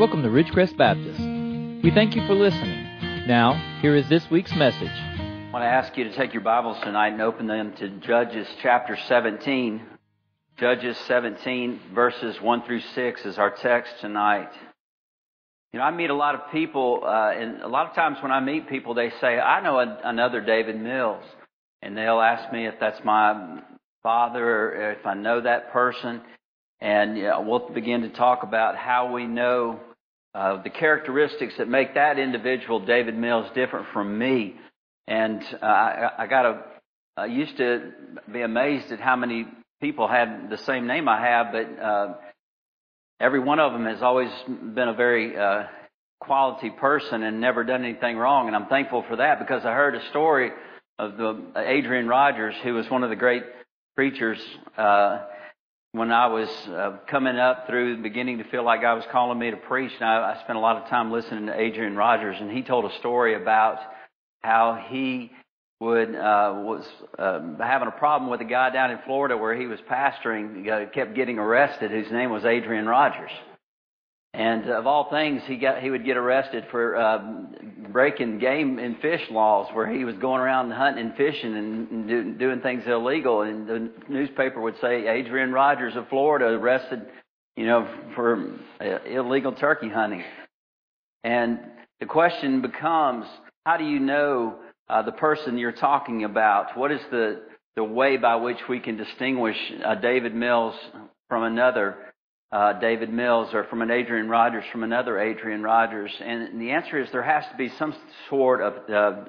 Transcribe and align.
Welcome 0.00 0.22
to 0.22 0.30
Ridgecrest 0.30 0.78
Baptist. 0.78 1.20
We 1.84 1.90
thank 1.90 2.16
you 2.16 2.26
for 2.26 2.32
listening. 2.32 3.26
Now, 3.26 3.52
here 3.82 3.94
is 3.94 4.08
this 4.08 4.30
week's 4.30 4.54
message. 4.54 4.88
I 4.88 5.50
want 5.52 5.62
to 5.62 5.68
ask 5.68 5.94
you 5.94 6.04
to 6.04 6.16
take 6.16 6.32
your 6.32 6.40
Bibles 6.40 6.78
tonight 6.82 7.08
and 7.08 7.20
open 7.20 7.46
them 7.46 7.74
to 7.74 7.90
Judges 8.00 8.48
chapter 8.62 8.96
17. 9.08 9.82
Judges 10.56 10.96
17, 11.06 11.80
verses 11.94 12.40
1 12.40 12.62
through 12.62 12.80
6 12.80 13.26
is 13.26 13.36
our 13.36 13.50
text 13.50 13.92
tonight. 14.00 14.48
You 15.74 15.80
know, 15.80 15.84
I 15.84 15.90
meet 15.90 16.08
a 16.08 16.14
lot 16.14 16.34
of 16.34 16.50
people, 16.50 17.02
uh, 17.04 17.32
and 17.32 17.60
a 17.60 17.68
lot 17.68 17.86
of 17.86 17.94
times 17.94 18.16
when 18.22 18.32
I 18.32 18.40
meet 18.40 18.70
people, 18.70 18.94
they 18.94 19.10
say, 19.20 19.38
I 19.38 19.60
know 19.60 19.80
a, 19.80 20.00
another 20.02 20.40
David 20.40 20.80
Mills. 20.80 21.24
And 21.82 21.94
they'll 21.94 22.22
ask 22.22 22.50
me 22.54 22.66
if 22.66 22.76
that's 22.80 23.04
my 23.04 23.60
father 24.02 24.42
or 24.46 24.92
if 24.92 25.04
I 25.04 25.12
know 25.12 25.42
that 25.42 25.74
person. 25.74 26.22
And 26.80 27.18
you 27.18 27.24
know, 27.24 27.42
we'll 27.42 27.68
begin 27.68 28.00
to 28.00 28.08
talk 28.08 28.44
about 28.44 28.76
how 28.76 29.12
we 29.12 29.26
know 29.26 29.78
uh, 30.34 30.62
the 30.62 30.70
characteristics 30.70 31.54
that 31.58 31.68
make 31.68 31.94
that 31.94 32.18
individual, 32.18 32.84
David 32.84 33.16
Mills, 33.16 33.50
different 33.54 33.86
from 33.92 34.18
me. 34.18 34.54
And 35.06 35.42
uh, 35.60 35.66
I, 35.66 36.10
I 36.18 36.26
got 36.26 36.42
to, 36.42 36.62
I 37.16 37.26
used 37.26 37.56
to 37.56 37.92
be 38.32 38.42
amazed 38.42 38.92
at 38.92 39.00
how 39.00 39.16
many 39.16 39.46
people 39.80 40.06
had 40.06 40.48
the 40.50 40.58
same 40.58 40.86
name 40.86 41.08
I 41.08 41.20
have, 41.20 41.46
but 41.52 41.82
uh, 41.82 42.14
every 43.18 43.40
one 43.40 43.58
of 43.58 43.72
them 43.72 43.86
has 43.86 44.02
always 44.02 44.30
been 44.46 44.88
a 44.88 44.94
very 44.94 45.36
uh, 45.36 45.64
quality 46.20 46.70
person 46.70 47.22
and 47.22 47.40
never 47.40 47.64
done 47.64 47.84
anything 47.84 48.16
wrong. 48.16 48.46
And 48.46 48.54
I'm 48.54 48.66
thankful 48.66 49.04
for 49.08 49.16
that 49.16 49.40
because 49.40 49.64
I 49.64 49.72
heard 49.72 49.94
a 49.94 50.08
story 50.10 50.50
of 50.98 51.16
the 51.16 51.52
Adrian 51.56 52.06
Rogers, 52.06 52.54
who 52.62 52.74
was 52.74 52.88
one 52.90 53.02
of 53.02 53.10
the 53.10 53.16
great 53.16 53.42
preachers. 53.96 54.38
Uh, 54.76 55.22
when 55.92 56.12
I 56.12 56.26
was 56.28 56.48
uh, 56.68 56.98
coming 57.08 57.36
up 57.36 57.66
through 57.66 58.02
beginning 58.02 58.38
to 58.38 58.44
feel 58.44 58.64
like 58.64 58.82
God 58.82 58.94
was 58.94 59.04
calling 59.10 59.38
me 59.38 59.50
to 59.50 59.56
preach, 59.56 59.92
and 59.98 60.08
I, 60.08 60.34
I 60.34 60.42
spent 60.44 60.56
a 60.56 60.60
lot 60.60 60.76
of 60.76 60.88
time 60.88 61.10
listening 61.10 61.46
to 61.46 61.60
Adrian 61.60 61.96
Rogers, 61.96 62.36
and 62.40 62.50
he 62.50 62.62
told 62.62 62.84
a 62.84 62.96
story 62.98 63.34
about 63.34 63.78
how 64.40 64.84
he 64.88 65.32
would 65.80 66.14
uh, 66.14 66.52
was 66.56 66.86
uh, 67.18 67.40
having 67.58 67.88
a 67.88 67.92
problem 67.92 68.30
with 68.30 68.40
a 68.40 68.44
guy 68.44 68.70
down 68.70 68.90
in 68.90 68.98
Florida 69.04 69.36
where 69.36 69.58
he 69.58 69.66
was 69.66 69.80
pastoring, 69.90 70.68
uh, 70.68 70.90
kept 70.90 71.14
getting 71.14 71.38
arrested, 71.38 71.90
whose 71.90 72.10
name 72.12 72.30
was 72.30 72.44
Adrian 72.44 72.86
Rogers. 72.86 73.30
And 74.32 74.70
of 74.70 74.86
all 74.86 75.10
things, 75.10 75.42
he 75.46 75.56
got 75.56 75.82
he 75.82 75.90
would 75.90 76.04
get 76.04 76.16
arrested 76.16 76.64
for 76.70 76.96
um, 76.96 77.48
breaking 77.92 78.38
game 78.38 78.78
and 78.78 78.98
fish 79.00 79.22
laws, 79.30 79.68
where 79.72 79.92
he 79.92 80.04
was 80.04 80.14
going 80.16 80.40
around 80.40 80.70
hunting 80.70 81.06
and 81.06 81.16
fishing 81.16 81.56
and, 81.56 81.90
and 81.90 82.08
do, 82.08 82.34
doing 82.34 82.60
things 82.60 82.84
illegal. 82.86 83.42
And 83.42 83.66
the 83.66 83.90
newspaper 84.08 84.60
would 84.60 84.76
say 84.80 85.08
Adrian 85.08 85.52
Rogers 85.52 85.96
of 85.96 86.08
Florida 86.08 86.46
arrested, 86.46 87.06
you 87.56 87.66
know, 87.66 87.88
for 88.14 88.54
uh, 88.80 88.98
illegal 89.04 89.52
turkey 89.52 89.88
hunting. 89.88 90.22
And 91.24 91.58
the 91.98 92.06
question 92.06 92.62
becomes, 92.62 93.26
how 93.66 93.76
do 93.78 93.84
you 93.84 93.98
know 93.98 94.60
uh, 94.88 95.02
the 95.02 95.12
person 95.12 95.58
you're 95.58 95.72
talking 95.72 96.22
about? 96.22 96.78
What 96.78 96.92
is 96.92 97.00
the 97.10 97.42
the 97.76 97.84
way 97.84 98.16
by 98.16 98.36
which 98.36 98.58
we 98.68 98.78
can 98.78 98.96
distinguish 98.96 99.56
uh, 99.84 99.96
David 99.96 100.34
Mills 100.34 100.74
from 101.28 101.42
another? 101.42 101.96
Uh, 102.52 102.74
David 102.74 103.12
Mills 103.12 103.54
or 103.54 103.64
from 103.64 103.82
an 103.82 103.90
Adrian 103.90 104.28
Rogers 104.28 104.64
from 104.72 104.82
another 104.82 105.18
Adrian 105.18 105.62
Rogers? 105.62 106.12
And 106.20 106.60
the 106.60 106.70
answer 106.70 107.00
is 107.00 107.10
there 107.10 107.22
has 107.22 107.44
to 107.50 107.56
be 107.56 107.68
some 107.70 107.94
sort 108.28 108.60
of 108.60 108.90
uh, 108.90 109.24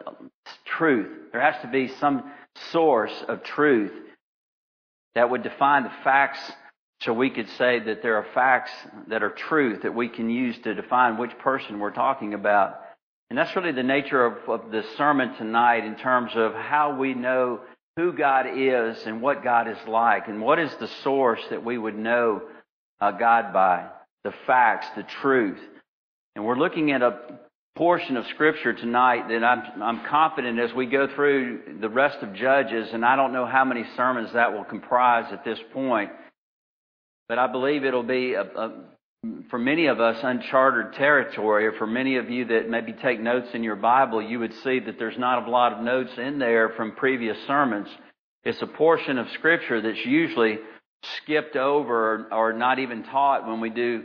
truth. 0.66 1.32
There 1.32 1.42
has 1.42 1.62
to 1.62 1.68
be 1.68 1.88
some 2.00 2.32
source 2.72 3.14
of 3.28 3.44
truth 3.44 3.92
that 5.16 5.30
would 5.30 5.44
define 5.44 5.84
the 5.84 5.92
facts 6.04 6.40
so 7.02 7.14
we 7.14 7.32
could 7.32 7.50
say 7.58 7.80
that 7.80 8.04
there 8.04 8.18
are 8.18 8.28
facts 8.34 8.72
that 9.08 9.24
are 9.24 9.32
truth 9.32 9.82
that 9.82 9.96
we 9.96 10.08
can 10.08 10.30
use 10.30 10.58
to 10.60 10.76
define 10.76 11.18
which 11.18 11.36
person 11.40 11.80
we're 11.80 11.90
talking 11.90 12.34
about. 12.36 12.80
And 13.30 13.38
that's 13.38 13.56
really 13.56 13.72
the 13.72 13.82
nature 13.82 14.24
of, 14.24 14.38
of 14.48 14.72
the 14.72 14.84
sermon 14.98 15.34
tonight 15.36 15.84
in 15.84 15.96
terms 15.96 16.32
of 16.36 16.54
how 16.54 16.98
we 16.98 17.14
know 17.14 17.62
who 17.98 18.14
God 18.14 18.46
is 18.56 19.04
and 19.06 19.22
what 19.22 19.44
God 19.44 19.68
is 19.68 19.78
like 19.88 20.28
and 20.28 20.42
what 20.42 20.60
is 20.60 20.74
the 20.76 20.88
source 21.04 21.42
that 21.50 21.64
we 21.64 21.78
would 21.78 21.98
know 21.98 22.42
uh, 23.02 23.12
God 23.12 23.52
by, 23.52 23.88
the 24.24 24.34
facts, 24.46 24.88
the 24.96 25.04
truth. 25.22 25.60
And 26.36 26.46
we're 26.46 26.58
looking 26.58 26.92
at 26.92 27.02
a 27.02 27.20
portion 27.76 28.16
of 28.16 28.26
Scripture 28.28 28.74
tonight 28.74 29.28
that 29.30 29.44
I'm, 29.44 29.82
I'm 29.82 30.06
confident 30.06 30.60
as 30.60 30.74
we 30.74 30.86
go 30.86 31.08
through 31.16 31.78
the 31.82 31.90
rest 31.90 32.18
of 32.22 32.34
Judges, 32.34 32.90
and 32.94 33.04
I 33.04 33.16
don't 33.16 33.34
know 33.34 33.46
how 33.46 33.66
many 33.66 33.84
sermons 33.98 34.32
that 34.34 34.54
will 34.54 34.64
comprise 34.64 35.32
at 35.34 35.44
this 35.44 35.60
point, 35.74 36.12
but 37.28 37.40
I 37.40 37.48
believe 37.48 37.84
it'll 37.84 38.04
be 38.04 38.34
a, 38.34 38.44
a, 38.44 38.74
for 39.50 39.58
many 39.58 39.88
of 39.88 40.00
us 40.00 40.18
uncharted 40.22 40.94
territory, 40.94 41.66
or 41.66 41.74
for 41.74 41.88
many 41.88 42.18
of 42.18 42.30
you 42.30 42.46
that 42.46 42.70
maybe 42.70 42.94
take 42.94 43.20
notes 43.20 43.48
in 43.54 43.64
your 43.64 43.78
Bible, 43.78 44.22
you 44.22 44.40
would 44.40 44.54
see 44.64 44.80
that 44.80 45.00
there's 45.00 45.18
not 45.18 45.48
a 45.48 45.50
lot 45.50 45.74
of 45.74 45.84
notes 45.84 46.12
in 46.18 46.40
there 46.40 46.70
from 46.76 46.92
previous 46.96 47.38
sermons. 47.48 47.88
It's 48.44 48.62
a 48.62 48.68
portion 48.68 49.18
of 49.18 49.28
Scripture 49.36 49.82
that's 49.82 50.06
usually 50.06 50.58
skipped 51.18 51.56
over 51.56 52.28
or, 52.32 52.54
not 52.54 52.80
even 52.80 53.04
taught 53.04 53.48
when 53.48 53.60
we 53.60 53.70
do 53.70 54.04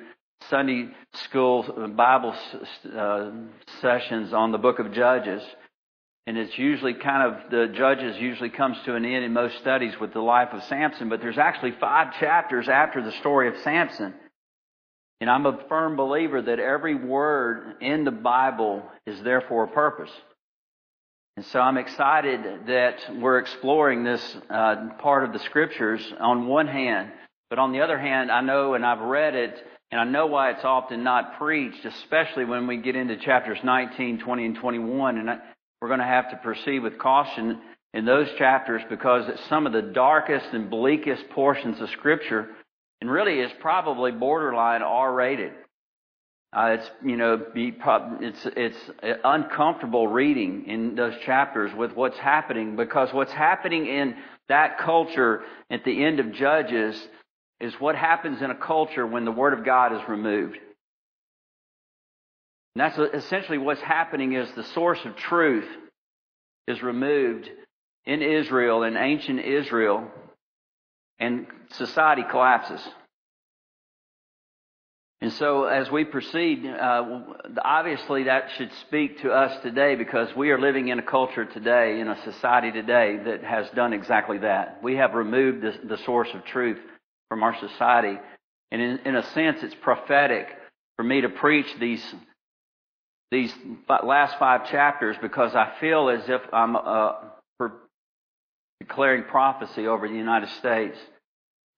Sunday 0.51 0.89
school 1.15 1.63
Bible 1.95 2.35
uh, 2.97 3.31
sessions 3.81 4.33
on 4.33 4.53
the 4.53 4.59
book 4.59 4.79
of 4.79 4.93
Judges. 4.93 5.43
And 6.27 6.37
it's 6.37 6.59
usually 6.59 6.95
kind 6.95 7.23
of, 7.23 7.51
the 7.51 7.73
Judges 7.73 8.17
usually 8.19 8.51
comes 8.51 8.77
to 8.85 8.95
an 8.95 9.05
end 9.05 9.25
in 9.25 9.33
most 9.33 9.59
studies 9.59 9.95
with 10.01 10.13
the 10.13 10.21
life 10.21 10.49
of 10.53 10.63
Samson, 10.65 11.09
but 11.09 11.21
there's 11.21 11.39
actually 11.39 11.73
five 11.79 12.19
chapters 12.19 12.69
after 12.69 13.03
the 13.03 13.13
story 13.13 13.49
of 13.49 13.55
Samson. 13.63 14.13
And 15.21 15.31
I'm 15.31 15.47
a 15.47 15.65
firm 15.69 15.97
believer 15.97 16.43
that 16.43 16.59
every 16.59 16.95
word 16.95 17.77
in 17.81 18.05
the 18.05 18.11
Bible 18.11 18.83
is 19.07 19.23
there 19.23 19.41
for 19.43 19.65
a 19.65 19.69
purpose. 19.69 20.11
And 21.37 21.45
so 21.47 21.61
I'm 21.61 21.77
excited 21.77 22.67
that 22.67 22.97
we're 23.21 23.39
exploring 23.39 24.05
this 24.05 24.37
uh, 24.49 24.89
part 24.99 25.23
of 25.23 25.35
the 25.35 25.39
scriptures 25.41 26.01
on 26.19 26.47
one 26.47 26.67
hand, 26.67 27.13
but 27.51 27.59
on 27.59 27.73
the 27.73 27.83
other 27.83 27.99
hand, 27.99 28.31
I 28.31 28.41
know 28.41 28.73
and 28.73 28.87
I've 28.87 29.03
read 29.03 29.35
it 29.35 29.63
and 29.91 30.01
I 30.01 30.05
know 30.05 30.27
why 30.27 30.51
it's 30.51 30.65
often 30.65 31.05
not 31.05 31.39
preached, 31.39 31.85
especially 31.85 32.47
when 32.47 32.67
we 32.67 32.79
get 32.79 32.97
into 32.97 33.19
chapters 33.19 33.59
19, 33.63 34.19
20, 34.19 34.47
and 34.47 34.57
21. 34.57 35.19
And 35.19 35.31
I, 35.31 35.39
we're 35.81 35.89
going 35.89 36.01
to 36.01 36.07
have 36.07 36.31
to 36.31 36.37
proceed 36.37 36.79
with 36.81 36.99
caution 36.99 37.61
in 37.93 38.07
those 38.07 38.29
chapters 38.39 38.81
because 38.89 39.29
it's 39.29 39.47
some 39.49 39.67
of 39.67 39.75
the 39.75 39.83
darkest 39.83 40.47
and 40.53 40.71
bleakest 40.71 41.29
portions 41.31 41.81
of 41.83 41.91
scripture 41.91 42.49
and 43.03 43.11
really 43.11 43.41
is 43.41 43.53
probably 43.61 44.11
borderline 44.11 44.81
R 44.81 45.13
rated. 45.13 45.53
Uh, 46.53 46.77
it's 46.79 46.91
you 47.05 47.17
know 47.17 47.45
it's 47.55 48.47
it's 48.57 48.79
uncomfortable 49.25 50.09
reading 50.09 50.65
in 50.67 50.95
those 50.95 51.15
chapters 51.25 51.71
with 51.77 51.95
what's 51.95 52.19
happening 52.19 52.77
because 52.77 53.13
what's 53.13 53.33
happening 53.33 53.87
in 53.87 54.15
that 54.49 54.79
culture 54.79 55.43
at 55.71 55.85
the 55.85 56.05
end 56.05 56.21
of 56.21 56.33
Judges 56.33 56.97
is 57.61 57.75
what 57.81 57.97
happens 57.97 58.43
in 58.43 58.51
a 58.51 58.55
culture 58.55 59.07
when 59.07 59.25
the 59.25 59.33
Word 59.33 59.59
of 59.59 59.65
God 59.65 59.95
is 59.95 60.09
removed. 60.09 60.59
And 62.75 62.81
that's 62.81 62.99
essentially 63.25 63.59
what's 63.59 63.81
happening 63.81 64.35
is 64.35 64.51
the 64.53 64.65
source 64.65 65.03
of 65.05 65.17
truth 65.17 65.69
is 66.69 66.83
removed 66.83 67.49
in 68.05 68.23
Israel, 68.23 68.83
in 68.83 68.97
ancient 68.97 69.41
Israel, 69.41 70.07
and 71.19 71.47
society 71.73 72.23
collapses. 72.31 72.87
And 75.23 75.33
so 75.33 75.65
as 75.65 75.91
we 75.91 76.05
proceed, 76.05 76.67
uh, 76.67 77.21
obviously 77.65 78.25
that 78.25 78.51
should 78.57 78.71
speak 78.83 79.23
to 79.23 79.33
us 79.33 79.63
today 79.63 79.95
because 79.95 80.29
we 80.37 80.51
are 80.51 80.61
living 80.61 80.89
in 80.89 80.99
a 80.99 81.03
culture 81.03 81.47
today, 81.47 82.01
in 82.01 82.09
a 82.09 82.23
society 82.25 82.71
today 82.71 83.19
that 83.25 83.43
has 83.43 83.69
done 83.71 83.95
exactly 83.95 84.39
that. 84.39 84.81
We 84.83 84.97
have 84.97 85.15
removed 85.15 85.63
the, 85.63 85.75
the 85.89 85.97
source 86.05 86.29
of 86.35 86.45
truth 86.45 86.79
from 87.29 87.43
our 87.43 87.59
society. 87.59 88.19
And 88.71 88.83
in, 88.83 88.99
in, 89.07 89.17
a 89.17 89.23
sense, 89.33 89.63
it's 89.63 89.75
prophetic 89.75 90.49
for 90.97 91.03
me 91.03 91.23
to 91.23 91.31
preach 91.31 91.69
these, 91.81 92.05
these 93.31 93.55
last 94.05 94.39
five 94.39 94.71
chapters 94.71 95.17
because 95.23 95.55
I 95.55 95.73
feel 95.81 96.11
as 96.11 96.29
if 96.29 96.43
I'm 96.53 96.77
uh, 96.77 97.13
declaring 98.81 99.25
prophecy 99.25 99.87
over 99.87 100.09
the 100.09 100.15
United 100.15 100.51
States 100.51 100.99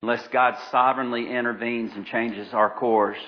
unless 0.02 0.26
God 0.28 0.56
sovereignly 0.70 1.30
intervenes 1.30 1.92
and 1.94 2.06
changes 2.06 2.52
our 2.52 2.70
course. 2.70 3.18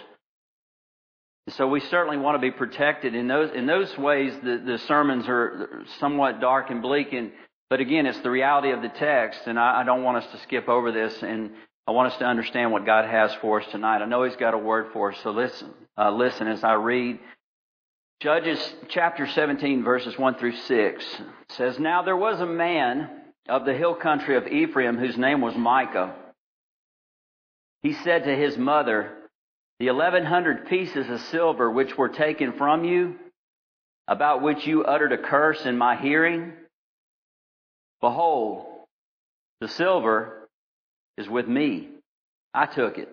So 1.51 1.67
we 1.67 1.81
certainly 1.81 2.17
want 2.17 2.37
to 2.37 2.41
be 2.41 2.51
protected 2.51 3.15
in 3.15 3.27
those 3.27 3.51
in 3.53 3.67
those 3.67 3.97
ways. 3.99 4.33
The, 4.43 4.63
the 4.65 4.79
sermons 4.87 5.25
are 5.27 5.85
somewhat 5.99 6.41
dark 6.41 6.71
and 6.71 6.81
bleak, 6.81 7.13
and 7.13 7.33
but 7.71 7.81
again, 7.81 8.07
it's 8.07 8.21
the 8.21 8.31
reality 8.31 8.71
of 8.71 8.83
the 8.83 8.89
text, 8.89 9.41
and 9.47 9.59
I, 9.59 9.81
I 9.81 9.85
don't 9.85 10.03
want 10.03 10.19
us 10.19 10.31
to 10.33 10.39
skip 10.41 10.69
over 10.69 10.93
this, 10.93 11.23
and 11.23 11.51
I 11.89 11.93
want 11.93 12.13
us 12.13 12.19
to 12.19 12.25
understand 12.25 12.73
what 12.73 12.87
God 12.87 13.05
has 13.05 13.35
for 13.41 13.61
us 13.61 13.67
tonight. 13.73 14.03
I 14.03 14.07
know 14.07 14.23
He's 14.23 14.37
got 14.37 14.55
a 14.55 14.59
word 14.59 14.93
for 14.93 15.13
us, 15.13 15.19
so 15.23 15.31
listen, 15.31 15.71
uh, 15.97 16.11
listen 16.13 16.47
as 16.47 16.63
I 16.63 16.75
read. 16.75 17.19
Judges 18.21 18.75
chapter 18.89 19.27
17, 19.27 19.83
verses 19.83 20.19
1 20.19 20.35
through 20.35 20.55
6 20.55 21.05
says, 21.49 21.79
Now 21.79 22.03
there 22.03 22.17
was 22.17 22.39
a 22.39 22.47
man 22.47 23.09
of 23.49 23.65
the 23.65 23.73
hill 23.73 23.95
country 23.95 24.37
of 24.37 24.47
Ephraim 24.47 24.99
whose 24.99 25.17
name 25.17 25.41
was 25.41 25.57
Micah. 25.57 26.15
He 27.83 27.95
said 27.95 28.25
to 28.25 28.37
his 28.37 28.59
mother, 28.59 29.17
the 29.79 29.89
eleven 29.89 30.25
hundred 30.25 30.69
pieces 30.69 31.09
of 31.09 31.21
silver 31.21 31.71
which 31.71 31.97
were 31.97 32.11
taken 32.11 32.53
from 32.53 32.85
you, 32.85 33.17
about 34.07 34.43
which 34.43 34.67
you 34.67 34.85
uttered 34.85 35.13
a 35.13 35.19
curse 35.19 35.65
in 35.65 35.79
my 35.79 35.97
hearing? 35.97 36.53
Behold, 38.01 38.67
the 39.61 39.69
silver 39.69 40.49
is 41.17 41.29
with 41.29 41.47
me. 41.47 41.89
I 42.53 42.67
took 42.67 42.99
it. 42.99 43.09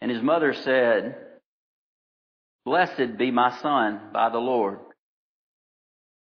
And 0.00 0.10
his 0.10 0.22
mother 0.22 0.52
said, 0.52 1.16
Blessed 2.64 3.16
be 3.18 3.30
my 3.30 3.58
son 3.60 4.00
by 4.12 4.28
the 4.28 4.38
Lord. 4.38 4.78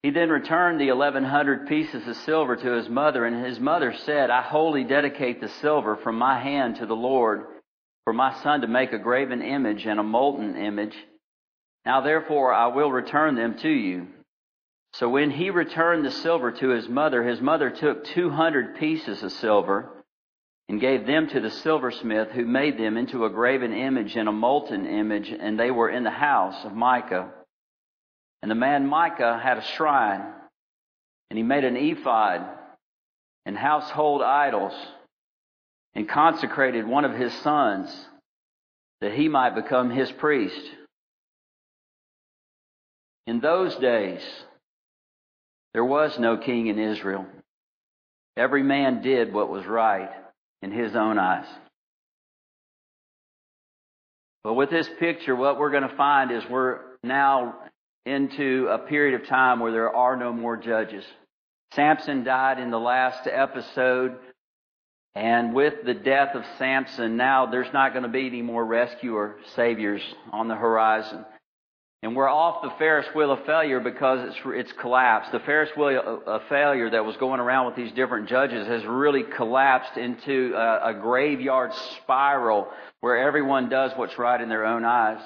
He 0.02 0.10
then 0.10 0.30
returned 0.30 0.80
the 0.80 0.88
eleven 0.88 1.24
hundred 1.24 1.66
pieces 1.66 2.06
of 2.06 2.16
silver 2.16 2.56
to 2.56 2.72
his 2.72 2.88
mother, 2.88 3.24
and 3.24 3.44
his 3.44 3.58
mother 3.58 3.92
said, 3.92 4.30
I 4.30 4.42
wholly 4.42 4.84
dedicate 4.84 5.40
the 5.40 5.48
silver 5.48 5.96
from 5.96 6.16
my 6.16 6.38
hand 6.38 6.76
to 6.76 6.86
the 6.86 6.94
Lord 6.94 7.46
for 8.04 8.12
my 8.12 8.32
son 8.34 8.60
to 8.60 8.68
make 8.68 8.92
a 8.92 8.98
graven 8.98 9.42
image 9.42 9.84
and 9.84 9.98
a 9.98 10.04
molten 10.04 10.56
image. 10.56 10.96
Now 11.84 12.02
therefore 12.02 12.52
I 12.52 12.68
will 12.68 12.92
return 12.92 13.34
them 13.34 13.58
to 13.58 13.68
you. 13.68 14.06
So 14.92 15.08
when 15.08 15.30
he 15.30 15.50
returned 15.50 16.04
the 16.04 16.12
silver 16.12 16.52
to 16.52 16.68
his 16.68 16.88
mother, 16.88 17.24
his 17.24 17.40
mother 17.40 17.70
took 17.70 18.04
two 18.04 18.30
hundred 18.30 18.76
pieces 18.76 19.22
of 19.24 19.32
silver 19.32 19.90
and 20.68 20.80
gave 20.80 21.06
them 21.06 21.28
to 21.28 21.40
the 21.40 21.50
silversmith 21.50 22.30
who 22.30 22.46
made 22.46 22.78
them 22.78 22.96
into 22.96 23.24
a 23.24 23.30
graven 23.30 23.72
image 23.72 24.16
and 24.16 24.28
a 24.28 24.32
molten 24.32 24.86
image, 24.86 25.30
and 25.30 25.58
they 25.58 25.70
were 25.70 25.90
in 25.90 26.04
the 26.04 26.10
house 26.10 26.64
of 26.64 26.74
Micah. 26.74 27.30
And 28.46 28.50
the 28.52 28.54
man 28.54 28.86
Micah 28.86 29.40
had 29.42 29.58
a 29.58 29.64
shrine, 29.74 30.22
and 31.30 31.36
he 31.36 31.42
made 31.42 31.64
an 31.64 31.76
ephod 31.76 32.46
and 33.44 33.58
household 33.58 34.22
idols 34.22 34.72
and 35.96 36.08
consecrated 36.08 36.86
one 36.86 37.04
of 37.04 37.12
his 37.12 37.32
sons 37.42 37.92
that 39.00 39.14
he 39.14 39.26
might 39.26 39.56
become 39.56 39.90
his 39.90 40.12
priest. 40.12 40.60
In 43.26 43.40
those 43.40 43.74
days, 43.74 44.22
there 45.74 45.84
was 45.84 46.16
no 46.16 46.36
king 46.36 46.68
in 46.68 46.78
Israel. 46.78 47.26
Every 48.36 48.62
man 48.62 49.02
did 49.02 49.32
what 49.32 49.50
was 49.50 49.66
right 49.66 50.10
in 50.62 50.70
his 50.70 50.94
own 50.94 51.18
eyes. 51.18 51.48
But 54.44 54.54
with 54.54 54.70
this 54.70 54.88
picture, 55.00 55.34
what 55.34 55.58
we're 55.58 55.72
going 55.72 55.88
to 55.88 55.96
find 55.96 56.30
is 56.30 56.44
we're 56.48 56.78
now 57.02 57.56
into 58.06 58.68
a 58.70 58.78
period 58.78 59.20
of 59.20 59.28
time 59.28 59.60
where 59.60 59.72
there 59.72 59.94
are 59.94 60.16
no 60.16 60.32
more 60.32 60.56
judges. 60.56 61.04
Samson 61.72 62.24
died 62.24 62.58
in 62.58 62.70
the 62.70 62.80
last 62.80 63.26
episode 63.26 64.16
and 65.16 65.54
with 65.54 65.72
the 65.86 65.94
death 65.94 66.34
of 66.34 66.44
Samson, 66.58 67.16
now 67.16 67.46
there's 67.46 67.72
not 67.72 67.94
going 67.94 68.02
to 68.02 68.08
be 68.10 68.26
any 68.26 68.42
more 68.42 68.62
rescuer 68.62 69.36
saviors 69.54 70.02
on 70.30 70.46
the 70.46 70.54
horizon. 70.54 71.24
And 72.02 72.14
we're 72.14 72.28
off 72.28 72.62
the 72.62 72.68
Ferris 72.78 73.06
wheel 73.14 73.30
of 73.32 73.46
failure 73.46 73.80
because 73.80 74.28
it's, 74.28 74.36
it's 74.44 74.72
collapsed. 74.72 75.32
The 75.32 75.40
Ferris 75.40 75.70
wheel 75.74 76.22
of 76.26 76.42
failure 76.50 76.90
that 76.90 77.06
was 77.06 77.16
going 77.16 77.40
around 77.40 77.64
with 77.64 77.76
these 77.76 77.92
different 77.92 78.28
judges 78.28 78.66
has 78.66 78.84
really 78.84 79.22
collapsed 79.22 79.96
into 79.96 80.52
a, 80.54 80.90
a 80.90 80.94
graveyard 81.00 81.72
spiral 82.02 82.68
where 83.00 83.16
everyone 83.16 83.70
does 83.70 83.92
what's 83.96 84.18
right 84.18 84.38
in 84.38 84.50
their 84.50 84.66
own 84.66 84.84
eyes. 84.84 85.22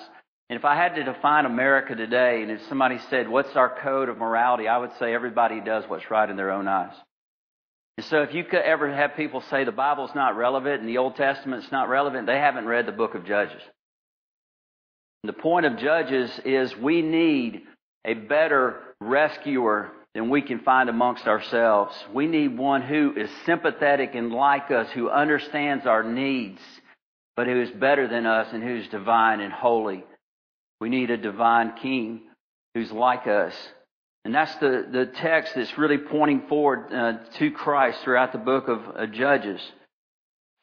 And 0.51 0.59
if 0.59 0.65
I 0.65 0.75
had 0.75 0.97
to 0.97 1.05
define 1.05 1.47
America 1.47 1.95
today, 1.95 2.43
and 2.43 2.51
if 2.51 2.61
somebody 2.69 2.99
said, 3.09 3.29
what's 3.29 3.55
our 3.55 3.73
code 3.83 4.09
of 4.09 4.19
morality, 4.19 4.67
I 4.67 4.79
would 4.79 4.91
say 4.99 5.15
everybody 5.15 5.61
does 5.61 5.85
what's 5.87 6.11
right 6.11 6.29
in 6.29 6.37
their 6.37 6.51
own 6.51 6.67
eyes. 6.67 6.93
And 7.97 8.05
so 8.07 8.23
if 8.23 8.35
you 8.35 8.43
could 8.43 8.63
ever 8.63 8.93
have 8.93 9.15
people 9.15 9.43
say 9.43 9.63
the 9.63 9.71
Bible's 9.71 10.11
not 10.13 10.37
relevant 10.37 10.81
and 10.81 10.89
the 10.89 10.99
Old 10.99 11.15
Testament's 11.15 11.71
not 11.71 11.89
relevant, 11.89 12.27
they 12.27 12.39
haven't 12.39 12.67
read 12.67 12.87
the 12.87 12.93
book 12.93 13.15
of 13.15 13.25
Judges. 13.25 13.63
The 15.23 15.33
point 15.33 15.67
of 15.67 15.79
Judges 15.79 16.41
is 16.45 16.77
we 16.77 17.01
need 17.01 17.63
a 18.05 18.15
better 18.15 18.81
rescuer 19.01 19.93
than 20.15 20.31
we 20.31 20.43
can 20.43 20.59
find 20.59 20.89
amongst 20.89 21.29
ourselves. 21.29 21.95
We 22.13 22.27
need 22.27 22.59
one 22.59 22.83
who 22.83 23.15
is 23.17 23.31
sympathetic 23.47 24.17
and 24.17 24.33
like 24.33 24.73
us, 24.73 24.91
who 24.91 25.11
understands 25.11 25.87
our 25.87 26.03
needs, 26.03 26.61
but 27.37 27.47
who 27.47 27.61
is 27.63 27.71
better 27.71 28.09
than 28.09 28.27
us 28.27 28.49
and 28.53 28.65
who's 28.65 28.89
divine 28.89 29.39
and 29.39 29.53
holy. 29.53 30.03
We 30.81 30.89
need 30.89 31.11
a 31.11 31.17
divine 31.17 31.75
king 31.81 32.23
who's 32.75 32.91
like 32.91 33.27
us 33.27 33.55
and 34.25 34.35
that's 34.35 34.55
the, 34.57 34.87
the 34.91 35.07
text 35.07 35.55
that's 35.55 35.79
really 35.79 35.99
pointing 35.99 36.43
forward 36.47 36.93
uh, 36.93 37.19
to 37.39 37.51
Christ 37.51 38.03
throughout 38.03 38.33
the 38.33 38.39
book 38.39 38.69
of 38.69 38.81
uh, 38.95 39.07
Judges. 39.07 39.61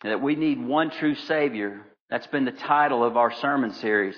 That 0.04 0.22
we 0.22 0.36
need 0.36 0.64
one 0.64 0.92
true 0.92 1.16
Savior. 1.16 1.82
That's 2.10 2.28
been 2.28 2.46
the 2.46 2.52
title 2.52 3.04
of 3.04 3.18
our 3.18 3.34
sermon 3.34 3.74
series. 3.74 4.16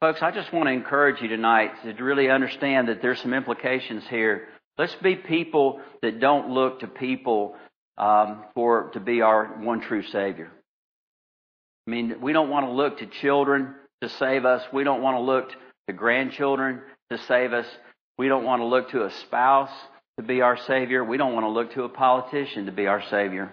Folks, 0.00 0.22
I 0.22 0.30
just 0.30 0.52
want 0.52 0.68
to 0.68 0.72
encourage 0.72 1.20
you 1.20 1.28
tonight 1.28 1.72
to 1.82 2.02
really 2.02 2.30
understand 2.30 2.88
that 2.88 3.02
there's 3.02 3.20
some 3.20 3.34
implications 3.34 4.04
here. 4.08 4.48
Let's 4.78 4.94
be 4.96 5.16
people 5.16 5.80
that 6.02 6.20
don't 6.20 6.50
look 6.50 6.80
to 6.80 6.86
people 6.86 7.56
um, 7.98 8.44
for 8.54 8.90
to 8.94 9.00
be 9.00 9.20
our 9.20 9.58
one 9.60 9.80
true 9.80 10.02
Savior. 10.04 10.50
I 11.86 11.90
mean, 11.90 12.20
we 12.22 12.32
don't 12.32 12.48
want 12.48 12.66
to 12.66 12.72
look 12.72 12.98
to 13.00 13.06
children 13.06 13.74
to 14.02 14.08
save 14.08 14.44
us. 14.44 14.62
We 14.72 14.84
don't 14.84 15.02
want 15.02 15.16
to 15.16 15.20
look 15.20 15.50
to 15.88 15.92
grandchildren 15.92 16.82
to 17.10 17.18
save 17.18 17.52
us. 17.52 17.66
We 18.18 18.28
don't 18.28 18.44
want 18.44 18.60
to 18.60 18.66
look 18.66 18.90
to 18.90 19.04
a 19.04 19.10
spouse 19.10 19.70
to 20.18 20.22
be 20.22 20.40
our 20.40 20.56
Savior. 20.56 21.04
We 21.04 21.16
don't 21.16 21.34
want 21.34 21.44
to 21.44 21.50
look 21.50 21.72
to 21.74 21.84
a 21.84 21.88
politician 21.88 22.66
to 22.66 22.72
be 22.72 22.86
our 22.86 23.02
Savior. 23.10 23.52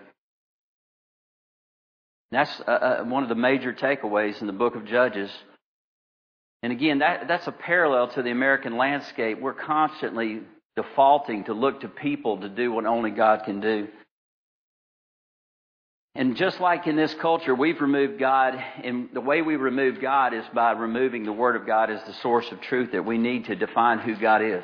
That's 2.31 2.61
uh, 2.67 2.71
uh, 2.71 3.03
one 3.03 3.23
of 3.23 3.29
the 3.29 3.35
major 3.35 3.71
takeaways 3.71 4.41
in 4.41 4.47
the 4.47 4.53
book 4.53 4.75
of 4.75 4.85
Judges. 4.85 5.31
And 6.63 6.73
again, 6.73 6.99
that, 6.99 7.27
that's 7.27 7.47
a 7.47 7.51
parallel 7.51 8.09
to 8.09 8.23
the 8.23 8.31
American 8.31 8.77
landscape. 8.77 9.39
We're 9.39 9.53
constantly 9.53 10.41
defaulting 10.75 11.45
to 11.45 11.53
look 11.53 11.81
to 11.81 11.87
people 11.87 12.41
to 12.41 12.49
do 12.49 12.71
what 12.71 12.85
only 12.85 13.11
God 13.11 13.43
can 13.45 13.61
do. 13.61 13.87
And 16.17 16.37
just 16.37 16.61
like 16.61 16.87
in 16.87 16.95
this 16.95 17.13
culture, 17.15 17.53
we've 17.53 17.81
removed 17.81 18.19
God, 18.19 18.55
and 18.81 19.09
the 19.13 19.19
way 19.19 19.41
we 19.41 19.57
remove 19.57 19.99
God 19.99 20.33
is 20.33 20.45
by 20.53 20.71
removing 20.71 21.25
the 21.25 21.33
Word 21.33 21.57
of 21.57 21.67
God 21.67 21.91
as 21.91 22.01
the 22.05 22.13
source 22.13 22.49
of 22.53 22.61
truth 22.61 22.93
that 22.93 23.05
we 23.05 23.17
need 23.17 23.45
to 23.45 23.55
define 23.55 23.99
who 23.99 24.15
God 24.15 24.41
is. 24.41 24.63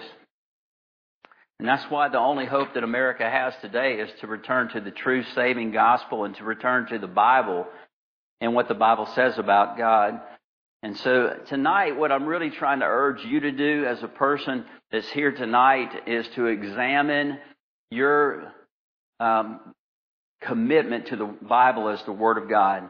And 1.60 1.68
that's 1.68 1.84
why 1.92 2.08
the 2.08 2.20
only 2.20 2.46
hope 2.46 2.74
that 2.74 2.86
America 2.86 3.30
has 3.30 3.54
today 3.62 4.00
is 4.00 4.10
to 4.22 4.28
return 4.28 4.70
to 4.70 4.80
the 4.80 4.92
true 4.92 5.24
saving 5.36 5.72
gospel 5.72 6.24
and 6.24 6.34
to 6.38 6.46
return 6.46 6.88
to 6.88 6.98
the 6.98 7.06
Bible 7.06 7.68
and 8.40 8.56
what 8.56 8.70
the 8.70 8.74
Bible 8.74 9.06
says 9.08 9.38
about 9.38 9.78
God. 9.78 10.22
And 10.82 10.98
so 10.98 11.38
tonight, 11.48 11.98
what 11.98 12.14
I'm 12.14 12.26
really 12.26 12.50
trying 12.50 12.80
to 12.80 12.88
urge 12.88 13.24
you 13.26 13.42
to 13.42 13.52
do 13.52 13.86
as 13.86 14.02
a 14.02 14.08
person 14.08 14.66
that's 14.90 15.10
here 15.10 15.34
tonight 15.34 16.08
is 16.08 16.28
to 16.30 16.48
examine 16.48 17.40
your 17.92 18.54
um, 19.20 19.60
commitment 20.42 21.08
to 21.08 21.16
the 21.16 21.26
Bible 21.26 21.90
as 21.90 22.04
the 22.04 22.12
Word 22.12 22.38
of 22.38 22.50
God 22.50 22.90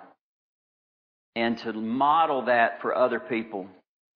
and 1.35 1.57
to 1.59 1.73
model 1.73 2.45
that 2.45 2.81
for 2.81 2.95
other 2.95 3.19
people. 3.19 3.67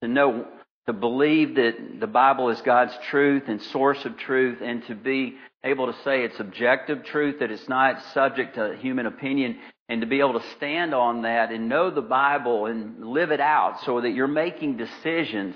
To 0.02 0.08
know, 0.10 0.46
to 0.88 0.94
believe 0.94 1.56
that 1.56 2.00
the 2.00 2.08
Bible 2.08 2.50
is 2.50 2.62
God's 2.62 2.94
truth 3.10 3.44
and 3.48 3.62
source 3.62 4.04
of 4.06 4.18
truth 4.18 4.60
and 4.62 4.86
to 4.88 4.96
be 4.96 5.36
able 5.64 5.92
to 5.92 5.98
say 6.04 6.24
it's 6.24 6.40
objective 6.40 7.04
truth, 7.06 7.40
that 7.40 7.52
it's 7.52 7.68
not 7.68 8.04
subject 8.14 8.56
to 8.56 8.76
human 8.78 9.06
opinion 9.06 9.58
and 9.88 10.02
to 10.02 10.08
be 10.08 10.20
able 10.20 10.40
to 10.40 10.46
stand 10.58 10.94
on 10.94 11.24
that 11.24 11.52
and 11.52 11.70
know 11.70 11.90
the 11.92 12.02
Bible 12.02 12.66
and 12.66 13.06
live 13.06 13.32
it 13.32 13.40
out 13.40 13.82
so 13.86 14.02
that 14.02 14.12
you're 14.12 14.28
making 14.28 14.78
decisions 14.78 15.56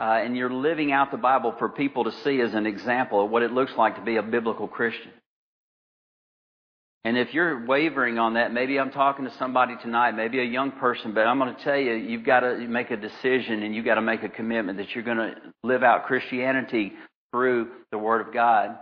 uh, 0.00 0.20
and 0.22 0.36
you're 0.36 0.52
living 0.52 0.92
out 0.92 1.10
the 1.10 1.16
Bible 1.16 1.54
for 1.58 1.68
people 1.68 2.04
to 2.04 2.12
see 2.22 2.40
as 2.40 2.54
an 2.54 2.66
example 2.66 3.24
of 3.24 3.30
what 3.30 3.42
it 3.42 3.52
looks 3.52 3.72
like 3.76 3.96
to 3.96 4.02
be 4.02 4.16
a 4.16 4.22
biblical 4.22 4.68
Christian. 4.68 5.10
And 7.04 7.16
if 7.16 7.32
you're 7.32 7.64
wavering 7.64 8.18
on 8.18 8.34
that, 8.34 8.52
maybe 8.52 8.78
I'm 8.78 8.90
talking 8.90 9.24
to 9.24 9.30
somebody 9.38 9.76
tonight, 9.80 10.12
maybe 10.12 10.40
a 10.40 10.44
young 10.44 10.72
person, 10.72 11.14
but 11.14 11.26
I'm 11.26 11.38
going 11.38 11.54
to 11.54 11.62
tell 11.62 11.78
you, 11.78 11.94
you've 11.94 12.24
got 12.24 12.40
to 12.40 12.58
make 12.66 12.90
a 12.90 12.96
decision 12.96 13.62
and 13.62 13.74
you've 13.74 13.84
got 13.84 13.94
to 13.94 14.02
make 14.02 14.24
a 14.24 14.28
commitment 14.28 14.78
that 14.78 14.94
you're 14.94 15.04
going 15.04 15.18
to 15.18 15.34
live 15.62 15.82
out 15.82 16.06
Christianity 16.06 16.92
through 17.32 17.68
the 17.92 17.98
Word 17.98 18.26
of 18.26 18.34
God. 18.34 18.76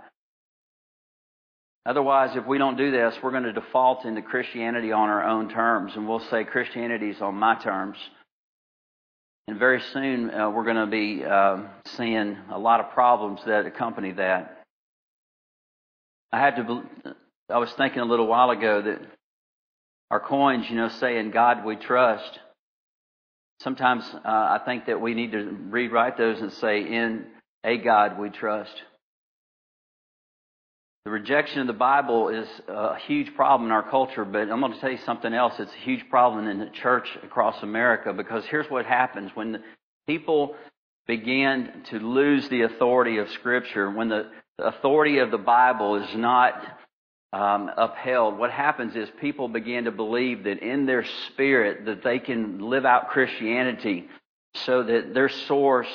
Otherwise, 1.85 2.37
if 2.37 2.45
we 2.47 2.59
don't 2.59 2.77
do 2.77 2.91
this, 2.91 3.15
we're 3.23 3.31
going 3.31 3.45
to 3.45 3.53
default 3.53 4.05
into 4.05 4.23
Christianity 4.23 4.91
on 4.91 5.09
our 5.09 5.23
own 5.23 5.49
terms, 5.49 5.93
and 5.95 6.09
we'll 6.09 6.19
say 6.31 6.43
Christianity 6.43 7.11
is 7.11 7.21
on 7.21 7.37
my 7.37 7.55
terms. 7.55 7.97
And 9.47 9.57
very 9.57 9.81
soon, 9.93 10.33
uh, 10.33 10.51
we're 10.51 10.65
going 10.65 10.77
to 10.77 10.87
be 10.87 11.25
uh, 11.25 11.59
seeing 11.97 12.37
a 12.51 12.59
lot 12.59 12.81
of 12.81 12.91
problems 12.91 13.41
that 13.47 13.67
accompany 13.67 14.11
that. 14.13 14.65
I 16.33 16.41
had 16.41 16.57
to 16.57 17.15
I 17.49 17.59
was 17.59 17.73
thinking 17.73 18.01
a 18.01 18.05
little 18.05 18.27
while 18.27 18.51
ago 18.51 18.83
that 18.83 19.01
our 20.11 20.21
coins, 20.21 20.69
you 20.69 20.77
know, 20.77 20.89
say 20.89 21.19
in 21.19 21.31
God 21.31 21.65
we 21.65 21.77
trust. 21.77 22.39
Sometimes 23.61 24.05
uh, 24.15 24.19
I 24.25 24.61
think 24.65 24.87
that 24.87 25.01
we 25.01 25.15
need 25.15 25.33
to 25.33 25.45
rewrite 25.71 26.19
those 26.19 26.41
and 26.41 26.53
say 26.53 26.81
in 26.83 27.27
a 27.65 27.79
God 27.79 28.19
we 28.19 28.31
trust. 28.31 28.75
The 31.05 31.13
rejection 31.13 31.61
of 31.61 31.69
the 31.69 31.73
Bible 31.73 32.31
is 32.31 32.49
a 32.67 32.97
huge 32.97 33.35
problem 33.37 33.69
in 33.69 33.73
our 33.73 33.89
culture, 33.89 34.25
but 34.25 34.51
I'm 34.51 34.59
going 34.61 34.73
to 34.73 34.81
tell 34.81 34.91
you 34.91 34.99
something 34.99 35.33
else. 35.33 35.55
It's 35.61 35.73
a 35.73 35.85
huge 35.85 36.09
problem 36.11 36.49
in 36.49 36.59
the 36.59 36.67
church 36.67 37.09
across 37.23 37.63
America 37.63 38.13
because 38.13 38.45
here's 38.45 38.69
what 38.69 38.87
happens 38.87 39.31
when 39.35 39.63
people 40.09 40.57
begin 41.07 41.85
to 41.91 42.01
lose 42.01 42.49
the 42.49 42.63
authority 42.63 43.19
of 43.19 43.31
Scripture, 43.31 43.89
when 43.89 44.09
the 44.09 44.31
authority 44.59 45.19
of 45.19 45.31
the 45.31 45.39
Bible 45.39 46.03
is 46.03 46.13
not 46.17 46.76
um, 47.37 47.71
upheld, 47.77 48.39
what 48.39 48.51
happens 48.51 48.97
is 48.97 49.09
people 49.21 49.49
begin 49.49 49.85
to 49.85 49.91
believe 49.91 50.45
that 50.45 50.61
in 50.61 50.87
their 50.87 51.05
spirit 51.27 51.85
that 51.85 52.03
they 52.03 52.19
can 52.19 52.61
live 52.61 52.87
out 52.87 53.11
Christianity 53.11 54.09
so 54.65 54.83
that 54.83 55.13
their 55.13 55.29
source 55.29 55.89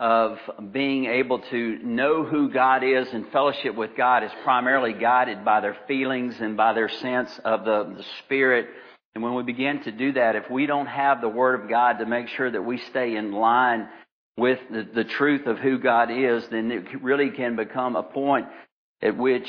of 0.00 0.38
being 0.72 1.04
able 1.06 1.38
to 1.38 1.78
know 1.84 2.24
who 2.24 2.50
God 2.50 2.82
is 2.82 3.06
and 3.12 3.30
fellowship 3.30 3.76
with 3.76 3.96
God 3.96 4.24
is 4.24 4.32
primarily 4.42 4.92
guided 4.92 5.44
by 5.44 5.60
their 5.60 5.76
feelings 5.86 6.34
and 6.40 6.56
by 6.56 6.72
their 6.72 6.88
sense 6.88 7.30
of 7.44 7.64
the, 7.64 7.94
the 7.96 8.04
Spirit. 8.24 8.66
And 9.14 9.22
when 9.22 9.34
we 9.34 9.44
begin 9.44 9.80
to 9.84 9.92
do 9.92 10.12
that, 10.12 10.34
if 10.34 10.50
we 10.50 10.66
don't 10.66 10.86
have 10.86 11.20
the 11.20 11.28
Word 11.28 11.60
of 11.60 11.68
God 11.68 11.98
to 11.98 12.06
make 12.06 12.26
sure 12.28 12.50
that 12.50 12.62
we 12.62 12.78
stay 12.90 13.14
in 13.14 13.30
line 13.30 13.88
with 14.36 14.58
the, 14.68 14.82
the 14.94 15.04
truth 15.04 15.46
of 15.46 15.58
who 15.58 15.78
God 15.78 16.10
is, 16.10 16.44
then 16.48 16.72
it 16.72 17.02
really 17.02 17.30
can 17.30 17.54
become 17.54 17.94
a 17.94 18.02
point 18.02 18.46
at 19.00 19.16
which 19.16 19.48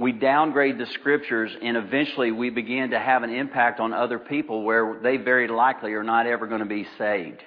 we 0.00 0.12
downgrade 0.12 0.78
the 0.78 0.86
scriptures 0.86 1.50
and 1.60 1.76
eventually 1.76 2.30
we 2.30 2.50
begin 2.50 2.90
to 2.90 2.98
have 2.98 3.22
an 3.24 3.30
impact 3.30 3.80
on 3.80 3.92
other 3.92 4.18
people 4.18 4.62
where 4.62 4.98
they 5.02 5.16
very 5.16 5.48
likely 5.48 5.92
are 5.94 6.04
not 6.04 6.26
ever 6.26 6.46
going 6.46 6.60
to 6.60 6.66
be 6.66 6.86
saved. 6.98 7.42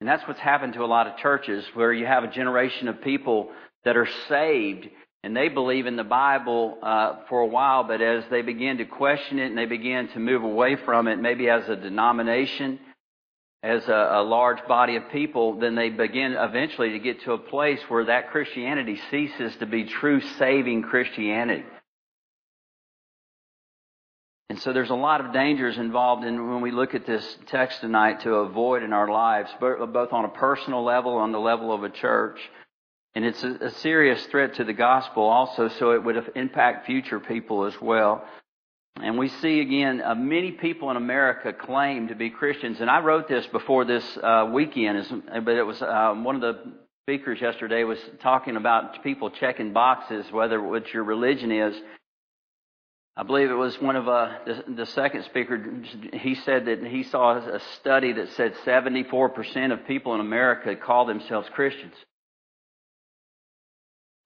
And 0.00 0.08
that's 0.08 0.26
what's 0.26 0.40
happened 0.40 0.72
to 0.74 0.84
a 0.84 0.86
lot 0.86 1.06
of 1.06 1.18
churches 1.18 1.64
where 1.74 1.92
you 1.92 2.06
have 2.06 2.24
a 2.24 2.28
generation 2.28 2.88
of 2.88 3.02
people 3.02 3.50
that 3.84 3.98
are 3.98 4.08
saved 4.28 4.88
and 5.22 5.36
they 5.36 5.50
believe 5.50 5.84
in 5.84 5.96
the 5.96 6.04
Bible 6.04 6.78
uh, 6.82 7.16
for 7.28 7.40
a 7.40 7.46
while, 7.46 7.84
but 7.84 8.00
as 8.00 8.24
they 8.30 8.40
begin 8.40 8.78
to 8.78 8.86
question 8.86 9.38
it 9.38 9.46
and 9.46 9.58
they 9.58 9.66
begin 9.66 10.08
to 10.08 10.18
move 10.18 10.42
away 10.42 10.76
from 10.76 11.08
it, 11.08 11.18
maybe 11.18 11.50
as 11.50 11.68
a 11.68 11.76
denomination, 11.76 12.80
as 13.62 13.86
a, 13.88 13.92
a 13.92 14.22
large 14.22 14.66
body 14.66 14.96
of 14.96 15.10
people, 15.10 15.58
then 15.58 15.74
they 15.74 15.90
begin 15.90 16.32
eventually 16.32 16.92
to 16.92 16.98
get 16.98 17.22
to 17.22 17.32
a 17.32 17.38
place 17.38 17.80
where 17.88 18.06
that 18.06 18.30
Christianity 18.30 18.98
ceases 19.10 19.54
to 19.56 19.66
be 19.66 19.84
true 19.84 20.20
saving 20.38 20.82
Christianity. 20.82 21.64
And 24.48 24.58
so 24.60 24.72
there's 24.72 24.90
a 24.90 24.94
lot 24.94 25.24
of 25.24 25.32
dangers 25.32 25.78
involved 25.78 26.24
in 26.24 26.50
when 26.50 26.60
we 26.60 26.72
look 26.72 26.94
at 26.94 27.06
this 27.06 27.38
text 27.46 27.82
tonight 27.82 28.22
to 28.22 28.34
avoid 28.36 28.82
in 28.82 28.92
our 28.92 29.08
lives, 29.08 29.50
both 29.60 30.12
on 30.12 30.24
a 30.24 30.28
personal 30.28 30.82
level, 30.82 31.18
on 31.18 31.30
the 31.30 31.38
level 31.38 31.72
of 31.72 31.84
a 31.84 31.90
church. 31.90 32.40
And 33.14 33.24
it's 33.24 33.44
a, 33.44 33.66
a 33.66 33.70
serious 33.70 34.24
threat 34.26 34.54
to 34.54 34.64
the 34.64 34.72
gospel 34.72 35.22
also, 35.22 35.68
so 35.68 35.92
it 35.92 36.02
would 36.02 36.32
impact 36.34 36.86
future 36.86 37.20
people 37.20 37.64
as 37.64 37.80
well. 37.80 38.24
And 38.96 39.18
we 39.18 39.28
see 39.28 39.60
again, 39.60 40.02
uh, 40.02 40.14
many 40.14 40.52
people 40.52 40.90
in 40.90 40.96
America 40.96 41.52
claim 41.52 42.08
to 42.08 42.14
be 42.14 42.30
Christians. 42.30 42.80
And 42.80 42.90
I 42.90 43.00
wrote 43.00 43.28
this 43.28 43.46
before 43.46 43.84
this 43.84 44.04
uh, 44.22 44.50
weekend, 44.52 45.22
but 45.44 45.54
it 45.54 45.62
was 45.62 45.80
uh, 45.80 46.14
one 46.16 46.34
of 46.34 46.40
the 46.40 46.72
speakers 47.04 47.40
yesterday 47.40 47.82
was 47.84 47.98
talking 48.20 48.56
about 48.56 49.02
people 49.02 49.30
checking 49.30 49.72
boxes, 49.72 50.30
whether 50.30 50.62
what 50.62 50.92
your 50.92 51.04
religion 51.04 51.50
is. 51.50 51.74
I 53.16 53.22
believe 53.22 53.50
it 53.50 53.54
was 53.54 53.80
one 53.80 53.96
of 53.96 54.08
uh, 54.08 54.38
the, 54.46 54.64
the 54.76 54.86
second 54.86 55.24
speaker. 55.24 55.82
He 56.12 56.34
said 56.36 56.66
that 56.66 56.84
he 56.84 57.02
saw 57.02 57.36
a 57.36 57.60
study 57.80 58.12
that 58.12 58.28
said 58.30 58.54
74% 58.64 59.72
of 59.72 59.86
people 59.86 60.14
in 60.14 60.20
America 60.20 60.76
call 60.76 61.06
themselves 61.06 61.48
Christians. 61.52 61.94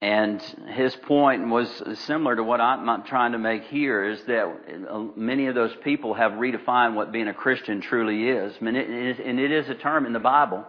And 0.05 0.43
his 0.69 0.95
point 0.95 1.49
was 1.49 1.67
similar 2.01 2.37
to 2.37 2.43
what 2.45 2.61
I'm 2.61 3.05
trying 3.05 3.33
to 3.33 3.39
make 3.39 3.65
here 3.65 4.05
is 4.05 4.23
that 4.25 4.45
uh, 4.91 4.99
many 5.17 5.47
of 5.47 5.55
those 5.55 5.75
people 5.83 6.13
have 6.13 6.33
redefined 6.33 6.95
what 6.95 7.11
being 7.11 7.29
a 7.29 7.33
Christian 7.33 7.81
truly 7.81 8.29
is. 8.29 8.53
And 8.61 8.77
it 8.77 9.51
is 9.51 9.71
a 9.71 9.75
term 9.75 10.05
in 10.05 10.13
the 10.13 10.19
Bible 10.19 10.67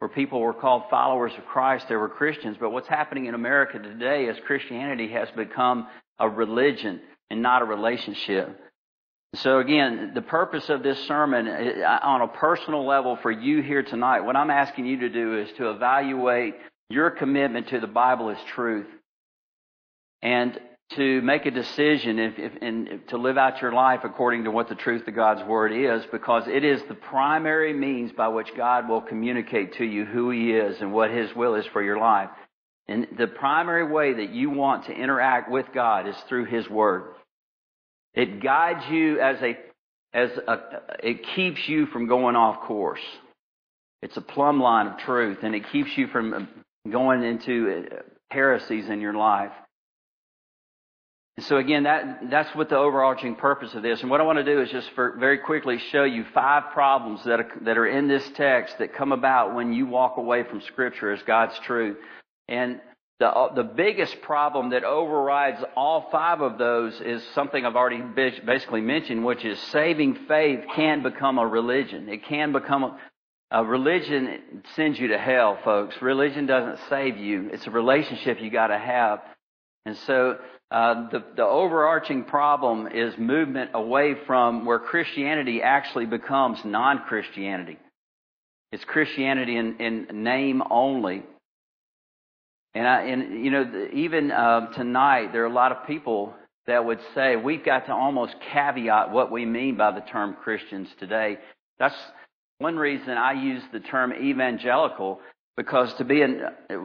where 0.00 0.08
people 0.08 0.40
were 0.40 0.52
called 0.52 0.90
followers 0.90 1.30
of 1.38 1.44
Christ. 1.44 1.86
They 1.88 1.94
were 1.94 2.08
Christians. 2.08 2.56
But 2.58 2.70
what's 2.70 2.88
happening 2.88 3.26
in 3.26 3.34
America 3.34 3.78
today 3.78 4.24
is 4.24 4.36
Christianity 4.44 5.06
has 5.12 5.28
become 5.36 5.86
a 6.18 6.28
religion 6.28 7.00
and 7.30 7.42
not 7.42 7.62
a 7.62 7.66
relationship. 7.66 8.58
So 9.36 9.60
again, 9.60 10.10
the 10.16 10.22
purpose 10.22 10.68
of 10.68 10.82
this 10.82 10.98
sermon 11.06 11.46
uh, 11.46 12.00
on 12.02 12.22
a 12.22 12.28
personal 12.28 12.84
level 12.84 13.20
for 13.22 13.30
you 13.30 13.62
here 13.62 13.84
tonight, 13.84 14.22
what 14.22 14.34
I'm 14.34 14.50
asking 14.50 14.86
you 14.86 14.98
to 14.98 15.08
do 15.10 15.38
is 15.38 15.48
to 15.58 15.70
evaluate 15.70 16.56
your 16.90 17.10
commitment 17.10 17.68
to 17.68 17.80
the 17.80 17.86
Bible 17.86 18.30
as 18.30 18.38
truth 18.54 18.86
and 20.22 20.58
to 20.96 21.22
make 21.22 21.46
a 21.46 21.50
decision 21.50 22.18
if, 22.18 22.38
if, 22.38 22.52
and 22.60 23.00
to 23.08 23.16
live 23.16 23.38
out 23.38 23.60
your 23.60 23.72
life 23.72 24.00
according 24.04 24.44
to 24.44 24.50
what 24.50 24.68
the 24.68 24.74
truth 24.74 25.06
of 25.08 25.14
God's 25.14 25.42
Word 25.48 25.72
is 25.72 26.04
because 26.12 26.44
it 26.46 26.64
is 26.64 26.80
the 26.88 26.94
primary 26.94 27.72
means 27.72 28.12
by 28.12 28.28
which 28.28 28.48
God 28.56 28.88
will 28.88 29.00
communicate 29.00 29.74
to 29.74 29.84
you 29.84 30.04
who 30.04 30.30
He 30.30 30.52
is 30.52 30.80
and 30.80 30.92
what 30.92 31.10
His 31.10 31.34
will 31.34 31.54
is 31.54 31.66
for 31.72 31.82
your 31.82 31.98
life. 31.98 32.30
And 32.86 33.06
the 33.18 33.26
primary 33.26 33.90
way 33.90 34.12
that 34.14 34.30
you 34.30 34.50
want 34.50 34.86
to 34.86 34.92
interact 34.92 35.50
with 35.50 35.66
God 35.74 36.06
is 36.06 36.16
through 36.28 36.46
His 36.46 36.68
Word. 36.68 37.14
It 38.12 38.42
guides 38.42 38.84
you 38.90 39.20
as 39.20 39.38
a, 39.42 39.58
as 40.12 40.30
a, 40.46 40.58
it 41.02 41.26
keeps 41.34 41.66
you 41.66 41.86
from 41.86 42.06
going 42.06 42.36
off 42.36 42.60
course. 42.60 43.00
It's 44.02 44.16
a 44.18 44.20
plumb 44.20 44.60
line 44.60 44.86
of 44.86 44.98
truth 44.98 45.38
and 45.42 45.54
it 45.54 45.64
keeps 45.72 45.96
you 45.96 46.08
from 46.08 46.46
going 46.90 47.22
into 47.22 47.88
heresies 48.30 48.88
in 48.88 49.00
your 49.00 49.14
life. 49.14 49.52
And 51.36 51.44
so 51.46 51.56
again, 51.56 51.82
that, 51.82 52.30
that's 52.30 52.54
what 52.54 52.68
the 52.68 52.76
overarching 52.76 53.34
purpose 53.34 53.74
of 53.74 53.82
this. 53.82 54.02
And 54.02 54.10
what 54.10 54.20
I 54.20 54.24
want 54.24 54.38
to 54.38 54.44
do 54.44 54.60
is 54.60 54.70
just 54.70 54.88
for, 54.94 55.16
very 55.18 55.38
quickly 55.38 55.78
show 55.90 56.04
you 56.04 56.24
five 56.32 56.72
problems 56.72 57.24
that 57.24 57.40
are, 57.40 57.52
that 57.62 57.76
are 57.76 57.86
in 57.86 58.06
this 58.06 58.28
text 58.36 58.78
that 58.78 58.94
come 58.94 59.10
about 59.10 59.54
when 59.54 59.72
you 59.72 59.86
walk 59.86 60.16
away 60.16 60.44
from 60.44 60.60
Scripture 60.60 61.12
as 61.12 61.20
God's 61.22 61.58
truth. 61.60 61.96
And 62.46 62.80
the, 63.18 63.26
uh, 63.26 63.52
the 63.54 63.64
biggest 63.64 64.20
problem 64.22 64.70
that 64.70 64.84
overrides 64.84 65.60
all 65.76 66.08
five 66.12 66.40
of 66.40 66.56
those 66.56 67.00
is 67.00 67.24
something 67.34 67.64
I've 67.64 67.74
already 67.74 68.02
basically 68.46 68.80
mentioned, 68.80 69.24
which 69.24 69.44
is 69.44 69.58
saving 69.72 70.14
faith 70.28 70.60
can 70.76 71.02
become 71.02 71.38
a 71.38 71.46
religion. 71.46 72.08
It 72.08 72.24
can 72.26 72.52
become 72.52 72.96
a 73.54 73.64
religion 73.64 74.64
sends 74.74 74.98
you 74.98 75.08
to 75.08 75.18
hell, 75.18 75.56
folks. 75.64 75.94
Religion 76.02 76.44
doesn't 76.44 76.80
save 76.90 77.16
you. 77.16 77.50
It's 77.52 77.68
a 77.68 77.70
relationship 77.70 78.38
you 78.40 78.50
got 78.50 78.66
to 78.66 78.78
have. 78.78 79.20
And 79.86 79.96
so 80.08 80.38
uh, 80.72 81.08
the, 81.10 81.22
the 81.36 81.44
overarching 81.44 82.24
problem 82.24 82.88
is 82.88 83.16
movement 83.16 83.70
away 83.72 84.16
from 84.26 84.66
where 84.66 84.80
Christianity 84.80 85.62
actually 85.62 86.06
becomes 86.06 86.58
non-Christianity. 86.64 87.78
It's 88.72 88.84
Christianity 88.84 89.56
in, 89.56 89.80
in 89.80 90.24
name 90.24 90.60
only. 90.68 91.22
And, 92.74 92.88
I, 92.88 93.02
and 93.02 93.44
you 93.44 93.52
know, 93.52 93.88
even 93.92 94.32
uh, 94.32 94.72
tonight, 94.72 95.32
there 95.32 95.44
are 95.44 95.46
a 95.46 95.52
lot 95.52 95.70
of 95.70 95.86
people 95.86 96.34
that 96.66 96.84
would 96.84 96.98
say 97.14 97.36
we've 97.36 97.64
got 97.64 97.86
to 97.86 97.92
almost 97.92 98.34
caveat 98.52 99.12
what 99.12 99.30
we 99.30 99.46
mean 99.46 99.76
by 99.76 99.92
the 99.92 100.00
term 100.00 100.34
Christians 100.42 100.88
today. 100.98 101.38
That's 101.78 101.94
one 102.64 102.76
reason 102.78 103.10
I 103.10 103.32
use 103.32 103.62
the 103.74 103.80
term 103.80 104.10
evangelical 104.14 105.20
because 105.54 105.92
to 105.98 106.04
be 106.04 106.22
an, 106.22 106.40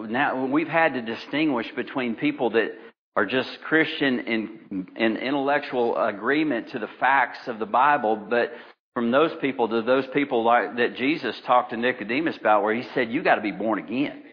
now 0.09 0.45
we've 0.45 0.67
had 0.67 0.93
to 0.95 1.01
distinguish 1.01 1.71
between 1.73 2.15
people 2.15 2.49
that 2.49 2.71
are 3.15 3.25
just 3.25 3.49
Christian 3.61 4.19
in, 4.19 4.87
in 4.97 5.15
intellectual 5.15 5.95
agreement 5.95 6.71
to 6.71 6.79
the 6.79 6.89
facts 6.99 7.47
of 7.47 7.59
the 7.59 7.65
Bible, 7.65 8.17
but 8.17 8.51
from 8.93 9.11
those 9.11 9.31
people 9.39 9.69
to 9.69 9.81
those 9.81 10.05
people 10.07 10.43
like 10.43 10.75
that 10.75 10.97
Jesus 10.97 11.39
talked 11.45 11.69
to 11.69 11.77
Nicodemus 11.77 12.35
about, 12.35 12.61
where 12.63 12.75
he 12.75 12.83
said, 12.93 13.09
"You 13.09 13.23
got 13.23 13.35
to 13.35 13.41
be 13.41 13.53
born 13.53 13.79
again." 13.79 14.23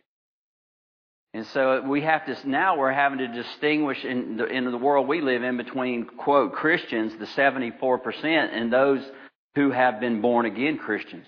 And 1.33 1.47
so 1.55 1.81
we 1.83 2.01
have 2.01 2.27
to, 2.27 2.49
now 2.49 2.77
we're 2.77 2.93
having 2.93 3.19
to 3.19 3.29
distinguish 3.29 4.05
in 4.05 4.37
the, 4.37 4.47
in 4.47 4.65
the 4.65 4.79
world 4.79 5.07
we 5.07 5.21
live 5.21 5.45
in 5.45 5.57
between, 5.59 6.07
quote, 6.07 6.55
Christians, 6.55 7.13
the 7.21 7.27
74%, 7.27 8.25
and 8.25 8.73
those 8.73 9.03
who 9.57 9.73
have 9.73 9.99
been 10.01 10.21
born 10.21 10.47
again 10.47 10.79
Christians, 10.79 11.27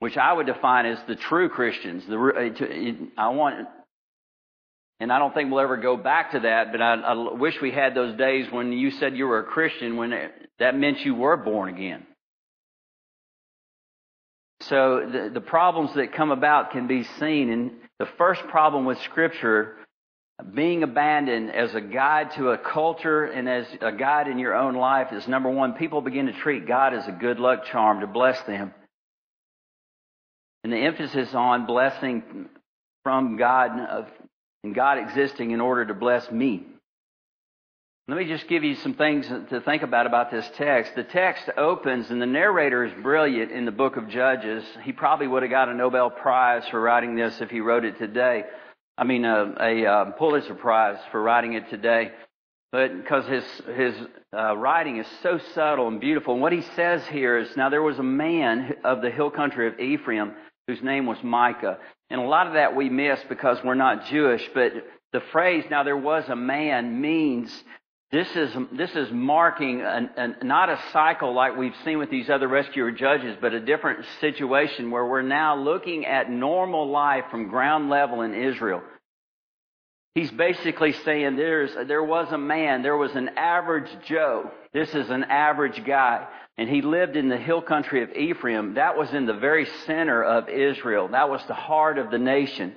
which 0.00 0.16
I 0.16 0.32
would 0.32 0.46
define 0.46 0.86
as 0.86 0.98
the 1.06 1.14
true 1.14 1.48
Christians. 1.48 2.04
The, 2.06 3.10
I 3.16 3.28
want, 3.28 3.68
and 4.98 5.12
I 5.12 5.18
don't 5.18 5.34
think 5.34 5.52
we'll 5.52 5.60
ever 5.60 5.76
go 5.76 5.96
back 5.96 6.32
to 6.32 6.40
that, 6.40 6.72
but 6.72 6.80
I, 6.80 6.94
I 6.94 7.34
wish 7.34 7.60
we 7.60 7.70
had 7.70 7.94
those 7.94 8.16
days 8.16 8.50
when 8.50 8.72
you 8.72 8.90
said 8.90 9.16
you 9.16 9.26
were 9.26 9.40
a 9.40 9.44
Christian 9.44 9.96
when 9.96 10.14
it, 10.14 10.32
that 10.58 10.76
meant 10.76 11.00
you 11.00 11.14
were 11.14 11.36
born 11.36 11.68
again. 11.68 12.06
So 14.62 15.06
the, 15.12 15.30
the 15.34 15.42
problems 15.42 15.94
that 15.96 16.14
come 16.14 16.30
about 16.30 16.70
can 16.70 16.86
be 16.86 17.04
seen 17.20 17.50
in 17.50 17.72
the 17.98 18.06
first 18.16 18.40
problem 18.48 18.86
with 18.86 18.98
Scripture 19.02 19.76
being 20.42 20.82
abandoned 20.82 21.50
as 21.50 21.74
a 21.74 21.80
guide 21.80 22.32
to 22.32 22.50
a 22.50 22.58
culture 22.58 23.24
and 23.24 23.48
as 23.48 23.66
a 23.80 23.92
guide 23.92 24.26
in 24.26 24.38
your 24.38 24.54
own 24.54 24.74
life 24.74 25.12
is 25.12 25.28
number 25.28 25.48
one, 25.48 25.74
people 25.74 26.00
begin 26.00 26.26
to 26.26 26.32
treat 26.32 26.66
God 26.66 26.92
as 26.92 27.06
a 27.06 27.12
good 27.12 27.38
luck 27.38 27.66
charm 27.66 28.00
to 28.00 28.06
bless 28.06 28.40
them. 28.42 28.74
And 30.64 30.72
the 30.72 30.78
emphasis 30.78 31.32
on 31.34 31.66
blessing 31.66 32.48
from 33.04 33.36
God 33.36 34.08
and 34.64 34.74
God 34.74 34.98
existing 34.98 35.52
in 35.52 35.60
order 35.60 35.86
to 35.86 35.94
bless 35.94 36.28
me. 36.30 36.66
Let 38.08 38.18
me 38.18 38.26
just 38.26 38.48
give 38.48 38.64
you 38.64 38.74
some 38.76 38.94
things 38.94 39.26
to 39.28 39.62
think 39.62 39.82
about 39.82 40.06
about 40.06 40.30
this 40.30 40.46
text. 40.56 40.94
The 40.94 41.04
text 41.04 41.48
opens, 41.56 42.10
and 42.10 42.20
the 42.20 42.26
narrator 42.26 42.84
is 42.84 42.92
brilliant 43.02 43.50
in 43.50 43.64
the 43.64 43.72
book 43.72 43.96
of 43.96 44.10
Judges. 44.10 44.62
He 44.82 44.92
probably 44.92 45.26
would 45.26 45.42
have 45.42 45.50
got 45.50 45.70
a 45.70 45.74
Nobel 45.74 46.10
Prize 46.10 46.68
for 46.70 46.80
writing 46.80 47.14
this 47.14 47.40
if 47.40 47.48
he 47.48 47.60
wrote 47.60 47.84
it 47.84 47.98
today. 47.98 48.44
I 48.96 49.04
mean, 49.04 49.24
a, 49.24 49.54
a, 49.58 49.84
a 49.84 50.14
Pulitzer 50.16 50.54
Prize 50.54 50.98
for 51.10 51.22
writing 51.22 51.54
it 51.54 51.68
today. 51.68 52.12
But 52.70 52.96
because 52.96 53.26
his 53.26 53.44
his 53.76 53.94
uh, 54.36 54.56
writing 54.56 54.98
is 54.98 55.06
so 55.22 55.38
subtle 55.54 55.86
and 55.86 56.00
beautiful, 56.00 56.34
and 56.34 56.42
what 56.42 56.52
he 56.52 56.62
says 56.74 57.06
here 57.06 57.38
is, 57.38 57.56
now 57.56 57.68
there 57.68 57.82
was 57.82 58.00
a 58.00 58.04
man 58.04 58.74
of 58.82 59.00
the 59.00 59.10
hill 59.10 59.30
country 59.30 59.68
of 59.68 59.78
Ephraim 59.78 60.32
whose 60.66 60.82
name 60.82 61.06
was 61.06 61.22
Micah, 61.22 61.78
and 62.10 62.20
a 62.20 62.24
lot 62.24 62.48
of 62.48 62.54
that 62.54 62.74
we 62.74 62.88
miss 62.88 63.20
because 63.28 63.58
we're 63.62 63.74
not 63.74 64.06
Jewish. 64.06 64.48
But 64.54 64.72
the 65.12 65.20
phrase 65.20 65.64
"now 65.70 65.84
there 65.84 65.96
was 65.96 66.28
a 66.28 66.34
man" 66.34 67.00
means 67.00 67.62
this 68.14 68.28
is, 68.36 68.54
this 68.70 68.90
is 68.94 69.08
marking 69.10 69.80
an, 69.80 70.08
an, 70.16 70.36
not 70.44 70.68
a 70.68 70.78
cycle 70.92 71.34
like 71.34 71.56
we've 71.56 71.74
seen 71.84 71.98
with 71.98 72.10
these 72.10 72.30
other 72.30 72.46
rescuer 72.46 72.92
judges, 72.92 73.36
but 73.40 73.52
a 73.52 73.60
different 73.60 74.04
situation 74.20 74.92
where 74.92 75.04
we're 75.04 75.22
now 75.22 75.56
looking 75.56 76.06
at 76.06 76.30
normal 76.30 76.88
life 76.88 77.24
from 77.32 77.48
ground 77.48 77.90
level 77.90 78.20
in 78.20 78.32
Israel. 78.32 78.82
He's 80.14 80.30
basically 80.30 80.92
saying 80.92 81.34
there's, 81.34 81.74
there 81.88 82.04
was 82.04 82.30
a 82.30 82.38
man, 82.38 82.82
there 82.82 82.96
was 82.96 83.10
an 83.16 83.30
average 83.36 83.90
Joe. 84.06 84.48
This 84.72 84.94
is 84.94 85.10
an 85.10 85.24
average 85.24 85.84
guy. 85.84 86.28
And 86.56 86.68
he 86.68 86.82
lived 86.82 87.16
in 87.16 87.28
the 87.28 87.36
hill 87.36 87.62
country 87.62 88.04
of 88.04 88.12
Ephraim. 88.12 88.74
That 88.74 88.96
was 88.96 89.12
in 89.12 89.26
the 89.26 89.34
very 89.34 89.66
center 89.86 90.22
of 90.22 90.48
Israel. 90.48 91.08
That 91.08 91.28
was 91.28 91.42
the 91.48 91.54
heart 91.54 91.98
of 91.98 92.12
the 92.12 92.18
nation. 92.18 92.76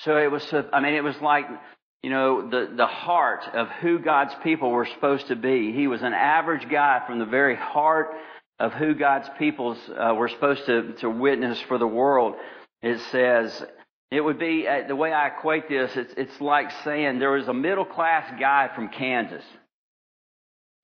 So 0.00 0.16
it 0.16 0.28
was, 0.28 0.44
I 0.72 0.80
mean, 0.80 0.94
it 0.94 1.04
was 1.04 1.14
like 1.20 1.46
you 2.02 2.10
know, 2.10 2.48
the, 2.48 2.72
the 2.76 2.86
heart 2.86 3.44
of 3.54 3.68
who 3.80 3.98
God's 3.98 4.34
people 4.42 4.70
were 4.70 4.86
supposed 4.86 5.28
to 5.28 5.36
be. 5.36 5.72
He 5.72 5.86
was 5.86 6.02
an 6.02 6.14
average 6.14 6.68
guy 6.68 7.02
from 7.06 7.18
the 7.18 7.26
very 7.26 7.56
heart 7.56 8.14
of 8.58 8.72
who 8.72 8.94
God's 8.94 9.28
peoples 9.38 9.78
uh, 9.88 10.14
were 10.14 10.28
supposed 10.28 10.66
to, 10.66 10.94
to 10.94 11.10
witness 11.10 11.60
for 11.62 11.78
the 11.78 11.86
world. 11.86 12.34
It 12.82 13.00
says, 13.12 13.64
it 14.10 14.20
would 14.20 14.38
be, 14.38 14.66
uh, 14.66 14.88
the 14.88 14.96
way 14.96 15.12
I 15.12 15.28
equate 15.28 15.68
this, 15.68 15.96
it's, 15.96 16.12
it's 16.16 16.40
like 16.40 16.70
saying 16.84 17.18
there 17.18 17.30
was 17.30 17.48
a 17.48 17.54
middle 17.54 17.84
class 17.84 18.32
guy 18.38 18.68
from 18.74 18.88
Kansas. 18.88 19.44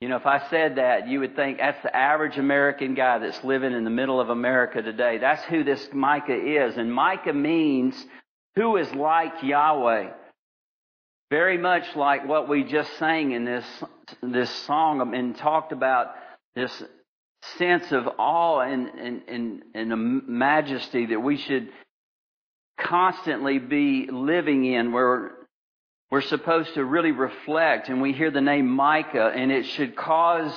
You 0.00 0.08
know, 0.08 0.16
if 0.16 0.26
I 0.26 0.48
said 0.48 0.76
that, 0.76 1.08
you 1.08 1.18
would 1.20 1.34
think 1.34 1.58
that's 1.58 1.82
the 1.82 1.94
average 1.94 2.38
American 2.38 2.94
guy 2.94 3.18
that's 3.18 3.42
living 3.42 3.72
in 3.72 3.82
the 3.82 3.90
middle 3.90 4.20
of 4.20 4.30
America 4.30 4.80
today. 4.80 5.18
That's 5.18 5.42
who 5.46 5.64
this 5.64 5.88
Micah 5.92 6.38
is. 6.40 6.76
And 6.76 6.92
Micah 6.92 7.32
means 7.32 8.06
who 8.54 8.76
is 8.76 8.88
like 8.94 9.42
Yahweh. 9.42 10.10
Very 11.30 11.58
much 11.58 11.84
like 11.94 12.26
what 12.26 12.48
we 12.48 12.64
just 12.64 12.96
sang 12.98 13.32
in 13.32 13.44
this, 13.44 13.64
this 14.22 14.50
song 14.64 15.14
and 15.14 15.36
talked 15.36 15.72
about 15.72 16.14
this 16.54 16.82
sense 17.58 17.92
of 17.92 18.08
awe 18.18 18.60
and, 18.60 18.88
and, 18.88 19.22
and, 19.28 19.62
and 19.74 20.28
majesty 20.28 21.06
that 21.06 21.20
we 21.20 21.36
should 21.36 21.68
constantly 22.80 23.58
be 23.58 24.08
living 24.10 24.64
in 24.64 24.92
where 24.92 25.32
we're 26.10 26.22
supposed 26.22 26.72
to 26.74 26.84
really 26.84 27.12
reflect 27.12 27.88
and 27.88 28.00
we 28.00 28.12
hear 28.12 28.30
the 28.30 28.40
name 28.40 28.66
Micah 28.66 29.30
and 29.34 29.52
it 29.52 29.66
should 29.66 29.94
cause 29.94 30.52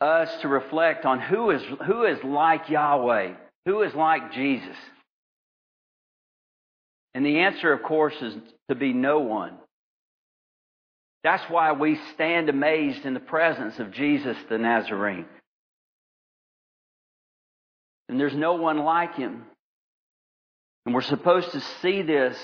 us 0.00 0.30
to 0.42 0.48
reflect 0.48 1.06
on 1.06 1.20
who 1.20 1.50
is, 1.50 1.62
who 1.86 2.04
is 2.04 2.22
like 2.22 2.68
Yahweh, 2.68 3.32
who 3.64 3.82
is 3.82 3.94
like 3.94 4.32
Jesus. 4.32 4.76
And 7.14 7.24
the 7.24 7.40
answer, 7.40 7.72
of 7.72 7.82
course, 7.82 8.14
is 8.20 8.34
to 8.68 8.74
be 8.74 8.92
no 8.92 9.20
one. 9.20 9.56
That's 11.24 11.42
why 11.50 11.72
we 11.72 11.98
stand 12.12 12.50
amazed 12.50 13.06
in 13.06 13.14
the 13.14 13.20
presence 13.20 13.78
of 13.78 13.90
Jesus 13.92 14.36
the 14.50 14.58
Nazarene. 14.58 15.24
And 18.10 18.20
there's 18.20 18.36
no 18.36 18.54
one 18.54 18.78
like 18.78 19.16
him. 19.16 19.44
And 20.84 20.94
we're 20.94 21.00
supposed 21.00 21.52
to 21.52 21.60
see 21.80 22.02
this 22.02 22.36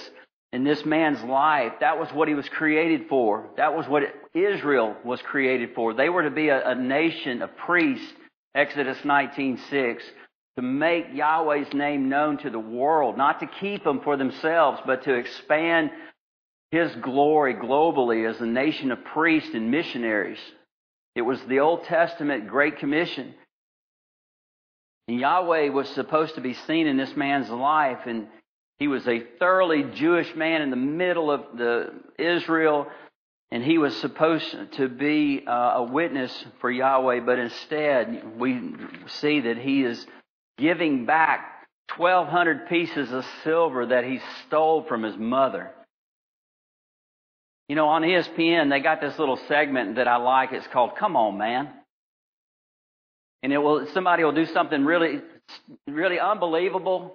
in 0.53 0.65
this 0.65 0.85
man's 0.87 1.23
life. 1.23 1.73
That 1.81 1.99
was 1.99 2.09
what 2.13 2.27
he 2.27 2.35
was 2.35 2.49
created 2.49 3.03
for. 3.11 3.51
That 3.59 3.77
was 3.77 3.87
what 3.87 4.03
Israel 4.35 4.97
was 5.05 5.21
created 5.21 5.75
for. 5.75 5.93
They 5.93 6.09
were 6.09 6.23
to 6.23 6.31
be 6.31 6.49
a, 6.49 6.71
a 6.71 6.75
nation 6.75 7.43
of 7.43 7.55
priests, 7.59 8.13
Exodus 8.55 8.97
19:6, 9.05 10.01
to 10.57 10.63
make 10.63 11.07
Yahweh's 11.13 11.73
name 11.75 12.09
known 12.09 12.39
to 12.39 12.51
the 12.51 12.59
world, 12.59 13.19
not 13.19 13.41
to 13.41 13.47
keep 13.47 13.85
them 13.85 14.01
for 14.01 14.17
themselves, 14.17 14.81
but 14.87 15.05
to 15.05 15.15
expand 15.15 15.91
his 16.71 16.95
glory 16.97 17.55
globally 17.55 18.29
as 18.29 18.41
a 18.41 18.47
nation 18.47 18.93
of 18.93 19.05
priests 19.05 19.51
and 19.55 19.71
missionaries. 19.71 20.39
It 21.15 21.23
was 21.23 21.41
the 21.43 21.61
Old 21.61 21.85
Testament 21.85 22.49
Great 22.49 22.79
Commission. 22.79 23.35
And 25.09 25.19
Yahweh 25.19 25.71
was 25.71 25.89
supposed 25.89 26.37
to 26.37 26.41
be 26.41 26.55
seen 26.55 26.87
in 26.87 26.97
this 26.97 27.17
man's 27.17 27.51
life, 27.51 28.07
and 28.07 28.29
he 28.79 28.87
was 28.87 29.07
a 29.09 29.25
thoroughly 29.41 29.83
Jewish 29.95 30.35
man 30.37 30.63
in 30.63 30.71
the 30.71 30.77
middle 30.77 31.31
of 31.31 31.45
the 31.57 31.93
Israel, 32.17 32.87
and 33.51 33.65
he 33.65 33.79
was 33.79 33.97
supposed 33.97 34.57
to 34.75 34.89
be 34.89 35.43
uh, 35.45 35.51
a 35.51 35.83
witness 35.83 36.33
for 36.61 36.71
Yahweh, 36.71 37.21
but 37.21 37.41
instead 37.41 38.39
we 38.39 38.73
see 39.07 39.41
that 39.41 39.59
he 39.59 39.83
is 39.83 40.07
giving 40.57 41.05
back 41.07 41.67
1,200 41.97 42.69
pieces 42.69 43.11
of 43.11 43.27
silver 43.43 43.87
that 43.87 44.05
he 44.05 44.21
stole 44.47 44.85
from 44.85 45.03
his 45.03 45.17
mother. 45.17 45.73
You 47.71 47.77
know, 47.77 47.87
on 47.87 48.03
ESPN, 48.03 48.69
they 48.69 48.81
got 48.81 49.01
this 49.01 49.17
little 49.17 49.39
segment 49.47 49.95
that 49.95 50.09
I 50.09 50.17
like. 50.17 50.51
It's 50.51 50.67
called 50.73 50.97
Come 50.99 51.15
On, 51.15 51.39
Man. 51.39 51.69
And 53.45 53.53
it 53.53 53.59
will, 53.59 53.87
somebody 53.95 54.25
will 54.25 54.33
do 54.33 54.47
something 54.47 54.85
really, 54.85 55.21
really 55.87 56.19
unbelievable. 56.19 57.15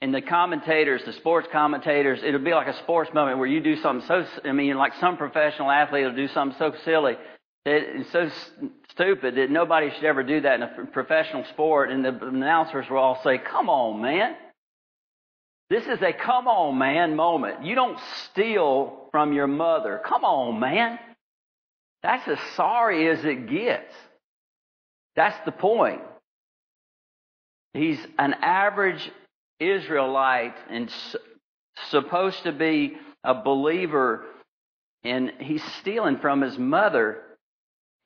And 0.00 0.14
the 0.14 0.22
commentators, 0.22 1.02
the 1.04 1.12
sports 1.12 1.48
commentators, 1.52 2.20
it'll 2.24 2.42
be 2.42 2.54
like 2.54 2.66
a 2.66 2.78
sports 2.78 3.10
moment 3.12 3.36
where 3.36 3.46
you 3.46 3.60
do 3.60 3.76
something 3.76 4.08
so, 4.08 4.24
I 4.48 4.52
mean, 4.52 4.74
like 4.78 4.94
some 5.02 5.18
professional 5.18 5.70
athlete 5.70 6.06
will 6.06 6.16
do 6.16 6.28
something 6.28 6.56
so 6.58 6.72
silly 6.86 7.18
that 7.66 7.82
it's 7.82 8.10
so 8.10 8.30
stupid 8.88 9.34
that 9.34 9.50
nobody 9.50 9.90
should 9.94 10.04
ever 10.04 10.22
do 10.22 10.40
that 10.40 10.54
in 10.54 10.62
a 10.62 10.86
professional 10.94 11.44
sport. 11.52 11.90
And 11.90 12.02
the 12.02 12.26
announcers 12.26 12.86
will 12.88 12.96
all 12.96 13.20
say, 13.22 13.36
come 13.36 13.68
on, 13.68 14.00
man. 14.00 14.34
This 15.70 15.84
is 15.86 16.00
a 16.02 16.12
come 16.12 16.46
on, 16.46 16.78
man 16.78 17.16
moment. 17.16 17.64
You 17.64 17.74
don't 17.74 17.98
steal 18.30 19.08
from 19.10 19.32
your 19.32 19.46
mother. 19.46 20.00
Come 20.04 20.24
on, 20.24 20.60
man. 20.60 20.98
That's 22.02 22.28
as 22.28 22.38
sorry 22.54 23.08
as 23.08 23.24
it 23.24 23.48
gets. 23.48 23.94
That's 25.16 25.38
the 25.46 25.52
point. 25.52 26.02
He's 27.72 27.98
an 28.18 28.34
average 28.34 29.10
Israelite 29.58 30.54
and 30.68 30.90
supposed 31.90 32.42
to 32.44 32.52
be 32.52 32.96
a 33.24 33.34
believer, 33.34 34.24
and 35.02 35.32
he's 35.38 35.64
stealing 35.80 36.18
from 36.18 36.40
his 36.42 36.58
mother. 36.58 37.20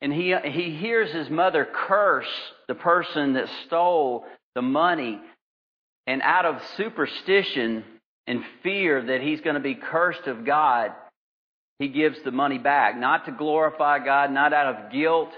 And 0.01 0.13
he, 0.13 0.33
he 0.45 0.75
hears 0.75 1.11
his 1.11 1.29
mother 1.29 1.67
curse 1.71 2.29
the 2.67 2.75
person 2.75 3.33
that 3.33 3.49
stole 3.65 4.25
the 4.55 4.61
money. 4.61 5.19
And 6.09 6.23
out 6.23 6.47
of 6.47 6.55
superstition 6.75 7.83
and 8.25 8.43
fear 8.63 8.99
that 8.99 9.21
he's 9.21 9.41
going 9.41 9.53
to 9.53 9.59
be 9.59 9.75
cursed 9.75 10.25
of 10.25 10.43
God, 10.43 10.89
he 11.77 11.87
gives 11.87 12.17
the 12.23 12.31
money 12.31 12.57
back. 12.57 12.97
Not 12.97 13.25
to 13.27 13.31
glorify 13.31 14.03
God, 14.03 14.31
not 14.31 14.51
out 14.51 14.75
of 14.75 14.91
guilt, 14.91 15.29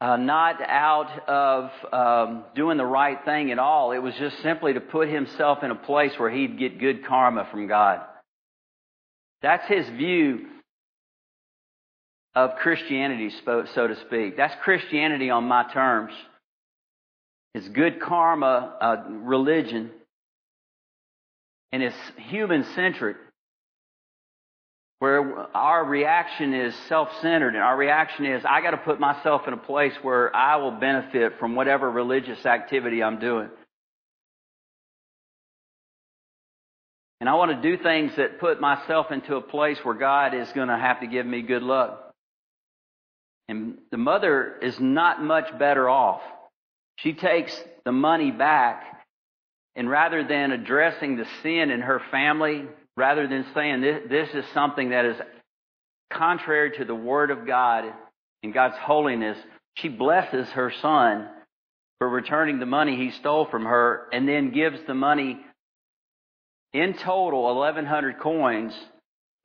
uh, 0.00 0.16
not 0.16 0.60
out 0.62 1.28
of 1.28 1.70
um, 1.92 2.44
doing 2.56 2.76
the 2.76 2.84
right 2.84 3.24
thing 3.24 3.52
at 3.52 3.60
all. 3.60 3.92
It 3.92 3.98
was 3.98 4.12
just 4.16 4.42
simply 4.42 4.72
to 4.72 4.80
put 4.80 5.08
himself 5.08 5.62
in 5.62 5.70
a 5.70 5.76
place 5.76 6.10
where 6.18 6.28
he'd 6.28 6.58
get 6.58 6.80
good 6.80 7.06
karma 7.06 7.46
from 7.48 7.68
God. 7.68 8.00
That's 9.42 9.68
his 9.68 9.88
view 9.90 10.40
of 12.34 12.56
Christianity, 12.56 13.30
so 13.44 13.86
to 13.86 13.96
speak. 14.06 14.36
That's 14.36 14.56
Christianity 14.64 15.30
on 15.30 15.44
my 15.44 15.72
terms. 15.72 16.12
It's 17.54 17.68
good 17.68 18.00
karma 18.00 18.76
uh, 18.80 18.96
religion 19.08 19.92
and 21.72 21.82
it's 21.82 21.96
human 22.16 22.64
centric, 22.74 23.16
where 24.98 25.46
our 25.56 25.84
reaction 25.84 26.52
is 26.52 26.74
self 26.88 27.08
centered, 27.22 27.54
and 27.54 27.62
our 27.62 27.76
reaction 27.76 28.26
is, 28.26 28.44
I 28.44 28.60
got 28.60 28.72
to 28.72 28.76
put 28.76 29.00
myself 29.00 29.42
in 29.46 29.54
a 29.54 29.58
place 29.58 29.94
where 30.02 30.34
I 30.34 30.56
will 30.56 30.72
benefit 30.72 31.38
from 31.38 31.54
whatever 31.54 31.90
religious 31.90 32.44
activity 32.44 33.02
I'm 33.02 33.18
doing. 33.18 33.48
And 37.20 37.28
I 37.28 37.34
want 37.34 37.50
to 37.50 37.76
do 37.76 37.82
things 37.82 38.12
that 38.16 38.40
put 38.40 38.60
myself 38.60 39.10
into 39.10 39.36
a 39.36 39.42
place 39.42 39.78
where 39.82 39.94
God 39.94 40.34
is 40.34 40.50
going 40.52 40.68
to 40.68 40.76
have 40.76 41.00
to 41.00 41.06
give 41.06 41.26
me 41.26 41.42
good 41.42 41.62
luck. 41.62 42.12
And 43.48 43.78
the 43.90 43.98
mother 43.98 44.56
is 44.62 44.78
not 44.80 45.22
much 45.22 45.58
better 45.58 45.88
off. 45.88 46.22
She 46.96 47.12
takes 47.12 47.58
the 47.84 47.92
money 47.92 48.30
back 48.30 48.99
and 49.76 49.88
rather 49.88 50.24
than 50.26 50.52
addressing 50.52 51.16
the 51.16 51.26
sin 51.42 51.70
in 51.70 51.80
her 51.80 52.00
family, 52.10 52.64
rather 52.96 53.26
than 53.26 53.46
saying 53.54 53.80
this, 53.80 54.02
this 54.08 54.28
is 54.34 54.44
something 54.52 54.90
that 54.90 55.04
is 55.04 55.16
contrary 56.10 56.72
to 56.76 56.84
the 56.84 56.94
Word 56.94 57.30
of 57.30 57.46
God 57.46 57.84
and 58.42 58.52
God's 58.52 58.76
holiness, 58.78 59.38
she 59.74 59.88
blesses 59.88 60.48
her 60.50 60.72
son 60.82 61.28
for 61.98 62.08
returning 62.08 62.58
the 62.58 62.66
money 62.66 62.96
he 62.96 63.10
stole 63.10 63.46
from 63.46 63.64
her 63.64 64.08
and 64.12 64.28
then 64.28 64.50
gives 64.50 64.78
the 64.86 64.94
money 64.94 65.38
in 66.72 66.94
total 66.94 67.42
1100 67.56 68.18
coins 68.18 68.72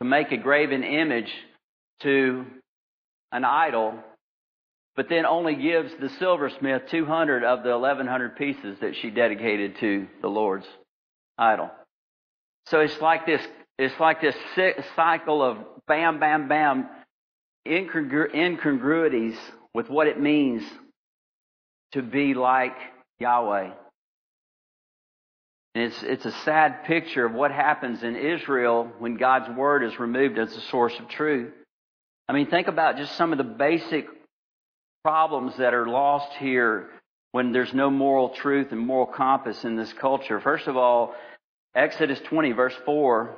to 0.02 0.08
make 0.08 0.32
a 0.32 0.38
graven 0.38 0.84
image 0.84 1.32
to 2.02 2.46
an 3.32 3.46
idol 3.46 4.00
but 4.96 5.10
then 5.10 5.26
only 5.26 5.56
gives 5.56 5.92
the 6.00 6.10
silversmith 6.20 6.84
200 6.90 7.44
of 7.44 7.64
the 7.64 7.72
1100 7.72 8.38
pieces 8.38 8.78
that 8.80 8.96
she 8.96 9.10
dedicated 9.10 9.78
to 9.80 10.08
the 10.22 10.30
Lord's 10.30 10.68
idol. 11.38 11.70
So 12.68 12.80
it's 12.80 13.00
like 13.02 13.26
this, 13.26 13.46
it's 13.78 14.00
like 14.00 14.22
this 14.22 14.36
cycle 14.96 15.44
of 15.44 15.58
bam, 15.88 16.20
bam, 16.20 16.48
bam, 16.48 16.88
incongru- 17.68 18.34
incongruities 18.34 19.38
with 19.74 19.90
what 19.90 20.08
it 20.08 20.20
means 20.20 20.64
to 21.92 22.02
be 22.02 22.34
like 22.34 22.76
Yahweh. 23.20 23.72
And 25.76 25.84
it's, 25.84 26.04
it's 26.04 26.26
a 26.26 26.32
sad 26.32 26.86
picture 26.86 27.26
of 27.26 27.34
what 27.34 27.52
happens 27.52 28.02
in 28.02 28.16
Israel 28.16 28.90
when 28.98 29.18
God's 29.18 29.56
word 29.58 29.84
is 29.84 30.00
removed 30.00 30.40
as 30.40 30.56
a 30.56 30.62
source 30.62 30.98
of 31.00 31.10
truth. 31.10 31.52
I 32.30 32.34
mean, 32.34 32.50
think 32.50 32.68
about 32.68 32.96
just 32.96 33.16
some 33.18 33.34
of 33.34 33.38
the 33.38 33.44
basic 33.44 34.08
problems 35.06 35.56
that 35.60 35.76
are 35.76 35.86
lost 35.86 36.32
here 36.40 36.90
when 37.32 37.52
there's 37.52 37.76
no 37.76 37.92
moral 37.92 38.30
truth 38.30 38.72
and 38.72 38.82
moral 38.82 39.06
compass 39.06 39.64
in 39.64 39.76
this 39.76 39.94
culture. 39.94 40.40
First 40.40 40.66
of 40.66 40.78
all, 40.78 41.14
Exodus 41.76 42.20
20 42.22 42.54
verse 42.54 42.74
4, 42.86 43.38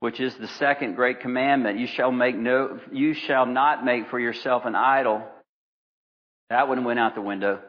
which 0.00 0.20
is 0.20 0.36
the 0.36 0.46
second 0.58 0.96
great 0.96 1.20
commandment, 1.20 1.78
you 1.78 1.86
shall 1.86 2.12
make 2.12 2.36
no, 2.36 2.78
you 2.92 3.14
shall 3.14 3.46
not 3.46 3.82
make 3.82 4.10
for 4.10 4.20
yourself 4.20 4.66
an 4.66 4.74
idol. 4.74 5.22
That 6.50 6.68
one 6.68 6.84
went 6.84 6.98
out 6.98 7.14
the 7.14 7.22
window. 7.22 7.60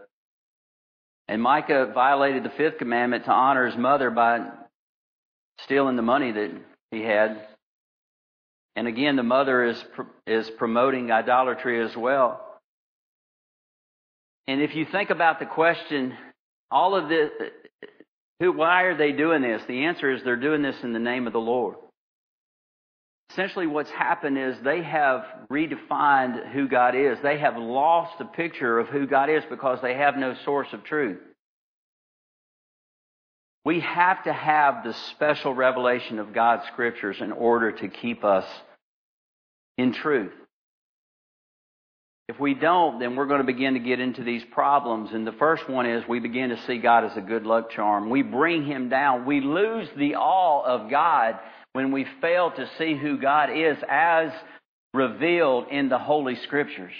And 1.30 1.42
Micah 1.42 1.90
violated 1.94 2.44
the 2.44 2.50
fifth 2.50 2.80
commandment 2.80 3.24
to 3.24 3.32
honor 3.32 3.66
his 3.66 3.78
mother 3.78 4.10
by 4.10 4.46
stealing 5.62 5.96
the 5.96 6.02
money 6.02 6.34
that 6.34 6.52
he 6.92 7.02
had. 7.02 7.48
And 8.76 8.90
again, 8.90 9.16
the 9.16 9.24
mother 9.24 9.64
is, 9.64 9.82
is 10.28 10.50
promoting 10.58 11.14
idolatry 11.14 11.82
as 11.82 11.96
well. 11.96 12.50
And 14.48 14.62
if 14.62 14.76
you 14.76 14.86
think 14.86 15.10
about 15.10 15.40
the 15.40 15.46
question, 15.46 16.14
all 16.70 16.96
of 16.96 17.10
this, 17.10 17.30
who, 18.40 18.52
why 18.54 18.84
are 18.84 18.98
they 18.98 19.12
doing 19.12 19.42
this? 19.42 19.62
The 19.68 19.86
answer 19.86 20.12
is 20.12 20.24
they're 20.24 20.36
doing 20.36 20.62
this 20.62 20.76
in 20.84 20.94
the 20.94 21.00
name 21.00 21.28
of 21.28 21.34
the 21.34 21.40
Lord. 21.40 21.76
Essentially, 23.32 23.68
what's 23.68 23.92
happened 23.92 24.38
is 24.38 24.58
they 24.62 24.84
have 24.84 25.24
redefined 25.50 26.52
who 26.52 26.68
God 26.68 26.96
is. 26.96 27.18
They 27.24 27.40
have 27.40 27.56
lost 27.56 28.18
the 28.18 28.26
picture 28.26 28.78
of 28.78 28.90
who 28.90 29.08
God 29.08 29.30
is 29.30 29.44
because 29.50 29.80
they 29.82 29.94
have 29.94 30.18
no 30.18 30.36
source 30.44 30.68
of 30.74 30.84
truth. 30.84 31.20
We 33.64 33.80
have 33.80 34.24
to 34.24 34.34
have 34.34 34.84
the 34.84 34.94
special 35.12 35.54
revelation 35.54 36.20
of 36.20 36.34
God's 36.34 36.64
scriptures 36.74 37.18
in 37.22 37.32
order 37.32 37.72
to 37.72 37.88
keep 37.88 38.26
us 38.26 38.46
in 39.78 39.94
truth. 39.94 40.34
If 42.32 42.40
we 42.40 42.54
don't, 42.54 42.98
then 42.98 43.18
we're 43.18 43.26
going 43.26 43.42
to 43.42 43.46
begin 43.46 43.74
to 43.74 43.82
get 43.82 44.00
into 44.00 44.24
these 44.24 44.44
problems. 44.52 45.10
And 45.12 45.28
the 45.28 45.34
first 45.34 45.68
one 45.68 45.86
is 45.86 46.08
we 46.08 46.22
begin 46.22 46.52
to 46.52 46.62
see 46.66 46.78
God 46.78 47.04
as 47.04 47.18
a 47.18 47.22
good 47.22 47.46
luck 47.46 47.72
charm. 47.72 48.10
We 48.10 48.22
bring 48.22 48.66
Him 48.66 48.88
down. 48.88 49.26
We 49.26 49.42
lose 49.42 49.90
the 49.98 50.16
awe 50.16 50.64
of 50.64 50.90
God 50.90 51.38
when 51.74 51.92
we 51.92 52.08
fail 52.22 52.50
to 52.52 52.70
see 52.78 52.96
who 52.96 53.18
God 53.18 53.50
is 53.54 53.76
as 53.90 54.32
revealed 54.94 55.68
in 55.72 55.90
the 55.90 56.00
Holy 56.00 56.38
Scriptures. 56.38 56.94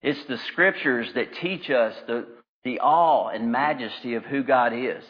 It's 0.00 0.24
the 0.24 0.38
Scriptures 0.38 1.12
that 1.16 1.34
teach 1.34 1.68
us 1.68 1.94
the, 2.06 2.26
the 2.64 2.80
awe 2.80 3.28
and 3.28 3.52
majesty 3.52 4.14
of 4.14 4.24
who 4.24 4.42
God 4.42 4.72
is. 4.72 5.04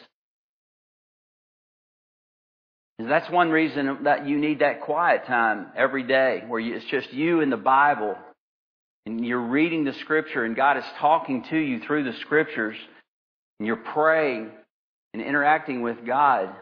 That's 2.99 3.29
one 3.29 3.49
reason 3.49 3.99
that 4.03 4.27
you 4.27 4.37
need 4.37 4.59
that 4.59 4.81
quiet 4.81 5.25
time 5.25 5.67
every 5.73 6.03
day 6.03 6.43
where 6.45 6.59
it's 6.59 6.83
just 6.87 7.13
you 7.13 7.39
and 7.39 7.49
the 7.49 7.55
Bible 7.55 8.17
and 9.09 9.25
you're 9.25 9.39
reading 9.39 9.85
the 9.85 9.93
scripture 9.93 10.43
and 10.43 10.55
God 10.55 10.77
is 10.77 10.83
talking 10.99 11.43
to 11.49 11.57
you 11.57 11.79
through 11.79 12.03
the 12.03 12.17
scriptures 12.19 12.77
and 13.59 13.65
you're 13.65 13.75
praying 13.75 14.51
and 15.13 15.21
interacting 15.21 15.81
with 15.81 16.05
God. 16.05 16.53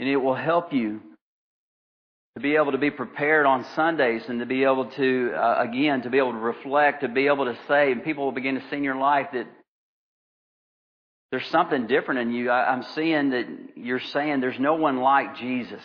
And 0.00 0.08
it 0.08 0.16
will 0.16 0.34
help 0.34 0.72
you 0.72 1.00
to 2.34 2.40
be 2.40 2.56
able 2.56 2.72
to 2.72 2.78
be 2.78 2.90
prepared 2.90 3.46
on 3.46 3.66
Sundays 3.74 4.22
and 4.28 4.40
to 4.40 4.46
be 4.46 4.64
able 4.64 4.90
to, 4.92 5.32
uh, 5.34 5.64
again, 5.68 6.02
to 6.02 6.10
be 6.10 6.18
able 6.18 6.32
to 6.32 6.38
reflect, 6.38 7.02
to 7.02 7.08
be 7.08 7.26
able 7.26 7.44
to 7.44 7.56
say, 7.68 7.92
and 7.92 8.02
people 8.02 8.24
will 8.24 8.32
begin 8.32 8.54
to 8.56 8.62
see 8.70 8.76
in 8.76 8.84
your 8.84 8.96
life 8.96 9.28
that 9.32 9.46
there's 11.30 11.46
something 11.48 11.86
different 11.86 12.20
in 12.20 12.32
you. 12.32 12.50
I, 12.50 12.72
I'm 12.72 12.84
seeing 12.94 13.30
that 13.30 13.46
you're 13.74 14.00
saying 14.00 14.40
there's 14.40 14.60
no 14.60 14.74
one 14.74 14.98
like 14.98 15.36
Jesus. 15.36 15.82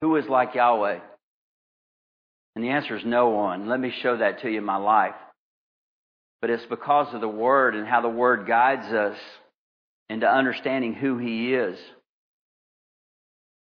Who 0.00 0.16
is 0.16 0.26
like 0.26 0.54
Yahweh? 0.54 0.98
And 2.54 2.64
the 2.64 2.70
answer 2.70 2.96
is 2.96 3.04
no 3.04 3.30
one. 3.30 3.68
Let 3.68 3.80
me 3.80 3.90
show 4.02 4.16
that 4.16 4.40
to 4.40 4.50
you 4.50 4.58
in 4.58 4.64
my 4.64 4.76
life. 4.76 5.14
But 6.40 6.50
it's 6.50 6.66
because 6.66 7.12
of 7.14 7.20
the 7.20 7.28
Word 7.28 7.74
and 7.74 7.86
how 7.86 8.00
the 8.00 8.08
Word 8.08 8.46
guides 8.46 8.86
us 8.92 9.18
into 10.08 10.26
understanding 10.26 10.94
who 10.94 11.18
He 11.18 11.54
is. 11.54 11.78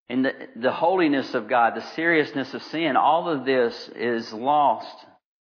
And 0.10 0.24
the, 0.26 0.34
the 0.56 0.72
holiness 0.72 1.34
of 1.34 1.50
God, 1.50 1.76
the 1.76 1.86
seriousness 1.96 2.54
of 2.54 2.64
sin, 2.64 2.96
all 2.96 3.30
of 3.30 3.46
this 3.46 3.90
is 3.96 4.32
lost 4.32 4.96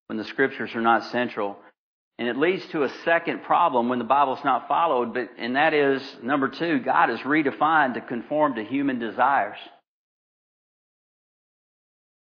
when 0.07 0.19
the 0.19 0.25
Scriptures 0.25 0.75
are 0.75 0.81
not 0.81 1.05
central. 1.05 1.57
And 2.19 2.29
it 2.29 2.39
leads 2.39 2.67
to 2.69 2.83
a 2.83 2.89
second 3.05 3.43
problem 3.43 3.89
when 3.89 3.99
the 3.99 4.05
Bible's 4.05 4.43
not 4.45 4.69
followed, 4.69 5.13
but, 5.13 5.29
and 5.37 5.57
that 5.57 5.75
is, 5.75 6.03
number 6.23 6.49
two, 6.49 6.81
God 6.81 7.11
is 7.11 7.21
redefined 7.21 7.95
to 7.95 8.01
conform 8.01 8.55
to 8.55 8.65
human 8.65 8.99
desires. 8.99 9.59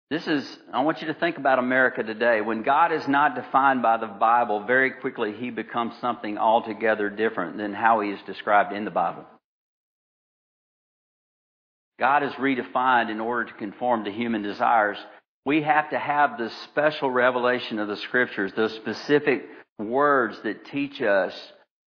This 0.09 0.29
is, 0.29 0.59
I 0.73 0.83
want 0.83 1.01
you 1.01 1.09
to 1.09 1.15
think 1.15 1.37
about 1.37 1.59
America 1.59 2.05
today. 2.05 2.41
When 2.41 2.63
God 2.63 2.93
is 2.93 3.09
not 3.09 3.35
defined 3.35 3.83
by 3.83 3.97
the 3.97 4.07
Bible, 4.07 4.65
very 4.65 4.93
quickly 4.93 5.33
he 5.33 5.51
becomes 5.51 5.95
something 6.01 6.39
altogether 6.39 7.11
different 7.11 7.57
than 7.57 7.75
how 7.75 8.01
he 8.01 8.11
is 8.11 8.21
described 8.25 8.73
in 8.73 8.85
the 8.85 8.91
Bible. 8.93 9.25
God 11.99 12.23
is 12.23 12.33
redefined 12.35 13.11
in 13.11 13.21
order 13.21 13.51
to 13.51 13.55
conform 13.55 14.05
to 14.05 14.13
human 14.13 14.43
desires. 14.43 14.99
We 15.45 15.63
have 15.63 15.91
to 15.91 15.99
have 15.99 16.39
the 16.39 16.51
special 16.65 17.11
revelation 17.11 17.81
of 17.81 17.89
the 17.89 17.97
scriptures, 17.97 18.53
those 18.55 18.75
specific 18.75 19.47
words 19.79 20.39
that 20.45 20.67
teach 20.67 21.03
us, 21.03 21.35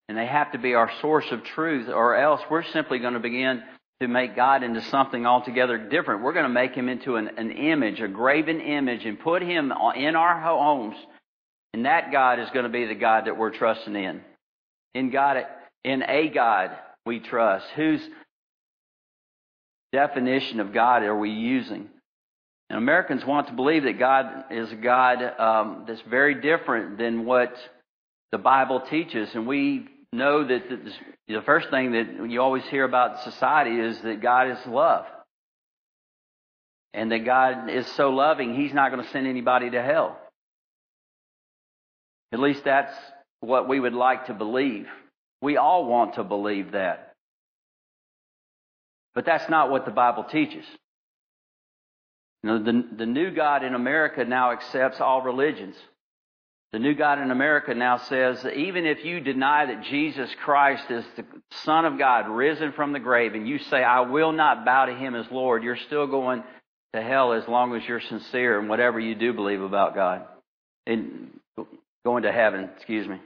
and 0.09 0.19
they 0.19 0.27
have 0.27 0.53
to 0.53 0.59
be 0.59 0.75
our 0.75 0.91
source 1.01 1.27
of 1.31 1.45
truth, 1.45 1.89
or 1.89 2.17
else 2.17 2.41
we're 2.51 2.65
simply 2.65 2.99
going 2.99 3.15
to 3.15 3.21
begin 3.21 3.63
to 4.01 4.09
make 4.09 4.37
God 4.37 4.63
into 4.63 4.81
something 4.83 5.27
altogether 5.27 5.77
different. 5.77 6.23
We're 6.23 6.33
going 6.33 6.45
to 6.45 6.49
make 6.49 6.75
him 6.75 6.89
into 6.89 7.17
an, 7.17 7.31
an 7.37 7.51
image, 7.51 8.01
a 8.01 8.09
graven 8.09 8.61
image, 8.61 9.05
and 9.05 9.19
put 9.19 9.43
him 9.43 9.73
in 9.97 10.17
our 10.17 10.41
homes. 10.41 10.97
And 11.75 11.85
that 11.85 12.13
God 12.13 12.39
is 12.39 12.49
going 12.51 12.65
to 12.65 12.71
be 12.71 12.87
the 12.87 12.95
God 12.95 13.27
that 13.27 13.37
we're 13.37 13.51
trusting 13.51 13.95
in. 13.95 14.23
In 14.95 15.11
God, 15.11 15.45
in 15.85 16.03
a 16.03 16.29
God 16.29 16.71
we 17.05 17.21
trust. 17.21 17.67
Whose 17.77 18.01
definition 19.93 20.61
of 20.61 20.73
God 20.73 21.03
are 21.03 21.17
we 21.17 21.31
using? 21.31 21.89
And 22.71 22.79
Americans 22.79 23.25
want 23.25 23.49
to 23.49 23.55
believe 23.55 23.85
that 23.85 23.99
God 23.99 24.45
is 24.51 24.71
a 24.71 24.77
God 24.77 25.23
um, 25.41 25.85
that's 25.89 26.03
very 26.03 26.41
different 26.41 26.99
than 26.99 27.25
what 27.25 27.57
the 28.31 28.39
Bible 28.39 28.81
teaches, 28.81 29.35
and 29.35 29.47
we 29.47 29.89
know 30.13 30.47
that 30.47 30.63
the 31.27 31.43
first 31.43 31.71
thing 31.71 31.93
that 31.93 32.31
you 32.31 32.41
always 32.41 32.65
hear 32.65 32.85
about 32.85 33.23
society 33.25 33.79
is 33.79 34.01
that 34.03 34.21
God 34.21 34.51
is 34.51 34.67
love. 34.67 35.05
And 36.95 37.13
that 37.13 37.25
God 37.25 37.71
is 37.71 37.87
so 37.93 38.11
loving, 38.11 38.55
He's 38.55 38.73
not 38.73 38.91
going 38.91 39.05
to 39.05 39.11
send 39.11 39.27
anybody 39.27 39.71
to 39.71 39.83
hell. 39.83 40.19
At 42.33 42.41
least 42.41 42.65
that's 42.65 42.95
what 43.41 43.69
we 43.69 43.79
would 43.79 43.93
like 43.93 44.27
to 44.27 44.35
believe. 44.35 44.87
We 45.41 45.57
all 45.57 45.87
want 45.87 46.15
to 46.15 46.25
believe 46.25 46.73
that. 46.73 47.15
But 49.15 49.25
that's 49.25 49.49
not 49.49 49.71
what 49.71 49.85
the 49.85 49.91
Bible 49.91 50.25
teaches. 50.25 50.65
You 52.43 52.51
know, 52.51 52.63
the, 52.63 52.85
the 52.97 53.07
new 53.07 53.31
God 53.33 53.65
in 53.65 53.75
America 53.75 54.25
now 54.25 54.53
accepts 54.53 55.01
all 55.01 55.23
religions. 55.23 55.77
The 56.73 56.79
new 56.79 56.95
God 56.95 57.19
in 57.19 57.31
America 57.31 57.75
now 57.75 57.97
says 57.97 58.43
that 58.43 58.55
even 58.55 58.85
if 58.85 59.03
you 59.03 59.21
deny 59.21 59.65
that 59.67 59.85
Jesus 59.85 60.29
Christ 60.45 60.91
is 60.91 61.05
the 61.17 61.25
Son 61.65 61.87
of 61.87 61.99
God 61.99 62.29
risen 62.29 62.73
from 62.73 62.93
the 62.93 62.99
grave 62.99 63.35
and 63.35 63.49
you 63.49 63.59
say, 63.59 63.83
I 63.83 64.01
will 64.01 64.33
not 64.33 64.67
bow 64.67 64.85
to 64.85 64.95
him 64.95 65.15
as 65.15 65.25
Lord, 65.31 65.63
you're 65.63 65.77
still 65.77 66.07
going 66.07 66.43
to 66.93 67.03
hell 67.03 67.33
as 67.33 67.49
long 67.49 67.75
as 67.75 67.83
you're 67.89 68.01
sincere 68.01 68.61
in 68.61 68.69
whatever 68.69 69.01
you 69.01 69.15
do 69.15 69.33
believe 69.33 69.63
about 69.63 69.95
God. 69.95 70.27
And 70.87 71.31
going 72.05 72.25
to 72.25 72.33
heaven, 72.33 72.69
excuse 72.77 73.09
me. 73.09 73.19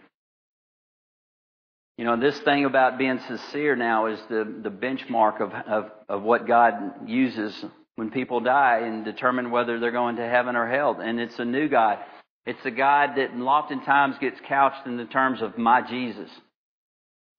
You 1.99 2.05
know, 2.05 2.19
this 2.19 2.39
thing 2.41 2.65
about 2.65 2.97
being 2.97 3.19
sincere 3.27 3.77
now 3.77 4.07
is 4.07 4.21
the, 4.29 4.61
the 4.63 4.71
benchmark 4.71 5.41
of, 5.41 5.53
of, 5.53 5.91
of 6.09 6.23
what 6.23 6.47
God 6.47 7.09
uses 7.09 7.65
when 7.97 8.11
people 8.11 8.41
die 8.41 8.81
and 8.85 9.05
determine 9.05 9.51
whether 9.51 9.79
they're 9.79 9.91
going 9.91 10.17
to 10.17 10.29
heaven 10.29 10.57
or 10.57 10.69
hell. 10.69 10.99
And 11.01 11.21
it's 11.21 11.39
a 11.39 11.45
new 11.45 11.69
God. 11.69 11.99
It's 12.45 12.65
a 12.65 12.71
God 12.71 13.11
that 13.17 13.31
oftentimes 13.41 14.17
gets 14.21 14.41
couched 14.49 14.87
in 14.87 14.97
the 14.97 15.05
terms 15.05 15.43
of 15.43 15.59
my 15.59 15.83
Jesus. 15.83 16.31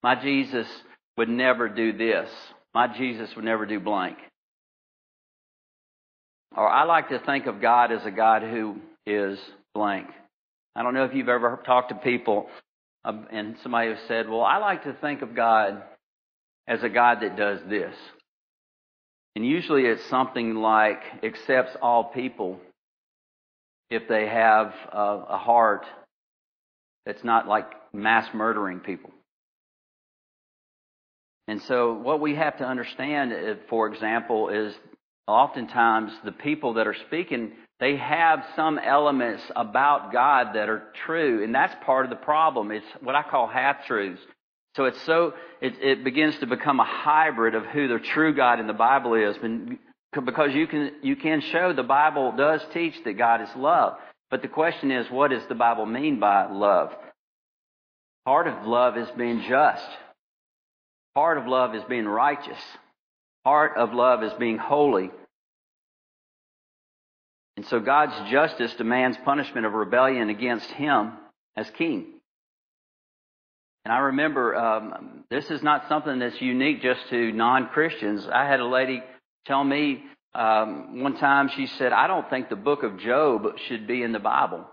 My 0.02 0.16
Jesus 0.16 0.68
would 1.18 1.30
never 1.30 1.68
do 1.68 1.92
this. 1.94 2.30
My 2.74 2.88
Jesus 2.88 3.36
would 3.36 3.46
never 3.46 3.66
do 3.66 3.80
blank. 3.80 4.18
Or 6.56 6.68
I 6.68 6.84
like 6.84 7.10
to 7.10 7.20
think 7.20 7.48
of 7.48 7.62
God 7.62 7.92
as 7.92 8.06
a 8.06 8.12
God 8.12 8.44
who 8.44 8.78
is 9.06 9.40
blank. 9.74 10.08
I 10.76 10.84
don't 10.84 10.94
know 10.94 11.06
if 11.06 11.14
you've 11.14 11.30
ever 11.30 11.60
talked 11.66 11.90
to 11.90 11.96
people 11.96 12.48
um, 13.06 13.28
and 13.32 13.56
somebody 13.62 13.90
has 13.90 14.00
said, 14.08 14.30
well, 14.30 14.44
I 14.44 14.58
like 14.58 14.84
to 14.84 14.94
think 14.94 15.22
of 15.22 15.36
God 15.36 15.84
as 16.68 16.82
a 16.84 16.90
God 16.90 17.20
that 17.22 17.36
does 17.36 17.60
this. 17.68 17.94
And 19.36 19.46
usually 19.46 19.84
it's 19.84 20.06
something 20.06 20.56
like 20.56 21.02
accepts 21.24 21.76
all 21.82 22.06
people 22.06 22.60
if 23.90 24.08
they 24.08 24.28
have 24.28 24.74
a, 24.92 25.26
a 25.30 25.38
heart 25.38 25.86
that's 27.06 27.24
not 27.24 27.48
like 27.48 27.66
mass 27.94 28.28
murdering 28.34 28.80
people. 28.80 29.12
And 31.48 31.62
so 31.64 31.94
what 31.94 32.22
we 32.22 32.36
have 32.36 32.58
to 32.60 32.66
understand, 32.66 33.34
uh, 33.34 33.56
for 33.70 33.88
example, 33.88 34.50
is 34.50 34.74
oftentimes 35.28 36.12
the 36.24 36.32
people 36.32 36.76
that 36.76 36.88
are 36.88 36.96
speaking, 37.08 37.52
they 37.80 37.98
have 37.98 38.46
some 38.56 38.80
elements 38.80 39.44
about 39.56 40.14
God 40.14 40.56
that 40.56 40.70
are 40.70 40.84
true, 41.06 41.44
and 41.44 41.54
that's 41.54 41.76
part 41.86 42.06
of 42.06 42.10
the 42.10 42.16
problem. 42.16 42.72
It's 42.72 42.86
what 43.02 43.16
I 43.16 43.24
call 43.24 43.48
half 43.48 43.86
truths. 43.86 44.22
So 44.76 44.86
it's 44.86 45.02
so 45.04 45.34
it, 45.62 45.76
it 45.82 46.04
begins 46.04 46.38
to 46.40 46.48
become 46.48 46.80
a 46.80 46.86
hybrid 46.86 47.56
of 47.56 47.66
who 47.66 47.88
the 47.88 48.00
true 48.00 48.34
God 48.34 48.60
in 48.60 48.68
the 48.68 48.74
Bible 48.74 49.14
is, 49.14 49.36
because 50.22 50.54
you 50.54 50.68
can 50.68 50.92
you 51.02 51.16
can 51.16 51.42
show 51.42 51.74
the 51.74 51.84
Bible 51.84 52.34
does 52.36 52.62
teach 52.74 52.96
that 53.06 53.18
God 53.18 53.42
is 53.42 53.50
love, 53.56 53.98
but 54.30 54.42
the 54.42 54.48
question 54.48 54.92
is, 54.92 55.10
what 55.10 55.32
does 55.32 55.46
the 55.48 55.56
Bible 55.56 55.86
mean 55.86 56.20
by 56.20 56.52
love? 56.52 56.92
Part 58.26 58.48
of 58.48 58.66
love 58.66 58.98
is 58.98 59.10
being 59.18 59.44
just. 59.48 59.88
Part 61.14 61.38
of 61.38 61.46
love 61.46 61.76
is 61.76 61.84
being 61.84 62.06
righteous. 62.06 62.58
Part 63.44 63.78
of 63.78 63.94
love 63.94 64.24
is 64.24 64.34
being 64.34 64.58
holy. 64.58 65.12
And 67.58 67.66
so 67.68 67.80
God's 67.80 68.32
justice 68.32 68.74
demands 68.76 69.18
punishment 69.24 69.66
of 69.66 69.74
rebellion 69.74 70.30
against 70.30 70.70
Him 70.72 71.12
as 71.56 71.70
king. 71.78 72.06
And 73.86 73.94
I 73.94 74.00
remember 74.00 74.56
um, 74.56 75.26
this 75.30 75.52
is 75.52 75.62
not 75.62 75.88
something 75.90 76.20
that's 76.20 76.42
unique 76.42 76.82
just 76.82 77.02
to 77.10 77.32
non-Christians. 77.34 78.28
I 78.34 78.46
had 78.46 78.62
a 78.62 78.66
lady 78.66 79.04
tell 79.46 79.64
me 79.64 80.04
um, 80.34 81.02
one 81.02 81.18
time. 81.18 81.50
She 81.56 81.68
said, 81.68 81.94
"I 81.94 82.08
don't 82.08 82.30
think 82.30 82.50
the 82.50 82.56
book 82.56 82.84
of 82.84 83.00
Job 83.00 83.58
should 83.68 83.88
be 83.88 84.04
in 84.04 84.12
the 84.12 84.20
Bible. 84.20 84.66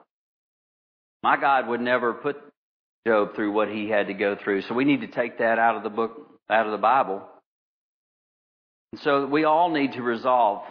My 1.22 1.37
God 1.37 1.68
would 1.68 1.80
never 1.80 2.14
put 2.14 2.37
Job 3.06 3.35
through 3.35 3.52
what 3.52 3.68
he 3.68 3.88
had 3.88 4.06
to 4.06 4.14
go 4.14 4.37
through. 4.37 4.62
So 4.62 4.74
we 4.74 4.85
need 4.85 5.02
to 5.02 5.09
take 5.09 5.38
that 5.38 5.59
out 5.59 5.76
of 5.76 5.83
the 5.83 5.90
book, 5.90 6.12
out 6.48 6.66
of 6.66 6.72
the 6.72 6.78
Bible." 6.78 7.22
And 8.92 9.00
so 9.02 9.26
we 9.26 9.44
all 9.44 9.70
need 9.70 9.92
to 9.92 10.02
resolve, 10.02 10.62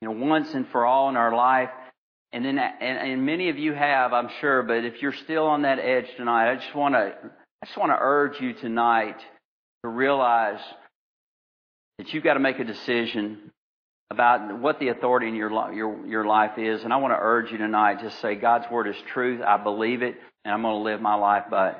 you 0.00 0.08
know, 0.08 0.26
once 0.26 0.54
and 0.54 0.68
for 0.68 0.86
all 0.86 1.08
in 1.08 1.16
our 1.16 1.34
life. 1.34 1.70
And 2.32 2.44
then, 2.44 2.58
and, 2.58 2.98
and 2.98 3.26
many 3.26 3.48
of 3.48 3.58
you 3.58 3.72
have, 3.72 4.12
I'm 4.12 4.28
sure, 4.40 4.62
but 4.62 4.84
if 4.84 5.00
you're 5.00 5.14
still 5.14 5.46
on 5.46 5.62
that 5.62 5.78
edge 5.78 6.06
tonight, 6.16 6.50
I 6.50 6.56
just 6.56 6.74
want 6.74 6.94
to, 6.94 7.14
I 7.62 7.66
just 7.66 7.78
want 7.78 7.90
to 7.90 7.98
urge 7.98 8.40
you 8.40 8.52
tonight 8.52 9.16
to 9.82 9.88
realize 9.88 10.60
that 11.98 12.12
you've 12.14 12.24
got 12.24 12.34
to 12.34 12.40
make 12.40 12.58
a 12.58 12.64
decision 12.64 13.50
about 14.10 14.60
what 14.60 14.80
the 14.80 14.88
authority 14.88 15.28
in 15.28 15.34
your, 15.34 15.50
your, 15.72 16.06
your 16.06 16.24
life 16.24 16.56
is. 16.56 16.82
And 16.82 16.92
I 16.92 16.96
want 16.96 17.12
to 17.12 17.18
urge 17.20 17.52
you 17.52 17.58
tonight 17.58 18.00
to 18.00 18.10
say, 18.22 18.36
God's 18.36 18.70
word 18.70 18.88
is 18.88 18.96
truth. 19.12 19.42
I 19.42 19.58
believe 19.58 20.02
it, 20.02 20.16
and 20.44 20.54
I'm 20.54 20.62
going 20.62 20.74
to 20.74 20.82
live 20.82 21.00
my 21.00 21.14
life 21.14 21.44
by 21.50 21.70
it. 21.70 21.76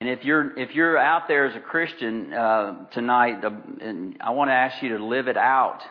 And 0.00 0.08
if 0.08 0.24
you're 0.24 0.58
if 0.58 0.74
you're 0.74 0.96
out 0.96 1.28
there 1.28 1.44
as 1.44 1.54
a 1.54 1.60
Christian 1.60 2.32
uh, 2.32 2.86
tonight, 2.90 3.44
and 3.82 4.16
I 4.20 4.30
want 4.30 4.48
to 4.48 4.54
ask 4.54 4.82
you 4.82 4.96
to 4.96 5.04
live 5.04 5.28
it 5.28 5.36
out, 5.36 5.82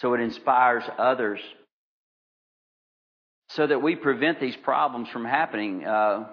so 0.00 0.14
it 0.14 0.20
inspires 0.20 0.84
others, 0.98 1.40
so 3.48 3.66
that 3.66 3.82
we 3.82 3.96
prevent 3.96 4.40
these 4.40 4.54
problems 4.54 5.08
from 5.08 5.24
happening. 5.24 5.84
Uh, 5.84 6.28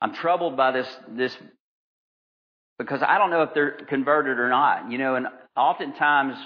I'm 0.00 0.14
troubled 0.14 0.56
by 0.56 0.70
this 0.70 0.88
this 1.08 1.36
because 2.78 3.02
I 3.02 3.18
don't 3.18 3.30
know 3.30 3.42
if 3.42 3.54
they're 3.54 3.72
converted 3.72 4.38
or 4.38 4.48
not. 4.48 4.90
You 4.90 4.98
know, 4.98 5.14
and 5.14 5.26
oftentimes 5.56 6.36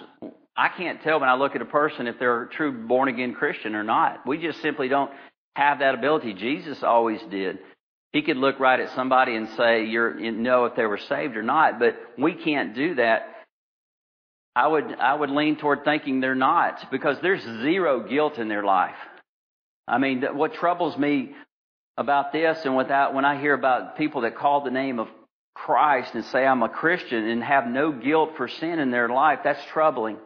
I 0.56 0.68
can't 0.68 1.02
tell 1.02 1.20
when 1.20 1.28
I 1.28 1.34
look 1.34 1.56
at 1.56 1.62
a 1.62 1.66
person 1.66 2.06
if 2.06 2.18
they're 2.18 2.44
a 2.44 2.48
true 2.48 2.86
born 2.86 3.08
again 3.08 3.34
Christian 3.34 3.74
or 3.74 3.84
not. 3.84 4.26
We 4.26 4.38
just 4.38 4.60
simply 4.60 4.88
don't 4.88 5.10
have 5.56 5.80
that 5.80 5.94
ability. 5.94 6.34
Jesus 6.34 6.82
always 6.82 7.20
did. 7.30 7.58
He 8.12 8.22
could 8.22 8.36
look 8.36 8.58
right 8.58 8.80
at 8.80 8.90
somebody 8.90 9.36
and 9.36 9.48
say, 9.50 9.84
"You're 9.84 10.18
you 10.18 10.32
know 10.32 10.64
if 10.64 10.74
they 10.74 10.86
were 10.86 10.98
saved 10.98 11.36
or 11.36 11.42
not," 11.42 11.78
but 11.78 11.96
we 12.18 12.34
can't 12.34 12.74
do 12.74 12.94
that. 12.96 13.28
I 14.56 14.66
would 14.66 14.96
I 14.98 15.14
would 15.14 15.30
lean 15.30 15.56
toward 15.56 15.84
thinking 15.84 16.20
they're 16.20 16.34
not 16.34 16.90
because 16.90 17.20
there's 17.20 17.42
zero 17.42 18.00
guilt 18.00 18.38
in 18.38 18.48
their 18.48 18.64
life. 18.64 18.96
I 19.86 19.98
mean, 19.98 20.22
what 20.34 20.54
troubles 20.54 20.96
me 20.96 21.34
about 21.96 22.32
this 22.32 22.64
and 22.64 22.76
without 22.76 23.14
when 23.14 23.24
I 23.24 23.40
hear 23.40 23.54
about 23.54 23.96
people 23.96 24.22
that 24.22 24.36
call 24.36 24.62
the 24.62 24.70
name 24.70 24.98
of 24.98 25.08
Christ 25.54 26.14
and 26.14 26.24
say 26.26 26.46
I'm 26.46 26.62
a 26.62 26.68
Christian 26.68 27.28
and 27.28 27.42
have 27.42 27.66
no 27.66 27.92
guilt 27.92 28.30
for 28.36 28.48
sin 28.48 28.78
in 28.78 28.90
their 28.90 29.08
life, 29.08 29.40
that's 29.44 29.64
troubling. 29.66 30.16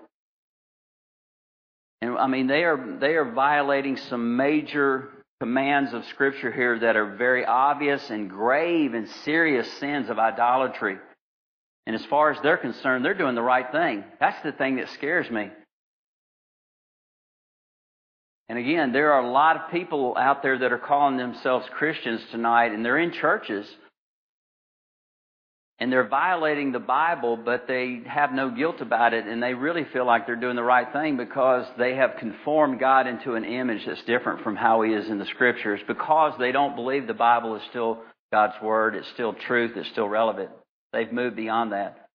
And 2.01 2.19
I 2.19 2.27
mean, 2.27 2.47
they 2.47 2.65
are 2.65 2.99
they 3.01 3.15
are 3.15 3.31
violating 3.31 3.97
some 3.97 4.37
major 4.37 5.09
commands 5.41 5.93
of 5.93 6.05
Scripture 6.07 6.53
here 6.53 6.79
that 6.79 6.97
are 6.97 7.17
very 7.17 7.45
obvious 7.45 8.11
and 8.11 8.31
grave 8.31 8.95
and 8.95 9.09
serious 9.25 9.71
sins 9.75 10.09
of 10.11 10.19
idolatry. 10.19 10.99
And 11.87 11.97
as 11.97 12.05
far 12.07 12.31
as 12.31 12.39
they're 12.43 12.57
concerned, 12.57 13.05
they're 13.05 13.15
doing 13.15 13.35
the 13.35 13.43
right 13.43 13.71
thing. 13.71 14.05
That's 14.21 14.41
the 14.43 14.53
thing 14.53 14.77
that 14.77 14.89
scares 14.91 15.31
me. 15.31 15.51
And 18.49 18.59
again, 18.59 18.93
there 18.93 19.13
are 19.13 19.25
a 19.25 19.31
lot 19.31 19.57
of 19.57 19.71
people 19.71 20.17
out 20.19 20.43
there 20.43 20.59
that 20.59 20.73
are 20.73 20.79
calling 20.79 21.17
themselves 21.17 21.67
Christians 21.73 22.21
tonight, 22.31 22.73
and 22.73 22.85
they're 22.85 22.99
in 22.99 23.13
churches 23.13 23.67
and 25.79 25.93
they're 25.93 26.09
violating 26.09 26.71
the 26.71 26.79
Bible, 26.79 27.37
but 27.37 27.67
they 27.67 28.03
have 28.07 28.33
no 28.33 28.51
guilt 28.51 28.81
about 28.81 29.13
it, 29.13 29.27
and 29.27 29.43
they 29.43 29.55
really 29.55 29.85
feel 29.93 30.07
like 30.07 30.25
they're 30.25 30.37
doing 30.37 30.57
the 30.57 30.63
right 30.63 30.93
thing 30.93 31.17
because 31.17 31.67
they 31.77 31.97
have 31.97 32.17
conformed 32.19 32.79
God 32.79 33.07
into 33.09 33.35
an 33.35 33.45
image 33.45 33.85
that's 33.85 34.03
different 34.05 34.43
from 34.43 34.55
how 34.55 34.83
He 34.83 34.93
is 34.93 35.09
in 35.09 35.19
the 35.19 35.27
Scriptures, 35.27 35.81
because 35.87 36.35
they 36.39 36.53
don't 36.53 36.77
believe 36.77 37.07
the 37.07 37.15
Bible 37.15 37.57
is 37.57 37.63
still 37.71 37.99
God's 38.33 38.55
Word, 38.63 38.95
it's 38.95 39.09
still 39.09 39.33
truth, 39.33 39.73
it's 39.77 39.89
still 39.89 40.09
relevant. 40.09 40.51
They've 40.93 41.13
moved 41.13 41.35
beyond 41.35 41.73
that. 41.73 42.09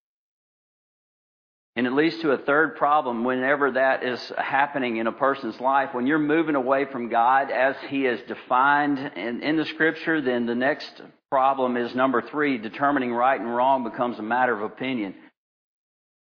And 1.76 1.86
it 1.86 1.94
leads 1.94 2.20
to 2.22 2.32
a 2.32 2.38
third 2.38 2.78
problem 2.78 3.24
whenever 3.24 3.72
that 3.72 4.04
is 4.04 4.32
happening 4.38 4.98
in 4.98 5.08
a 5.08 5.12
person's 5.12 5.60
life. 5.60 5.90
When 5.94 6.08
you're 6.08 6.18
moving 6.20 6.56
away 6.56 6.86
from 6.86 7.10
God 7.10 7.52
as 7.52 7.76
He 7.90 8.06
is 8.06 8.20
defined 8.28 9.00
in, 9.16 9.44
in 9.44 9.58
the 9.58 9.66
Scripture, 9.66 10.22
then 10.22 10.46
the 10.46 10.56
next 10.56 11.02
problem 11.30 11.78
is 11.78 11.94
number 11.94 12.22
three, 12.22 12.58
determining 12.58 13.14
right 13.14 13.40
and 13.40 13.54
wrong 13.54 13.84
becomes 13.84 14.18
a 14.18 14.24
matter 14.24 14.56
of 14.56 14.64
opinion. 14.64 15.14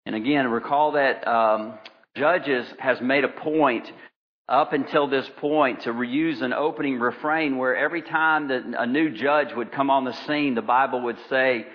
And 0.06 0.16
again, 0.16 0.50
recall 0.50 0.94
that 0.94 1.26
um, 1.28 1.78
Judges 2.16 2.66
has 2.80 3.00
made 3.00 3.24
a 3.24 3.30
point 3.30 3.90
up 4.50 4.74
until 4.74 5.08
this 5.08 5.30
point 5.38 5.84
to 5.84 5.94
reuse 5.94 6.42
an 6.42 6.52
opening 6.52 7.00
refrain 7.00 7.58
where 7.58 7.76
every 7.76 8.02
time 8.02 8.50
that 8.50 8.64
a 8.78 8.86
new 8.86 9.10
judge 9.12 9.54
would 9.56 9.72
come 9.72 9.90
on 9.90 10.04
the 10.04 10.14
scene, 10.28 10.56
the 10.56 10.62
Bible 10.62 11.04
would 11.04 11.18
say, 11.30 11.66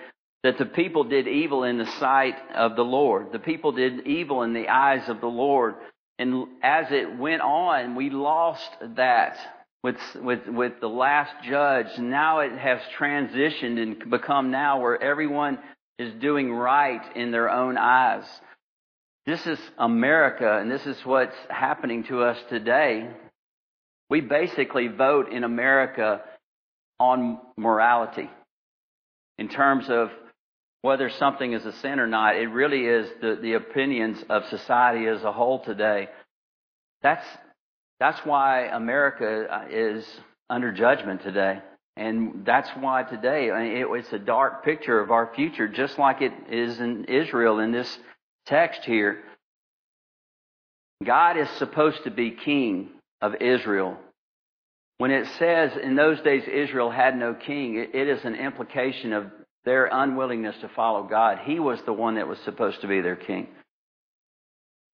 that 0.43 0.59
the 0.59 0.65
people 0.65 1.03
did 1.03 1.27
evil 1.27 1.63
in 1.63 1.79
the 1.79 1.91
sight 1.99 2.35
of 2.53 2.75
the 2.75 2.83
Lord. 2.83 3.31
The 3.31 3.39
people 3.39 3.71
did 3.71 4.05
evil 4.05 4.43
in 4.43 4.53
the 4.53 4.69
eyes 4.69 5.09
of 5.09 5.19
the 5.19 5.27
Lord. 5.27 5.73
And 6.19 6.45
as 6.61 6.85
it 6.91 7.17
went 7.17 7.41
on, 7.41 7.95
we 7.95 8.11
lost 8.11 8.69
that 8.95 9.37
with, 9.83 9.97
with, 10.15 10.47
with 10.47 10.73
the 10.81 10.89
last 10.89 11.31
judge. 11.43 11.97
Now 11.97 12.39
it 12.39 12.51
has 12.57 12.79
transitioned 12.97 13.81
and 13.81 14.09
become 14.09 14.51
now 14.51 14.81
where 14.81 15.01
everyone 15.01 15.59
is 15.99 16.13
doing 16.21 16.51
right 16.51 17.01
in 17.15 17.31
their 17.31 17.49
own 17.49 17.77
eyes. 17.77 18.25
This 19.25 19.45
is 19.45 19.59
America, 19.77 20.57
and 20.57 20.71
this 20.71 20.85
is 20.85 20.97
what's 21.03 21.35
happening 21.49 22.03
to 22.05 22.21
us 22.21 22.37
today. 22.49 23.09
We 24.09 24.21
basically 24.21 24.87
vote 24.87 25.31
in 25.31 25.43
America 25.43 26.21
on 26.99 27.39
morality 27.57 28.29
in 29.37 29.49
terms 29.49 29.85
of 29.89 30.09
whether 30.81 31.09
something 31.09 31.51
is 31.51 31.65
a 31.65 31.73
sin 31.73 31.99
or 31.99 32.07
not. 32.07 32.37
It 32.37 32.47
really 32.47 32.85
is 32.85 33.09
the, 33.21 33.37
the 33.41 33.53
opinions 33.53 34.23
of 34.29 34.45
society 34.45 35.07
as 35.07 35.23
a 35.23 35.33
whole 35.33 35.63
today. 35.63 36.07
That's, 37.01 37.25
that's 37.99 38.19
why 38.25 38.65
America 38.65 39.47
uh, 39.49 39.65
is 39.69 40.05
under 40.49 40.71
judgment 40.71 41.21
today. 41.23 41.59
And 41.95 42.43
that's 42.45 42.69
why 42.79 43.03
today 43.03 43.47
it, 43.47 43.87
it's 43.89 44.13
a 44.13 44.19
dark 44.19 44.63
picture 44.63 44.99
of 44.99 45.09
our 45.09 45.31
future, 45.33 45.67
just 45.67 45.97
like 45.97 46.21
it 46.21 46.33
is 46.51 46.79
in 46.79 47.05
Israel 47.05 47.59
in 47.59 47.71
this 47.71 47.97
text 48.45 48.81
here. 48.83 49.23
God 51.03 51.37
is 51.37 51.49
supposed 51.57 52.03
to 52.03 52.11
be 52.11 52.31
king 52.31 52.89
of 53.21 53.35
Israel. 53.41 53.97
When 54.99 55.11
it 55.11 55.27
says 55.39 55.71
in 55.81 55.95
those 55.95 56.21
days 56.21 56.43
Israel 56.47 56.91
had 56.91 57.17
no 57.17 57.33
king, 57.33 57.77
it 57.77 58.07
is 58.07 58.23
an 58.25 58.35
implication 58.35 59.13
of 59.13 59.31
their 59.65 59.89
unwillingness 59.91 60.55
to 60.61 60.69
follow 60.69 61.03
God. 61.03 61.39
He 61.45 61.59
was 61.59 61.79
the 61.81 61.93
one 61.93 62.15
that 62.15 62.27
was 62.27 62.39
supposed 62.39 62.81
to 62.81 62.87
be 62.87 63.01
their 63.01 63.15
king. 63.15 63.47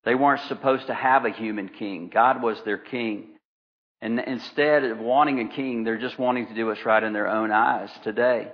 They 0.04 0.14
weren't 0.14 0.42
supposed 0.48 0.86
to 0.88 0.94
have 0.94 1.24
a 1.24 1.30
human 1.30 1.68
king. 1.68 2.10
God 2.12 2.42
was 2.42 2.60
their 2.64 2.78
king. 2.78 3.30
And 4.02 4.20
instead 4.20 4.84
of 4.84 4.98
wanting 4.98 5.40
a 5.40 5.48
king, 5.48 5.82
they're 5.82 5.98
just 5.98 6.18
wanting 6.18 6.46
to 6.48 6.54
do 6.54 6.66
what's 6.66 6.84
right 6.84 7.02
in 7.02 7.14
their 7.14 7.28
own 7.28 7.50
eyes 7.50 7.90
today. 8.02 8.48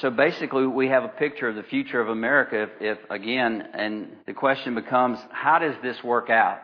So 0.00 0.10
basically, 0.10 0.66
we 0.66 0.88
have 0.88 1.04
a 1.04 1.08
picture 1.08 1.48
of 1.48 1.54
the 1.54 1.62
future 1.62 2.00
of 2.00 2.08
America 2.08 2.64
if, 2.64 2.70
if, 2.80 3.10
again, 3.10 3.68
and 3.72 4.08
the 4.26 4.34
question 4.34 4.74
becomes, 4.74 5.18
how 5.30 5.60
does 5.60 5.76
this 5.82 6.02
work 6.02 6.28
out? 6.28 6.58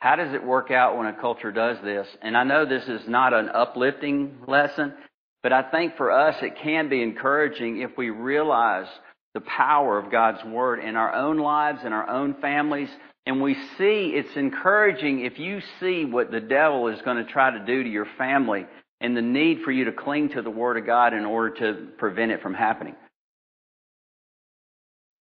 How 0.00 0.16
does 0.16 0.34
it 0.34 0.44
work 0.44 0.70
out 0.70 0.98
when 0.98 1.06
a 1.06 1.18
culture 1.18 1.50
does 1.50 1.78
this? 1.82 2.06
And 2.20 2.36
I 2.36 2.44
know 2.44 2.66
this 2.66 2.86
is 2.88 3.08
not 3.08 3.32
an 3.32 3.48
uplifting 3.48 4.38
lesson, 4.46 4.92
but 5.42 5.52
I 5.52 5.62
think 5.62 5.96
for 5.96 6.10
us 6.10 6.36
it 6.42 6.56
can 6.62 6.88
be 6.88 7.02
encouraging 7.02 7.80
if 7.80 7.96
we 7.96 8.10
realize 8.10 8.88
the 9.34 9.40
power 9.40 9.98
of 9.98 10.10
God's 10.10 10.44
Word 10.44 10.80
in 10.80 10.96
our 10.96 11.14
own 11.14 11.38
lives, 11.38 11.84
in 11.84 11.92
our 11.92 12.08
own 12.08 12.34
families, 12.34 12.90
and 13.24 13.40
we 13.40 13.54
see 13.78 14.12
it's 14.14 14.36
encouraging 14.36 15.24
if 15.24 15.38
you 15.38 15.60
see 15.80 16.04
what 16.04 16.30
the 16.30 16.40
devil 16.40 16.88
is 16.88 17.00
going 17.02 17.18
to 17.18 17.30
try 17.30 17.50
to 17.50 17.64
do 17.64 17.82
to 17.82 17.88
your 17.88 18.06
family 18.18 18.66
and 19.00 19.16
the 19.16 19.22
need 19.22 19.62
for 19.62 19.70
you 19.70 19.84
to 19.86 19.92
cling 19.92 20.30
to 20.30 20.42
the 20.42 20.50
Word 20.50 20.76
of 20.76 20.86
God 20.86 21.14
in 21.14 21.24
order 21.24 21.54
to 21.56 21.88
prevent 21.98 22.32
it 22.32 22.42
from 22.42 22.54
happening. 22.54 22.94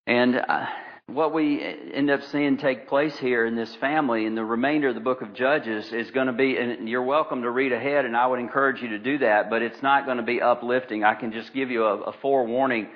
And 0.08 0.36
uh, 0.36 0.66
what 1.08 1.34
we 1.34 1.62
end 1.62 2.10
up 2.10 2.22
seeing 2.32 2.58
take 2.58 2.88
place 2.88 3.18
here 3.18 3.46
in 3.46 3.56
this 3.56 3.74
family 3.76 4.26
in 4.26 4.36
the 4.36 4.44
remainder 4.44 4.90
of 4.90 4.96
the 4.96 5.02
book 5.02 5.22
of 5.22 5.34
Judges 5.34 5.92
is 5.94 6.10
going 6.12 6.28
to 6.28 6.34
be, 6.34 6.58
and 6.58 6.90
you're 6.90 7.04
welcome 7.04 7.44
to 7.44 7.52
read 7.52 7.72
ahead, 7.72 8.06
and 8.06 8.18
I 8.18 8.28
would 8.28 8.40
encourage 8.40 8.82
you 8.82 8.90
to 8.90 9.00
do 9.00 9.20
that, 9.20 9.50
but 9.50 9.62
it's 9.62 9.82
not 9.82 10.06
going 10.06 10.18
to 10.18 10.24
be 10.24 10.42
uplifting. 10.42 11.04
I 11.04 11.16
can 11.16 11.32
just 11.32 11.54
give 11.54 11.70
you 11.70 11.86
a, 11.86 12.02
a 12.02 12.14
forewarning 12.22 12.88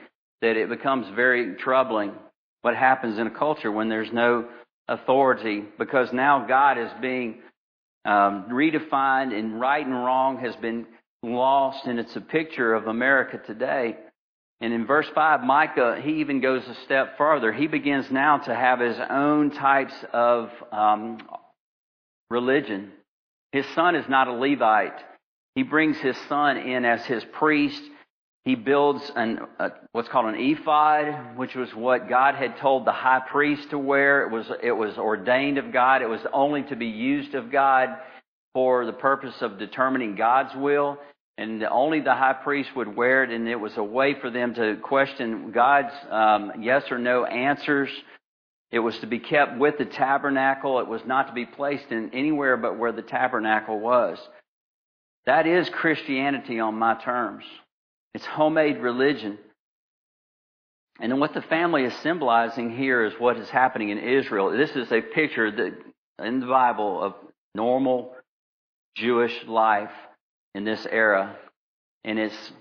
that 0.45 0.57
it 0.57 0.69
becomes 0.69 1.07
very 1.15 1.55
troubling 1.55 2.11
what 2.61 2.75
happens 2.75 3.17
in 3.17 3.25
a 3.25 3.31
culture 3.31 3.71
when 3.71 3.89
there's 3.89 4.13
no 4.13 4.47
authority 4.87 5.63
because 5.79 6.13
now 6.13 6.45
God 6.45 6.77
is 6.77 6.91
being 7.01 7.39
um, 8.05 8.45
redefined 8.51 9.33
and 9.33 9.59
right 9.59 9.83
and 9.83 9.95
wrong 9.95 10.37
has 10.41 10.55
been 10.57 10.85
lost 11.23 11.87
and 11.87 11.97
it's 11.97 12.15
a 12.15 12.21
picture 12.21 12.75
of 12.75 12.85
America 12.85 13.39
today. 13.43 13.97
And 14.61 14.71
in 14.71 14.85
verse 14.85 15.07
5, 15.15 15.41
Micah, 15.41 15.99
he 16.03 16.19
even 16.19 16.41
goes 16.41 16.61
a 16.67 16.75
step 16.85 17.17
further. 17.17 17.51
He 17.51 17.65
begins 17.65 18.11
now 18.11 18.37
to 18.37 18.53
have 18.53 18.79
his 18.79 18.97
own 19.09 19.49
types 19.49 19.95
of 20.13 20.51
um, 20.71 21.17
religion. 22.29 22.91
His 23.51 23.65
son 23.73 23.95
is 23.95 24.07
not 24.07 24.27
a 24.27 24.33
Levite. 24.33 25.03
He 25.55 25.63
brings 25.63 25.97
his 25.97 26.17
son 26.29 26.57
in 26.57 26.85
as 26.85 27.03
his 27.05 27.25
priest 27.33 27.81
he 28.45 28.53
builds 28.53 29.11
an, 29.15 29.39
a, 29.57 29.71
what's 29.91 30.07
called 30.07 30.27
an 30.27 30.39
ephod, 30.39 31.35
which 31.35 31.55
was 31.55 31.73
what 31.73 32.07
God 32.07 32.35
had 32.35 32.57
told 32.57 32.85
the 32.85 32.91
high 32.91 33.21
priest 33.27 33.71
to 33.71 33.79
wear. 33.79 34.21
It 34.21 34.31
was, 34.31 34.45
it 34.61 34.71
was 34.71 34.99
ordained 34.99 35.57
of 35.57 35.73
God. 35.73 36.03
It 36.03 36.09
was 36.09 36.21
only 36.31 36.61
to 36.63 36.75
be 36.75 36.85
used 36.85 37.33
of 37.33 37.51
God 37.51 37.89
for 38.53 38.85
the 38.85 38.93
purpose 38.93 39.41
of 39.41 39.57
determining 39.57 40.15
God's 40.15 40.55
will. 40.55 40.99
And 41.39 41.63
only 41.63 42.01
the 42.01 42.13
high 42.13 42.33
priest 42.33 42.69
would 42.75 42.95
wear 42.95 43.23
it, 43.23 43.31
and 43.31 43.49
it 43.49 43.59
was 43.59 43.75
a 43.75 43.83
way 43.83 44.17
for 44.21 44.29
them 44.29 44.53
to 44.53 44.77
question 44.77 45.51
God's 45.51 45.93
um, 46.09 46.53
yes 46.61 46.83
or 46.91 46.99
no 46.99 47.25
answers. 47.25 47.89
It 48.71 48.79
was 48.79 48.97
to 48.99 49.07
be 49.07 49.19
kept 49.19 49.57
with 49.57 49.77
the 49.79 49.85
tabernacle. 49.85 50.79
It 50.79 50.87
was 50.87 51.01
not 51.05 51.27
to 51.27 51.33
be 51.33 51.45
placed 51.45 51.91
in 51.91 52.11
anywhere 52.13 52.57
but 52.57 52.77
where 52.77 52.91
the 52.91 53.01
tabernacle 53.01 53.79
was. 53.79 54.19
That 55.25 55.47
is 55.47 55.67
Christianity 55.69 56.59
on 56.59 56.75
my 56.75 56.93
terms. 56.93 57.43
It's 58.15 58.25
homemade 58.25 58.77
religion. 58.77 59.37
And 61.01 61.11
then 61.11 61.19
what 61.19 61.33
the 61.33 61.41
family 61.41 61.83
is 61.83 61.93
symbolizing 61.95 62.73
here 62.73 63.03
is 63.03 63.11
what 63.19 63.35
is 63.35 63.49
happening 63.49 63.89
in 63.89 63.99
Israel. 63.99 64.51
This 64.51 64.69
is 64.69 64.89
a 64.89 65.01
picture 65.01 65.51
that 65.51 66.25
in 66.25 66.39
the 66.39 66.45
Bible 66.45 67.03
of 67.03 67.13
normal 67.53 68.15
Jewish 68.95 69.37
life 69.45 69.91
in 70.53 70.63
this 70.63 70.87
era. 70.89 71.35
And 72.05 72.17
it's, 72.17 72.51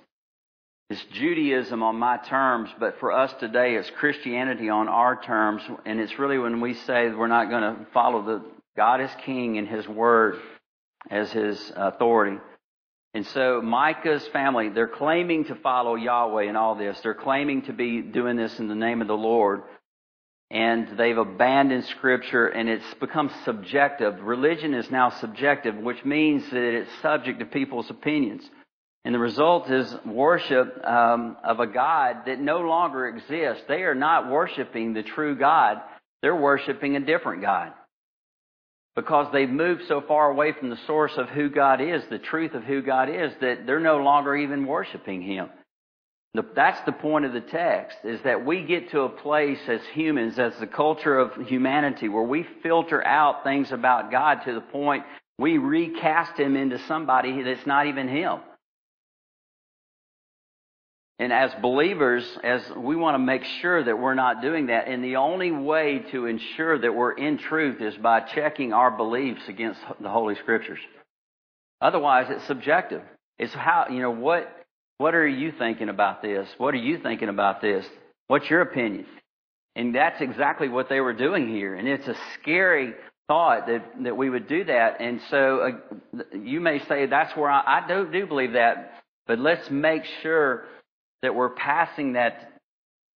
it's 0.90 1.04
Judaism 1.12 1.84
on 1.84 2.00
my 2.00 2.16
terms, 2.16 2.70
but 2.80 2.98
for 2.98 3.12
us 3.12 3.32
today 3.38 3.76
it's 3.76 3.90
Christianity 3.90 4.70
on 4.70 4.88
our 4.88 5.22
terms. 5.22 5.62
And 5.86 6.00
it's 6.00 6.18
really 6.18 6.38
when 6.38 6.60
we 6.60 6.74
say 6.74 7.10
we're 7.10 7.28
not 7.28 7.48
going 7.48 7.76
to 7.76 7.86
follow 7.92 8.22
the 8.24 8.44
God 8.76 9.00
is 9.00 9.10
king 9.24 9.56
and 9.58 9.68
his 9.68 9.86
word 9.86 10.34
as 11.08 11.30
his 11.30 11.72
authority. 11.76 12.38
And 13.14 13.24
so 13.28 13.62
Micah's 13.62 14.26
family, 14.28 14.70
they're 14.70 14.88
claiming 14.88 15.44
to 15.44 15.54
follow 15.54 15.94
Yahweh 15.94 16.44
in 16.44 16.56
all 16.56 16.74
this. 16.74 16.98
They're 17.00 17.14
claiming 17.14 17.62
to 17.62 17.72
be 17.72 18.02
doing 18.02 18.36
this 18.36 18.58
in 18.58 18.66
the 18.66 18.74
name 18.74 19.00
of 19.00 19.06
the 19.06 19.16
Lord. 19.16 19.62
And 20.50 20.98
they've 20.98 21.16
abandoned 21.16 21.84
scripture 21.84 22.48
and 22.48 22.68
it's 22.68 22.94
become 22.94 23.30
subjective. 23.44 24.20
Religion 24.20 24.74
is 24.74 24.90
now 24.90 25.10
subjective, 25.10 25.76
which 25.76 26.04
means 26.04 26.42
that 26.50 26.76
it's 26.76 26.90
subject 27.02 27.38
to 27.38 27.46
people's 27.46 27.88
opinions. 27.88 28.42
And 29.04 29.14
the 29.14 29.20
result 29.20 29.70
is 29.70 29.94
worship 30.04 30.84
um, 30.84 31.36
of 31.44 31.60
a 31.60 31.66
God 31.68 32.26
that 32.26 32.40
no 32.40 32.60
longer 32.62 33.06
exists. 33.06 33.62
They 33.68 33.82
are 33.82 33.94
not 33.94 34.28
worshiping 34.28 34.92
the 34.92 35.02
true 35.02 35.36
God. 35.36 35.80
They're 36.20 36.34
worshiping 36.34 36.96
a 36.96 37.00
different 37.00 37.42
God 37.42 37.72
because 38.96 39.32
they've 39.32 39.50
moved 39.50 39.82
so 39.88 40.00
far 40.00 40.30
away 40.30 40.52
from 40.52 40.70
the 40.70 40.78
source 40.86 41.12
of 41.16 41.28
who 41.28 41.48
God 41.48 41.80
is, 41.80 42.02
the 42.08 42.18
truth 42.18 42.54
of 42.54 42.62
who 42.62 42.82
God 42.82 43.08
is, 43.08 43.32
that 43.40 43.66
they're 43.66 43.80
no 43.80 43.98
longer 43.98 44.36
even 44.36 44.66
worshiping 44.66 45.22
Him. 45.22 45.48
That's 46.54 46.84
the 46.84 46.92
point 46.92 47.24
of 47.24 47.32
the 47.32 47.40
text, 47.40 47.98
is 48.04 48.20
that 48.22 48.44
we 48.44 48.64
get 48.64 48.90
to 48.90 49.02
a 49.02 49.08
place 49.08 49.60
as 49.68 49.80
humans, 49.92 50.38
as 50.38 50.52
the 50.58 50.66
culture 50.66 51.18
of 51.18 51.46
humanity, 51.46 52.08
where 52.08 52.24
we 52.24 52.46
filter 52.62 53.04
out 53.04 53.44
things 53.44 53.70
about 53.70 54.10
God 54.10 54.40
to 54.44 54.54
the 54.54 54.60
point 54.60 55.04
we 55.38 55.58
recast 55.58 56.38
Him 56.38 56.56
into 56.56 56.78
somebody 56.86 57.42
that's 57.42 57.66
not 57.66 57.86
even 57.86 58.08
Him. 58.08 58.38
And 61.18 61.32
as 61.32 61.52
believers, 61.62 62.24
as 62.42 62.60
we 62.76 62.96
want 62.96 63.14
to 63.14 63.20
make 63.20 63.44
sure 63.60 63.84
that 63.84 63.98
we're 63.98 64.14
not 64.14 64.42
doing 64.42 64.66
that, 64.66 64.88
and 64.88 65.04
the 65.04 65.16
only 65.16 65.52
way 65.52 66.00
to 66.10 66.26
ensure 66.26 66.78
that 66.78 66.92
we're 66.92 67.12
in 67.12 67.38
truth 67.38 67.80
is 67.80 67.96
by 67.96 68.20
checking 68.20 68.72
our 68.72 68.90
beliefs 68.90 69.42
against 69.48 69.80
the 70.00 70.08
Holy 70.08 70.34
Scriptures. 70.34 70.80
Otherwise, 71.80 72.26
it's 72.30 72.44
subjective. 72.46 73.02
It's 73.38 73.54
how, 73.54 73.86
you 73.90 74.00
know, 74.00 74.10
what, 74.10 74.50
what 74.98 75.14
are 75.14 75.26
you 75.26 75.52
thinking 75.52 75.88
about 75.88 76.20
this? 76.20 76.48
What 76.58 76.74
are 76.74 76.78
you 76.78 76.98
thinking 76.98 77.28
about 77.28 77.60
this? 77.60 77.86
What's 78.26 78.50
your 78.50 78.62
opinion? 78.62 79.06
And 79.76 79.94
that's 79.94 80.20
exactly 80.20 80.68
what 80.68 80.88
they 80.88 81.00
were 81.00 81.12
doing 81.12 81.48
here. 81.48 81.74
And 81.74 81.86
it's 81.86 82.08
a 82.08 82.16
scary 82.34 82.94
thought 83.28 83.66
that, 83.66 83.84
that 84.02 84.16
we 84.16 84.30
would 84.30 84.48
do 84.48 84.64
that. 84.64 85.00
And 85.00 85.20
so 85.30 85.78
uh, 86.14 86.22
you 86.36 86.60
may 86.60 86.80
say 86.86 87.06
that's 87.06 87.36
where 87.36 87.50
I, 87.50 87.82
I 87.82 87.88
do, 87.88 88.10
do 88.10 88.26
believe 88.26 88.52
that, 88.52 89.02
but 89.26 89.38
let's 89.38 89.70
make 89.70 90.04
sure 90.22 90.64
that 91.24 91.34
we're 91.34 91.48
passing 91.48 92.12
that 92.12 92.52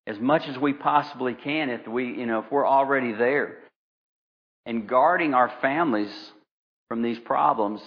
as 0.07 0.19
much 0.19 0.49
as 0.49 0.57
we 0.57 0.73
possibly 0.73 1.35
can 1.35 1.69
if 1.69 1.87
we, 1.87 2.07
you 2.07 2.25
know, 2.25 2.41
if 2.41 2.51
we're 2.51 2.67
already 2.67 3.13
there. 3.13 3.59
And 4.65 4.89
guarding 4.89 5.35
our 5.35 5.53
families 5.61 6.11
from 6.89 7.03
these 7.03 7.19
problems. 7.19 7.83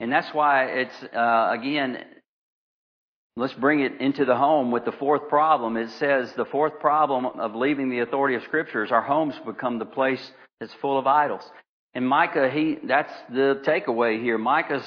And 0.00 0.12
that's 0.12 0.28
why 0.34 0.64
it's, 0.64 1.02
uh, 1.14 1.50
again, 1.52 2.04
let's 3.36 3.54
bring 3.54 3.80
it 3.80 4.00
into 4.00 4.24
the 4.24 4.36
home 4.36 4.72
with 4.72 4.84
the 4.84 4.92
fourth 4.92 5.28
problem. 5.28 5.76
It 5.76 5.90
says 5.90 6.32
the 6.36 6.44
fourth 6.44 6.80
problem 6.80 7.26
of 7.26 7.54
leaving 7.54 7.90
the 7.90 8.00
authority 8.00 8.34
of 8.34 8.42
Scripture 8.42 8.84
is 8.84 8.90
our 8.90 9.02
homes 9.02 9.34
become 9.46 9.78
the 9.78 9.86
place 9.86 10.32
that's 10.58 10.74
full 10.74 10.98
of 10.98 11.06
idols. 11.06 11.48
And 11.94 12.06
Micah, 12.06 12.50
he, 12.50 12.78
that's 12.84 13.12
the 13.30 13.62
takeaway 13.64 14.20
here. 14.20 14.36
Micah's 14.36 14.84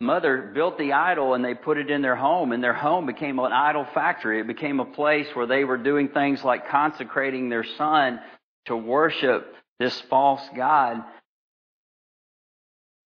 mother 0.00 0.50
built 0.54 0.78
the 0.78 0.92
idol 0.92 1.34
and 1.34 1.44
they 1.44 1.54
put 1.54 1.78
it 1.78 1.90
in 1.90 2.02
their 2.02 2.16
home 2.16 2.52
and 2.52 2.62
their 2.62 2.74
home 2.74 3.06
became 3.06 3.38
an 3.38 3.52
idol 3.52 3.86
factory. 3.94 4.40
It 4.40 4.46
became 4.46 4.80
a 4.80 4.84
place 4.84 5.26
where 5.34 5.46
they 5.46 5.64
were 5.64 5.78
doing 5.78 6.08
things 6.08 6.44
like 6.44 6.68
consecrating 6.68 7.48
their 7.48 7.64
son 7.64 8.20
to 8.66 8.76
worship 8.76 9.54
this 9.78 9.98
false 10.02 10.42
God. 10.54 11.02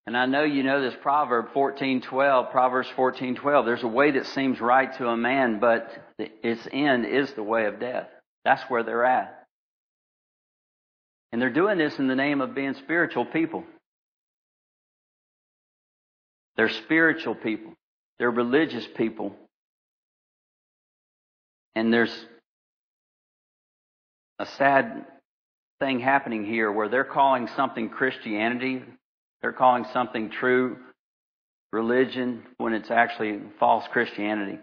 And 0.07 0.17
I 0.17 0.27
know 0.27 0.43
you 0.43 0.63
know 0.65 0.81
this 0.81 0.97
proverb 1.03 1.53
14:12, 1.53 2.51
Proverbs 2.51 2.89
14:12. 2.97 3.65
There's 3.65 3.85
a 3.85 3.89
way 3.89 4.13
that 4.13 4.27
seems 4.27 4.61
right 4.61 4.93
to 4.95 5.09
a 5.09 5.17
man, 5.17 5.61
but 5.61 5.89
its 6.19 6.67
end 6.73 7.07
is 7.07 7.33
the 7.35 7.43
way 7.43 7.67
of 7.67 7.79
death. 7.79 8.09
That's 8.45 8.63
where 8.69 8.83
they're 8.83 9.05
at. 9.05 9.47
And 11.33 11.41
they're 11.41 11.51
doing 11.51 11.79
this 11.79 11.99
in 11.99 12.09
the 12.09 12.17
name 12.17 12.41
of 12.41 12.55
being 12.55 12.75
spiritual 12.75 13.27
people. 13.27 13.65
They're 16.57 16.69
spiritual 16.69 17.35
people. 17.35 17.73
They're 18.19 18.31
religious 18.31 18.87
people. 18.97 19.35
And 21.75 21.93
there's 21.93 22.15
a 24.39 24.47
sad 24.47 25.07
thing 25.79 26.01
happening 26.01 26.45
here 26.45 26.71
where 26.71 26.89
they're 26.89 27.05
calling 27.05 27.49
something 27.57 27.89
Christianity, 27.89 28.83
they're 29.41 29.53
calling 29.53 29.87
something 29.93 30.31
true 30.31 30.77
religion 31.73 32.43
when 32.59 32.73
it's 32.73 32.91
actually 32.91 33.41
false 33.59 33.85
Christianity. 33.93 34.59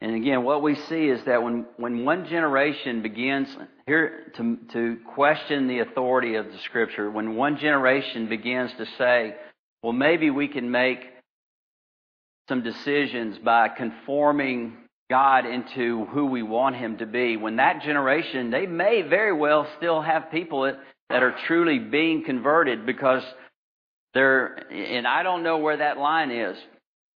And 0.00 0.14
again, 0.14 0.44
what 0.44 0.62
we 0.62 0.76
see 0.76 1.08
is 1.08 1.24
that 1.24 1.42
when, 1.42 1.66
when 1.76 2.04
one 2.04 2.26
generation 2.26 3.02
begins 3.02 3.48
here 3.86 4.30
to, 4.36 4.58
to 4.72 4.98
question 5.14 5.66
the 5.66 5.80
authority 5.80 6.36
of 6.36 6.46
the 6.46 6.58
scripture, 6.58 7.10
when 7.10 7.34
one 7.34 7.56
generation 7.56 8.28
begins 8.28 8.70
to 8.78 8.86
say, 8.96 9.34
well, 9.82 9.92
maybe 9.92 10.30
we 10.30 10.48
can 10.48 10.70
make 10.70 11.00
some 12.48 12.62
decisions 12.62 13.38
by 13.38 13.68
conforming 13.68 14.76
God 15.10 15.46
into 15.46 16.06
who 16.06 16.26
we 16.26 16.42
want 16.42 16.76
Him 16.76 16.98
to 16.98 17.06
be, 17.06 17.36
when 17.36 17.56
that 17.56 17.82
generation, 17.82 18.50
they 18.50 18.66
may 18.66 19.02
very 19.02 19.32
well 19.32 19.66
still 19.78 20.02
have 20.02 20.30
people 20.30 20.62
that, 20.62 20.78
that 21.08 21.22
are 21.22 21.34
truly 21.46 21.78
being 21.78 22.24
converted 22.24 22.84
because 22.84 23.22
they're, 24.14 24.70
and 24.70 25.06
I 25.06 25.22
don't 25.22 25.42
know 25.42 25.58
where 25.58 25.78
that 25.78 25.98
line 25.98 26.30
is, 26.30 26.56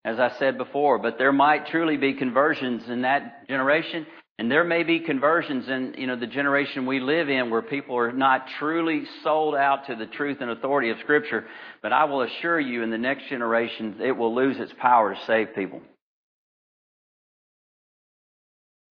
as 0.04 0.18
I 0.18 0.30
said 0.38 0.56
before, 0.56 0.98
but 0.98 1.18
there 1.18 1.32
might 1.32 1.66
truly 1.66 1.96
be 1.96 2.14
conversions 2.14 2.88
in 2.88 3.02
that 3.02 3.46
generation. 3.48 4.06
And 4.38 4.50
there 4.50 4.64
may 4.64 4.82
be 4.82 5.00
conversions 5.00 5.68
in, 5.68 5.94
you 5.98 6.06
know, 6.06 6.16
the 6.16 6.26
generation 6.26 6.86
we 6.86 7.00
live 7.00 7.28
in 7.28 7.50
where 7.50 7.62
people 7.62 7.96
are 7.96 8.12
not 8.12 8.48
truly 8.58 9.04
sold 9.22 9.54
out 9.54 9.86
to 9.86 9.94
the 9.94 10.06
truth 10.06 10.38
and 10.40 10.50
authority 10.50 10.90
of 10.90 10.98
Scripture. 11.00 11.44
But 11.82 11.92
I 11.92 12.04
will 12.04 12.22
assure 12.22 12.58
you 12.58 12.82
in 12.82 12.90
the 12.90 12.98
next 12.98 13.28
generation, 13.28 13.96
it 14.00 14.16
will 14.16 14.34
lose 14.34 14.58
its 14.58 14.72
power 14.78 15.14
to 15.14 15.20
save 15.26 15.54
people. 15.54 15.80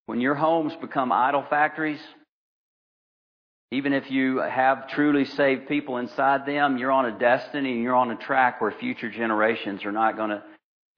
When 0.05 0.21
your 0.21 0.35
homes 0.35 0.73
become 0.79 1.11
idol 1.11 1.45
factories, 1.49 1.99
even 3.71 3.93
if 3.93 4.11
you 4.11 4.39
have 4.39 4.89
truly 4.89 5.25
saved 5.25 5.67
people 5.67 5.97
inside 5.97 6.45
them, 6.45 6.77
you're 6.77 6.91
on 6.91 7.05
a 7.05 7.17
destiny 7.17 7.71
and 7.71 7.81
you're 7.81 7.95
on 7.95 8.11
a 8.11 8.17
track 8.17 8.59
where 8.59 8.71
future 8.71 9.09
generations 9.09 9.85
are 9.85 9.93
not 9.93 10.17
going 10.17 10.31
to 10.31 10.43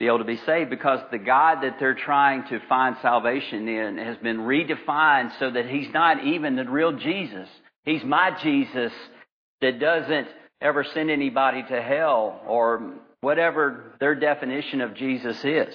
be 0.03 0.07
able 0.07 0.17
to 0.17 0.25
be 0.25 0.41
saved 0.45 0.69
because 0.69 0.99
the 1.11 1.17
God 1.17 1.61
that 1.61 1.77
they're 1.79 1.95
trying 1.95 2.43
to 2.49 2.59
find 2.67 2.97
salvation 3.01 3.69
in 3.69 3.97
has 3.97 4.17
been 4.17 4.39
redefined 4.39 5.31
so 5.39 5.49
that 5.49 5.65
He's 5.65 5.87
not 5.93 6.25
even 6.25 6.57
the 6.57 6.65
real 6.65 6.91
Jesus. 6.91 7.47
He's 7.85 8.03
my 8.03 8.37
Jesus 8.43 8.91
that 9.61 9.79
doesn't 9.79 10.27
ever 10.59 10.83
send 10.93 11.09
anybody 11.09 11.63
to 11.63 11.81
hell 11.81 12.41
or 12.45 12.95
whatever 13.21 13.93
their 14.01 14.13
definition 14.13 14.81
of 14.81 14.93
Jesus 14.93 15.37
is. 15.45 15.73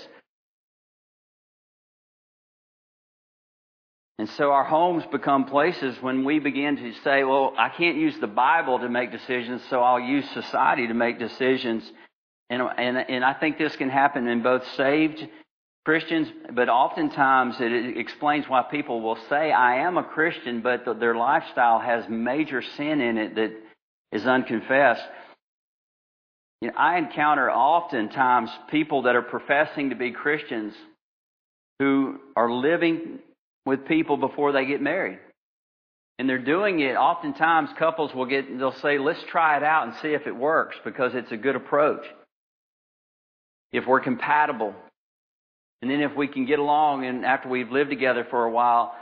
And 4.18 4.28
so 4.30 4.50
our 4.50 4.64
homes 4.64 5.04
become 5.10 5.46
places 5.46 5.96
when 6.02 6.24
we 6.24 6.38
begin 6.38 6.76
to 6.76 6.92
say, 7.02 7.24
well, 7.24 7.54
I 7.56 7.70
can't 7.70 7.96
use 7.96 8.14
the 8.20 8.26
Bible 8.26 8.80
to 8.80 8.90
make 8.90 9.10
decisions, 9.10 9.62
so 9.70 9.80
I'll 9.80 10.00
use 10.00 10.28
society 10.34 10.86
to 10.88 10.94
make 10.94 11.18
decisions. 11.18 11.90
And, 12.50 12.62
and, 12.62 12.96
and 12.96 13.24
I 13.24 13.34
think 13.34 13.58
this 13.58 13.76
can 13.76 13.90
happen 13.90 14.26
in 14.26 14.42
both 14.42 14.62
saved 14.76 15.26
Christians, 15.84 16.28
but 16.54 16.68
oftentimes 16.68 17.56
it 17.60 17.96
explains 17.96 18.46
why 18.48 18.62
people 18.62 19.00
will 19.00 19.18
say, 19.28 19.52
I 19.52 19.86
am 19.86 19.96
a 19.96 20.04
Christian, 20.04 20.60
but 20.60 20.84
their 21.00 21.14
lifestyle 21.14 21.80
has 21.80 22.04
major 22.08 22.62
sin 22.76 23.00
in 23.00 23.16
it 23.16 23.34
that 23.36 23.52
is 24.12 24.26
unconfessed. 24.26 25.02
You 26.60 26.68
know, 26.68 26.74
I 26.76 26.98
encounter 26.98 27.50
oftentimes 27.50 28.50
people 28.70 29.02
that 29.02 29.16
are 29.16 29.22
professing 29.22 29.90
to 29.90 29.96
be 29.96 30.10
Christians 30.10 30.74
who 31.78 32.18
are 32.36 32.50
living 32.50 33.20
with 33.64 33.86
people 33.86 34.16
before 34.16 34.52
they 34.52 34.66
get 34.66 34.82
married. 34.82 35.20
And 36.18 36.28
they're 36.28 36.38
doing 36.38 36.80
it, 36.80 36.96
oftentimes 36.96 37.70
couples 37.78 38.12
will 38.12 38.26
get, 38.26 38.58
they'll 38.58 38.72
say, 38.72 38.98
let's 38.98 39.22
try 39.30 39.56
it 39.56 39.62
out 39.62 39.86
and 39.86 39.94
see 40.02 40.08
if 40.08 40.26
it 40.26 40.34
works 40.34 40.76
because 40.84 41.14
it's 41.14 41.30
a 41.30 41.36
good 41.36 41.54
approach. 41.54 42.04
If 43.72 43.86
we're 43.86 44.00
compatible. 44.00 44.74
And 45.82 45.90
then 45.90 46.00
if 46.00 46.16
we 46.16 46.26
can 46.26 46.46
get 46.46 46.58
along 46.58 47.04
and 47.04 47.24
after 47.24 47.48
we've 47.48 47.70
lived 47.70 47.90
together 47.90 48.26
for 48.28 48.44
a 48.44 48.50
while, 48.50 48.94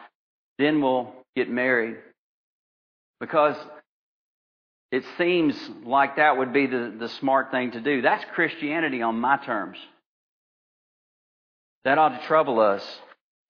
then 0.59 0.83
we'll 0.83 1.12
get 1.35 1.49
married. 1.49 1.97
Because 3.21 3.57
it 4.93 5.05
seems 5.19 5.57
like 5.85 6.17
that 6.17 6.37
would 6.37 6.53
be 6.53 6.67
the, 6.67 6.95
the 6.99 7.09
smart 7.09 7.51
thing 7.51 7.73
to 7.73 7.81
do. 7.81 8.03
That's 8.03 8.25
Christianity 8.35 9.03
on 9.03 9.19
my 9.19 9.37
terms. 9.39 9.79
That 11.85 11.99
ought 11.99 12.21
to 12.21 12.27
trouble 12.27 12.61
us. 12.61 12.83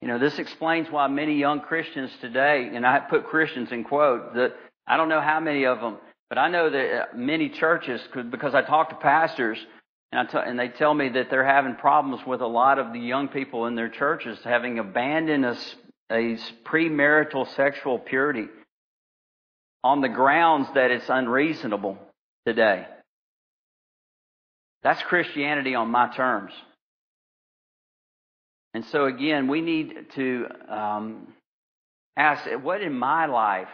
You 0.01 0.07
know, 0.07 0.19
this 0.19 0.37
explains 0.37 0.89
why 0.91 1.07
many 1.07 1.37
young 1.37 1.59
Christians 1.61 2.11
today, 2.21 2.69
and 2.73 2.85
I 2.85 2.99
put 2.99 3.25
Christians 3.25 3.71
in 3.71 3.83
quote, 3.83 4.35
that 4.35 4.53
I 4.85 4.95
don't 4.95 5.09
know 5.09 5.21
how 5.21 5.39
many 5.39 5.65
of 5.65 5.79
them, 5.79 5.97
but 6.29 6.37
I 6.37 6.49
know 6.49 6.69
that 6.69 7.17
many 7.17 7.49
churches, 7.49 7.99
because 8.29 8.53
I 8.53 8.61
talk 8.61 8.89
to 8.89 8.95
pastors, 8.95 9.57
and, 10.11 10.29
and 10.33 10.59
they 10.59 10.69
tell 10.69 10.93
me 10.93 11.09
that 11.09 11.29
they're 11.29 11.45
having 11.45 11.75
problems 11.75 12.21
with 12.25 12.41
a 12.41 12.47
lot 12.47 12.79
of 12.79 12.93
the 12.93 12.99
young 12.99 13.27
people 13.27 13.65
in 13.65 13.75
their 13.75 13.89
churches 13.89 14.39
having 14.43 14.79
abandoned 14.79 15.45
a, 15.45 15.57
a 16.11 16.37
premarital 16.65 17.53
sexual 17.55 17.99
purity 17.99 18.47
on 19.83 20.01
the 20.01 20.09
grounds 20.09 20.67
that 20.75 20.91
it's 20.91 21.09
unreasonable 21.09 21.97
today. 22.45 22.85
That's 24.83 25.01
Christianity 25.03 25.75
on 25.75 25.89
my 25.89 26.13
terms. 26.15 26.53
And 28.73 28.85
so 28.85 29.05
again, 29.05 29.47
we 29.47 29.61
need 29.61 29.93
to 30.15 30.45
um, 30.69 31.33
ask 32.15 32.45
what 32.61 32.81
in 32.81 32.93
my 32.93 33.25
life 33.25 33.69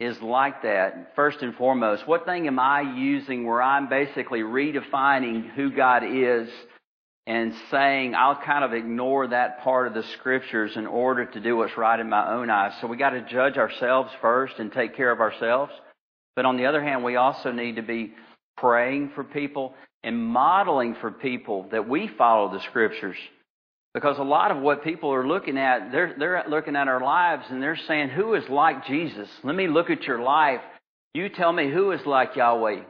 is 0.00 0.20
like 0.22 0.62
that, 0.62 1.12
first 1.16 1.42
and 1.42 1.54
foremost. 1.56 2.06
What 2.06 2.24
thing 2.24 2.46
am 2.46 2.58
I 2.58 2.82
using 2.82 3.44
where 3.44 3.60
I'm 3.60 3.88
basically 3.88 4.40
redefining 4.40 5.50
who 5.54 5.70
God 5.72 6.04
is 6.04 6.48
and 7.26 7.52
saying 7.70 8.14
I'll 8.14 8.40
kind 8.40 8.64
of 8.64 8.72
ignore 8.72 9.26
that 9.26 9.62
part 9.62 9.88
of 9.88 9.94
the 9.94 10.04
scriptures 10.14 10.76
in 10.76 10.86
order 10.86 11.26
to 11.26 11.40
do 11.40 11.56
what's 11.56 11.76
right 11.76 11.98
in 11.98 12.08
my 12.08 12.32
own 12.32 12.48
eyes? 12.48 12.72
So 12.80 12.86
we 12.86 12.96
got 12.96 13.10
to 13.10 13.22
judge 13.22 13.56
ourselves 13.56 14.10
first 14.20 14.54
and 14.58 14.72
take 14.72 14.96
care 14.96 15.10
of 15.10 15.20
ourselves. 15.20 15.72
But 16.36 16.44
on 16.44 16.56
the 16.56 16.66
other 16.66 16.82
hand, 16.82 17.02
we 17.02 17.16
also 17.16 17.50
need 17.50 17.76
to 17.76 17.82
be 17.82 18.14
praying 18.56 19.10
for 19.16 19.24
people 19.24 19.74
and 20.04 20.16
modeling 20.16 20.94
for 21.00 21.10
people 21.10 21.66
that 21.72 21.88
we 21.88 22.06
follow 22.06 22.52
the 22.52 22.60
scriptures. 22.60 23.16
Because 23.98 24.18
a 24.18 24.22
lot 24.22 24.52
of 24.52 24.62
what 24.62 24.84
people 24.84 25.12
are 25.12 25.26
looking 25.26 25.58
at, 25.58 25.90
they're, 25.90 26.14
they're 26.16 26.44
looking 26.48 26.76
at 26.76 26.86
our 26.86 27.00
lives 27.00 27.42
and 27.50 27.60
they're 27.60 27.80
saying, 27.88 28.10
who 28.10 28.34
is 28.34 28.44
like 28.48 28.86
Jesus? 28.86 29.28
Let 29.42 29.56
me 29.56 29.66
look 29.66 29.90
at 29.90 30.04
your 30.04 30.22
life. 30.22 30.60
You 31.14 31.28
tell 31.28 31.52
me 31.52 31.68
who 31.68 31.90
is 31.90 32.06
like 32.06 32.36
Yahweh. 32.36 32.82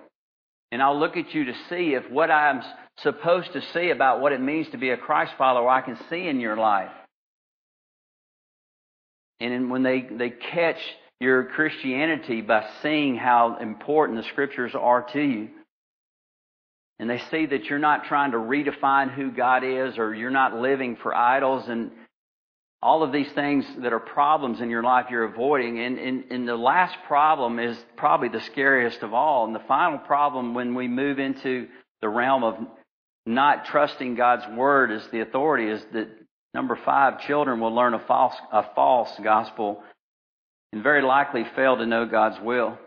And 0.71 0.83
I'll 0.83 1.01
look 1.01 1.17
at 1.17 1.33
you 1.33 1.47
to 1.47 1.55
see 1.71 1.95
if 1.95 2.11
what 2.11 2.31
I'm 2.31 2.61
supposed 2.99 3.55
to 3.55 3.63
see 3.73 3.89
about 3.89 4.21
what 4.21 4.33
it 4.33 4.41
means 4.43 4.69
to 4.73 4.77
be 4.77 4.91
a 4.91 4.99
Christ 4.99 5.33
follower, 5.39 5.71
I 5.71 5.81
can 5.81 5.97
see 6.11 6.29
in 6.29 6.41
your 6.41 6.59
life. 6.59 6.91
And 9.41 9.71
when 9.71 9.83
they, 9.83 10.07
they 10.13 10.29
catch 10.29 10.77
your 11.21 11.45
Christianity 11.45 12.43
by 12.43 12.69
seeing 12.83 13.17
how 13.17 13.57
important 13.63 14.19
the 14.19 14.29
scriptures 14.29 14.73
are 14.79 15.07
to 15.15 15.23
you, 15.23 15.49
and 16.99 17.09
they 17.09 17.19
see 17.31 17.47
that 17.47 17.65
you're 17.65 17.79
not 17.79 18.05
trying 18.05 18.33
to 18.33 18.39
redefine 18.39 19.13
who 19.13 19.31
God 19.31 19.63
is 19.65 19.99
or 19.99 20.15
you're 20.15 20.31
not 20.31 20.55
living 20.55 20.97
for 20.97 21.15
idols 21.15 21.69
and 21.69 21.91
all 22.83 23.03
of 23.03 23.13
these 23.13 23.31
things 23.33 23.65
that 23.79 23.93
are 23.93 24.01
problems 24.01 24.61
in 24.61 24.71
your 24.71 24.83
life 24.83 25.07
you're 25.11 25.25
avoiding. 25.25 25.81
And, 25.81 25.99
and, 25.99 26.25
and 26.31 26.49
the 26.49 26.57
last 26.57 26.97
problem 27.07 27.59
is 27.59 27.77
probably 27.97 28.29
the 28.29 28.41
scariest 28.41 29.03
of 29.03 29.15
all. 29.15 29.47
And 29.47 29.55
the 29.55 29.63
final 29.67 29.99
problem 29.99 30.55
when 30.55 30.75
we 30.75 30.87
move 30.87 31.19
into 31.19 31.69
the 32.01 32.09
realm 32.09 32.45
of 32.45 32.57
not 33.27 33.67
trusting 33.67 34.15
God's 34.15 34.45
word 34.57 34.93
as 34.93 35.07
the 35.11 35.21
authority 35.21 35.69
is 35.69 35.85
that 35.93 36.09
number 36.55 36.79
five, 36.85 37.21
children 37.21 37.61
will 37.61 37.75
learn 37.75 37.95
a 37.95 37.99
false, 38.07 38.35
a 38.53 38.65
false 38.75 39.11
gospel 39.23 39.83
and 40.73 40.83
very 40.83 41.03
likely 41.03 41.45
fail 41.57 41.77
to 41.77 41.87
know 41.87 42.07
God's 42.07 42.41
will. 42.41 42.79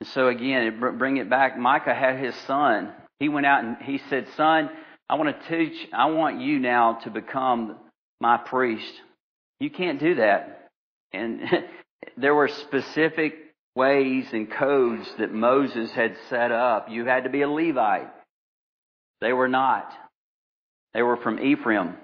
And 0.00 0.08
so 0.10 0.28
again, 0.28 0.78
bring 0.98 1.16
it 1.16 1.30
back. 1.30 1.58
Micah 1.58 1.94
had 1.94 2.18
his 2.18 2.34
son. 2.46 2.92
He 3.18 3.28
went 3.28 3.46
out 3.46 3.64
and 3.64 3.76
he 3.82 4.00
said, 4.10 4.26
son, 4.36 4.70
I 5.08 5.14
want 5.14 5.40
to 5.40 5.48
teach, 5.48 5.88
I 5.92 6.06
want 6.06 6.40
you 6.40 6.58
now 6.58 6.94
to 7.04 7.10
become 7.10 7.76
my 8.20 8.36
priest. 8.36 8.92
You 9.60 9.70
can't 9.70 10.00
do 10.00 10.16
that. 10.16 10.68
And 11.12 11.42
there 12.16 12.34
were 12.34 12.48
specific 12.48 13.34
ways 13.74 14.26
and 14.32 14.50
codes 14.50 15.06
that 15.18 15.32
Moses 15.32 15.90
had 15.92 16.16
set 16.28 16.52
up. 16.52 16.88
You 16.90 17.04
had 17.04 17.24
to 17.24 17.30
be 17.30 17.42
a 17.42 17.48
Levite. 17.48 18.10
They 19.20 19.32
were 19.32 19.48
not. 19.48 19.90
They 20.94 21.02
were 21.02 21.16
from 21.16 21.38
Ephraim. 21.38 21.94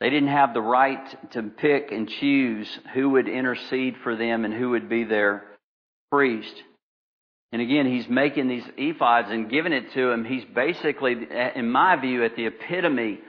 They 0.00 0.10
didn't 0.10 0.28
have 0.28 0.52
the 0.52 0.60
right 0.60 1.30
to 1.32 1.42
pick 1.42 1.90
and 1.90 2.08
choose 2.08 2.68
who 2.94 3.10
would 3.10 3.28
intercede 3.28 3.96
for 4.02 4.14
them 4.14 4.44
and 4.44 4.52
who 4.52 4.70
would 4.70 4.88
be 4.88 5.04
their 5.04 5.44
priest. 6.10 6.62
And 7.52 7.62
again, 7.62 7.86
he's 7.86 8.08
making 8.08 8.48
these 8.48 8.64
ephods 8.78 9.30
and 9.30 9.50
giving 9.50 9.72
it 9.72 9.92
to 9.94 10.10
him. 10.10 10.24
He's 10.24 10.44
basically, 10.54 11.14
in 11.54 11.70
my 11.70 11.96
view, 11.96 12.24
at 12.24 12.36
the 12.36 12.46
epitome 12.46 13.20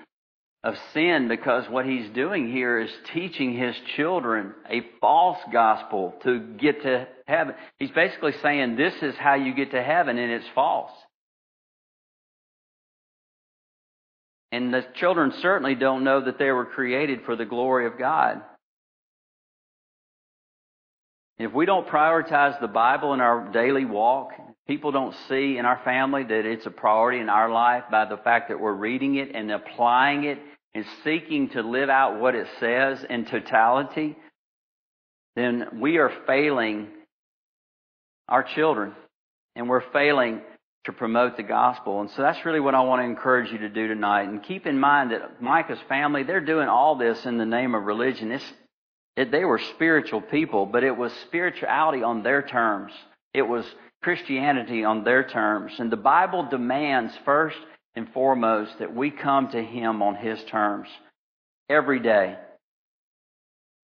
of 0.63 0.75
sin 0.93 1.27
because 1.27 1.69
what 1.69 1.85
he's 1.85 2.09
doing 2.09 2.51
here 2.51 2.79
is 2.79 2.89
teaching 3.13 3.55
his 3.55 3.75
children 3.95 4.53
a 4.69 4.81
false 4.99 5.37
gospel 5.53 6.15
to 6.23 6.39
get 6.39 6.81
to 6.81 7.07
heaven. 7.27 7.53
He's 7.77 7.91
basically 7.91 8.33
saying 8.41 8.75
this 8.75 8.95
is 9.01 9.15
how 9.15 9.35
you 9.35 9.53
get 9.53 9.71
to 9.71 9.81
heaven 9.81 10.17
and 10.17 10.31
it's 10.31 10.47
false. 10.55 10.91
And 14.51 14.73
the 14.73 14.85
children 14.95 15.33
certainly 15.41 15.75
don't 15.75 16.03
know 16.03 16.25
that 16.25 16.39
they 16.39 16.51
were 16.51 16.65
created 16.65 17.19
for 17.25 17.35
the 17.35 17.45
glory 17.45 17.85
of 17.85 17.99
God. 17.99 18.41
If 21.39 21.53
we 21.53 21.65
don't 21.65 21.87
prioritize 21.87 22.59
the 22.59 22.67
Bible 22.67 23.13
in 23.13 23.21
our 23.21 23.51
daily 23.51 23.85
walk, 23.85 24.31
people 24.67 24.91
don't 24.91 25.15
see 25.29 25.57
in 25.57 25.65
our 25.65 25.79
family 25.83 26.23
that 26.23 26.45
it's 26.45 26.65
a 26.65 26.71
priority 26.71 27.19
in 27.19 27.29
our 27.29 27.51
life 27.51 27.83
by 27.91 28.05
the 28.05 28.17
fact 28.17 28.49
that 28.49 28.59
we're 28.59 28.73
reading 28.73 29.15
it 29.15 29.35
and 29.35 29.51
applying 29.51 30.23
it 30.23 30.39
and 30.73 30.83
seeking 31.03 31.49
to 31.49 31.61
live 31.61 31.89
out 31.89 32.19
what 32.19 32.33
it 32.33 32.47
says 32.59 33.05
in 33.07 33.25
totality, 33.25 34.15
then 35.35 35.79
we 35.79 35.97
are 35.97 36.11
failing 36.25 36.87
our 38.27 38.43
children 38.43 38.93
and 39.55 39.69
we're 39.69 39.91
failing 39.91 40.41
to 40.85 40.91
promote 40.91 41.37
the 41.37 41.43
gospel. 41.43 42.01
And 42.01 42.09
so 42.11 42.23
that's 42.23 42.43
really 42.45 42.59
what 42.59 42.73
I 42.73 42.81
want 42.81 43.01
to 43.01 43.05
encourage 43.05 43.51
you 43.51 43.59
to 43.59 43.69
do 43.69 43.87
tonight. 43.87 44.27
And 44.27 44.41
keep 44.41 44.65
in 44.65 44.79
mind 44.79 45.11
that 45.11 45.41
Micah's 45.41 45.79
family, 45.87 46.23
they're 46.23 46.41
doing 46.41 46.67
all 46.67 46.95
this 46.95 47.25
in 47.25 47.37
the 47.37 47.45
name 47.45 47.75
of 47.75 47.83
religion. 47.83 48.31
It's, 48.31 48.53
it, 49.17 49.31
they 49.31 49.43
were 49.43 49.57
spiritual 49.57 50.21
people, 50.21 50.67
but 50.67 50.83
it 50.83 50.95
was 50.95 51.11
spirituality 51.23 52.03
on 52.03 52.21
their 52.21 52.43
terms. 52.43 52.93
It 53.33 53.41
was 53.41 53.65
Christianity 54.03 54.85
on 54.85 55.03
their 55.03 55.27
terms. 55.27 55.73
And 55.79 55.91
the 55.91 55.97
Bible 55.97 56.47
demands 56.49 57.13
first 57.25 57.57
and 57.95 58.07
foremost 58.13 58.77
that 58.77 58.95
we 58.95 59.09
come 59.09 59.49
to 59.49 59.61
Him 59.61 60.03
on 60.03 60.15
His 60.15 60.41
terms 60.43 60.87
every 61.67 61.99
day. 61.99 62.37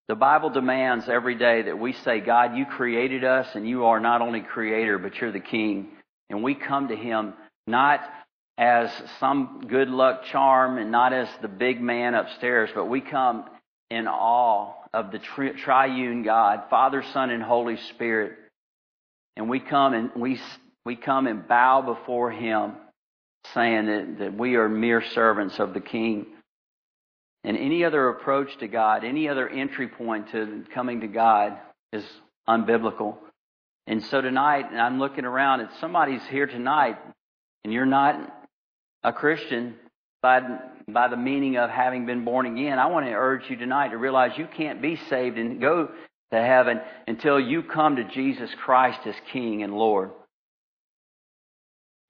The 0.08 0.16
Bible 0.16 0.52
demands 0.52 1.10
every 1.10 1.36
day 1.36 1.64
that 1.64 1.80
we 1.80 1.94
say, 1.94 2.20
God, 2.20 2.56
you 2.56 2.68
created 2.68 3.24
us 3.24 3.48
and 3.56 3.68
you 3.68 3.86
are 3.86 4.00
not 4.00 4.22
only 4.22 4.42
creator, 4.42 5.00
but 5.00 5.16
you're 5.20 5.32
the 5.32 5.40
king. 5.40 5.88
And 6.30 6.44
we 6.44 6.54
come 6.54 6.90
to 6.90 6.96
Him 6.96 7.34
not 7.66 8.02
as 8.60 8.92
some 9.20 9.66
good 9.68 9.90
luck 9.90 10.26
charm 10.26 10.78
and 10.78 10.92
not 10.92 11.12
as 11.12 11.28
the 11.42 11.48
big 11.48 11.82
man 11.82 12.14
upstairs, 12.14 12.70
but 12.76 12.86
we 12.86 13.02
come 13.02 13.46
in 13.90 14.08
awe 14.08 14.83
of 14.94 15.12
the 15.12 15.20
tri- 15.20 15.54
triune 15.54 16.24
God, 16.24 16.64
Father, 16.70 17.04
Son, 17.14 17.30
and 17.30 17.42
Holy 17.42 17.78
Spirit. 17.78 18.34
And 19.36 19.50
we 19.50 19.60
come 19.60 19.94
and 19.94 20.12
we, 20.16 20.40
we 20.86 20.96
come 20.96 21.28
and 21.28 21.48
bow 21.48 21.82
before 21.82 22.32
Him 22.32 22.74
saying 23.54 23.86
that, 23.88 24.16
that 24.20 24.38
we 24.38 24.56
are 24.56 24.70
mere 24.70 25.02
servants 25.02 25.60
of 25.60 25.74
the 25.74 25.82
King. 25.82 26.28
And 27.44 27.58
any 27.58 27.84
other 27.84 28.10
approach 28.10 28.58
to 28.60 28.68
God, 28.68 29.04
any 29.04 29.28
other 29.28 29.50
entry 29.50 29.88
point 29.88 30.32
to 30.32 30.64
coming 30.74 31.02
to 31.02 31.08
God 31.08 31.58
is 31.92 32.06
unbiblical. 32.48 33.18
And 33.86 34.02
so 34.04 34.22
tonight, 34.22 34.68
and 34.72 34.80
I'm 34.80 35.00
looking 35.00 35.26
around, 35.26 35.60
and 35.60 35.70
somebody's 35.82 36.24
here 36.28 36.48
tonight, 36.48 36.98
and 37.64 37.74
you're 37.74 37.86
not 37.86 38.48
a 39.04 39.12
Christian 39.12 39.76
by, 40.24 40.40
by 40.88 41.10
the 41.10 41.18
meaning 41.18 41.58
of 41.58 41.70
having 41.70 42.08
been 42.08 42.26
born 42.26 42.48
again. 42.48 42.80
I 42.80 42.88
want 42.88 43.06
to 43.06 43.12
urge 43.12 43.44
you 43.50 43.58
tonight 43.58 43.90
to 43.90 43.98
realize 43.98 44.32
you 44.38 44.48
can't 44.58 44.82
be 44.82 44.96
saved 45.10 45.38
and 45.38 45.62
go 45.62 45.90
to 46.32 46.42
heaven 46.42 46.80
until 47.08 47.40
you 47.40 47.62
come 47.62 47.98
to 47.98 48.06
Jesus 48.06 48.50
Christ 48.64 49.02
as 49.06 49.16
King 49.32 49.62
and 49.62 49.74
Lord. 49.74 50.12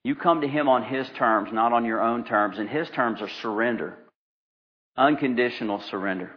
You 0.04 0.16
come 0.16 0.42
to 0.42 0.48
Him 0.48 0.70
on 0.70 0.84
His 0.84 1.10
terms, 1.18 1.50
not 1.52 1.74
on 1.74 1.86
your 1.86 2.02
own 2.02 2.24
terms. 2.24 2.60
And 2.60 2.70
His 2.70 2.88
terms 2.92 3.22
are 3.22 3.30
surrender, 3.42 3.98
unconditional 4.96 5.82
surrender. 5.90 6.32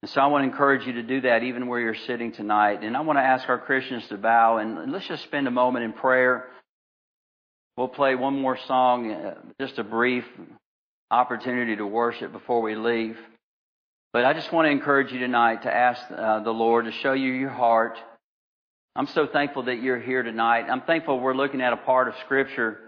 And 0.00 0.10
so 0.10 0.20
I 0.20 0.26
want 0.26 0.42
to 0.42 0.50
encourage 0.50 0.86
you 0.86 0.94
to 0.94 1.02
do 1.02 1.20
that 1.20 1.42
even 1.42 1.68
where 1.68 1.78
you're 1.78 1.94
sitting 1.94 2.32
tonight. 2.32 2.82
And 2.82 2.96
I 2.96 3.02
want 3.02 3.18
to 3.18 3.22
ask 3.22 3.48
our 3.48 3.58
Christians 3.58 4.04
to 4.08 4.16
bow 4.16 4.56
and 4.56 4.90
let's 4.90 5.06
just 5.06 5.22
spend 5.24 5.46
a 5.46 5.52
moment 5.52 5.84
in 5.84 5.92
prayer. 5.92 6.48
We'll 7.76 7.88
play 7.88 8.14
one 8.14 8.38
more 8.38 8.58
song, 8.66 9.12
uh, 9.12 9.34
just 9.60 9.78
a 9.78 9.84
brief 9.84 10.24
opportunity 11.10 11.76
to 11.76 11.86
worship 11.86 12.32
before 12.32 12.62
we 12.62 12.74
leave. 12.74 13.18
But 14.12 14.24
I 14.24 14.34
just 14.34 14.52
want 14.52 14.66
to 14.66 14.70
encourage 14.70 15.12
you 15.12 15.18
tonight 15.18 15.62
to 15.62 15.74
ask 15.74 16.02
uh, 16.10 16.40
the 16.40 16.50
Lord 16.50 16.84
to 16.84 16.92
show 16.92 17.12
you 17.12 17.32
your 17.32 17.50
heart 17.50 17.98
I'm 18.94 19.06
so 19.06 19.26
thankful 19.26 19.64
that 19.64 19.82
you're 19.82 19.98
here 19.98 20.22
tonight. 20.22 20.66
I'm 20.68 20.82
thankful 20.82 21.18
we're 21.18 21.34
looking 21.34 21.62
at 21.62 21.72
a 21.72 21.78
part 21.78 22.08
of 22.08 22.14
Scripture 22.24 22.78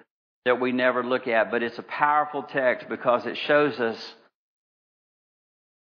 that 0.45 0.61
we 0.61 0.71
never 0.71 1.03
look 1.03 1.27
at, 1.27 1.51
but 1.51 1.63
it's 1.63 1.79
a 1.79 1.83
powerful 1.83 2.43
text 2.43 2.91
because 2.91 3.25
it 3.25 3.39
shows 3.39 3.81
us 3.81 4.15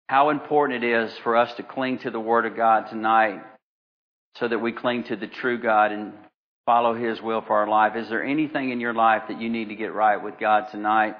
how 0.08 0.30
important 0.30 0.82
it 0.82 0.88
is 0.88 1.12
for 1.18 1.36
us 1.36 1.52
to 1.56 1.62
cling 1.62 1.98
to 1.98 2.10
the 2.10 2.20
Word 2.20 2.46
of 2.46 2.56
God 2.56 2.88
tonight 2.88 3.42
so 4.36 4.48
that 4.48 4.58
we 4.58 4.72
cling 4.72 5.04
to 5.04 5.16
the 5.16 5.26
true 5.26 5.58
God 5.58 5.92
and 5.92 6.14
follow 6.66 6.94
His 6.94 7.20
will 7.20 7.42
for 7.42 7.58
our 7.58 7.68
life. 7.68 7.96
Is 7.96 8.08
there 8.08 8.24
anything 8.24 8.70
in 8.70 8.80
your 8.80 8.94
life 8.94 9.24
that 9.28 9.40
you 9.40 9.48
need 9.48 9.68
to 9.68 9.74
get 9.74 9.92
right 9.92 10.22
with 10.22 10.38
God 10.38 10.66
tonight? 10.70 11.16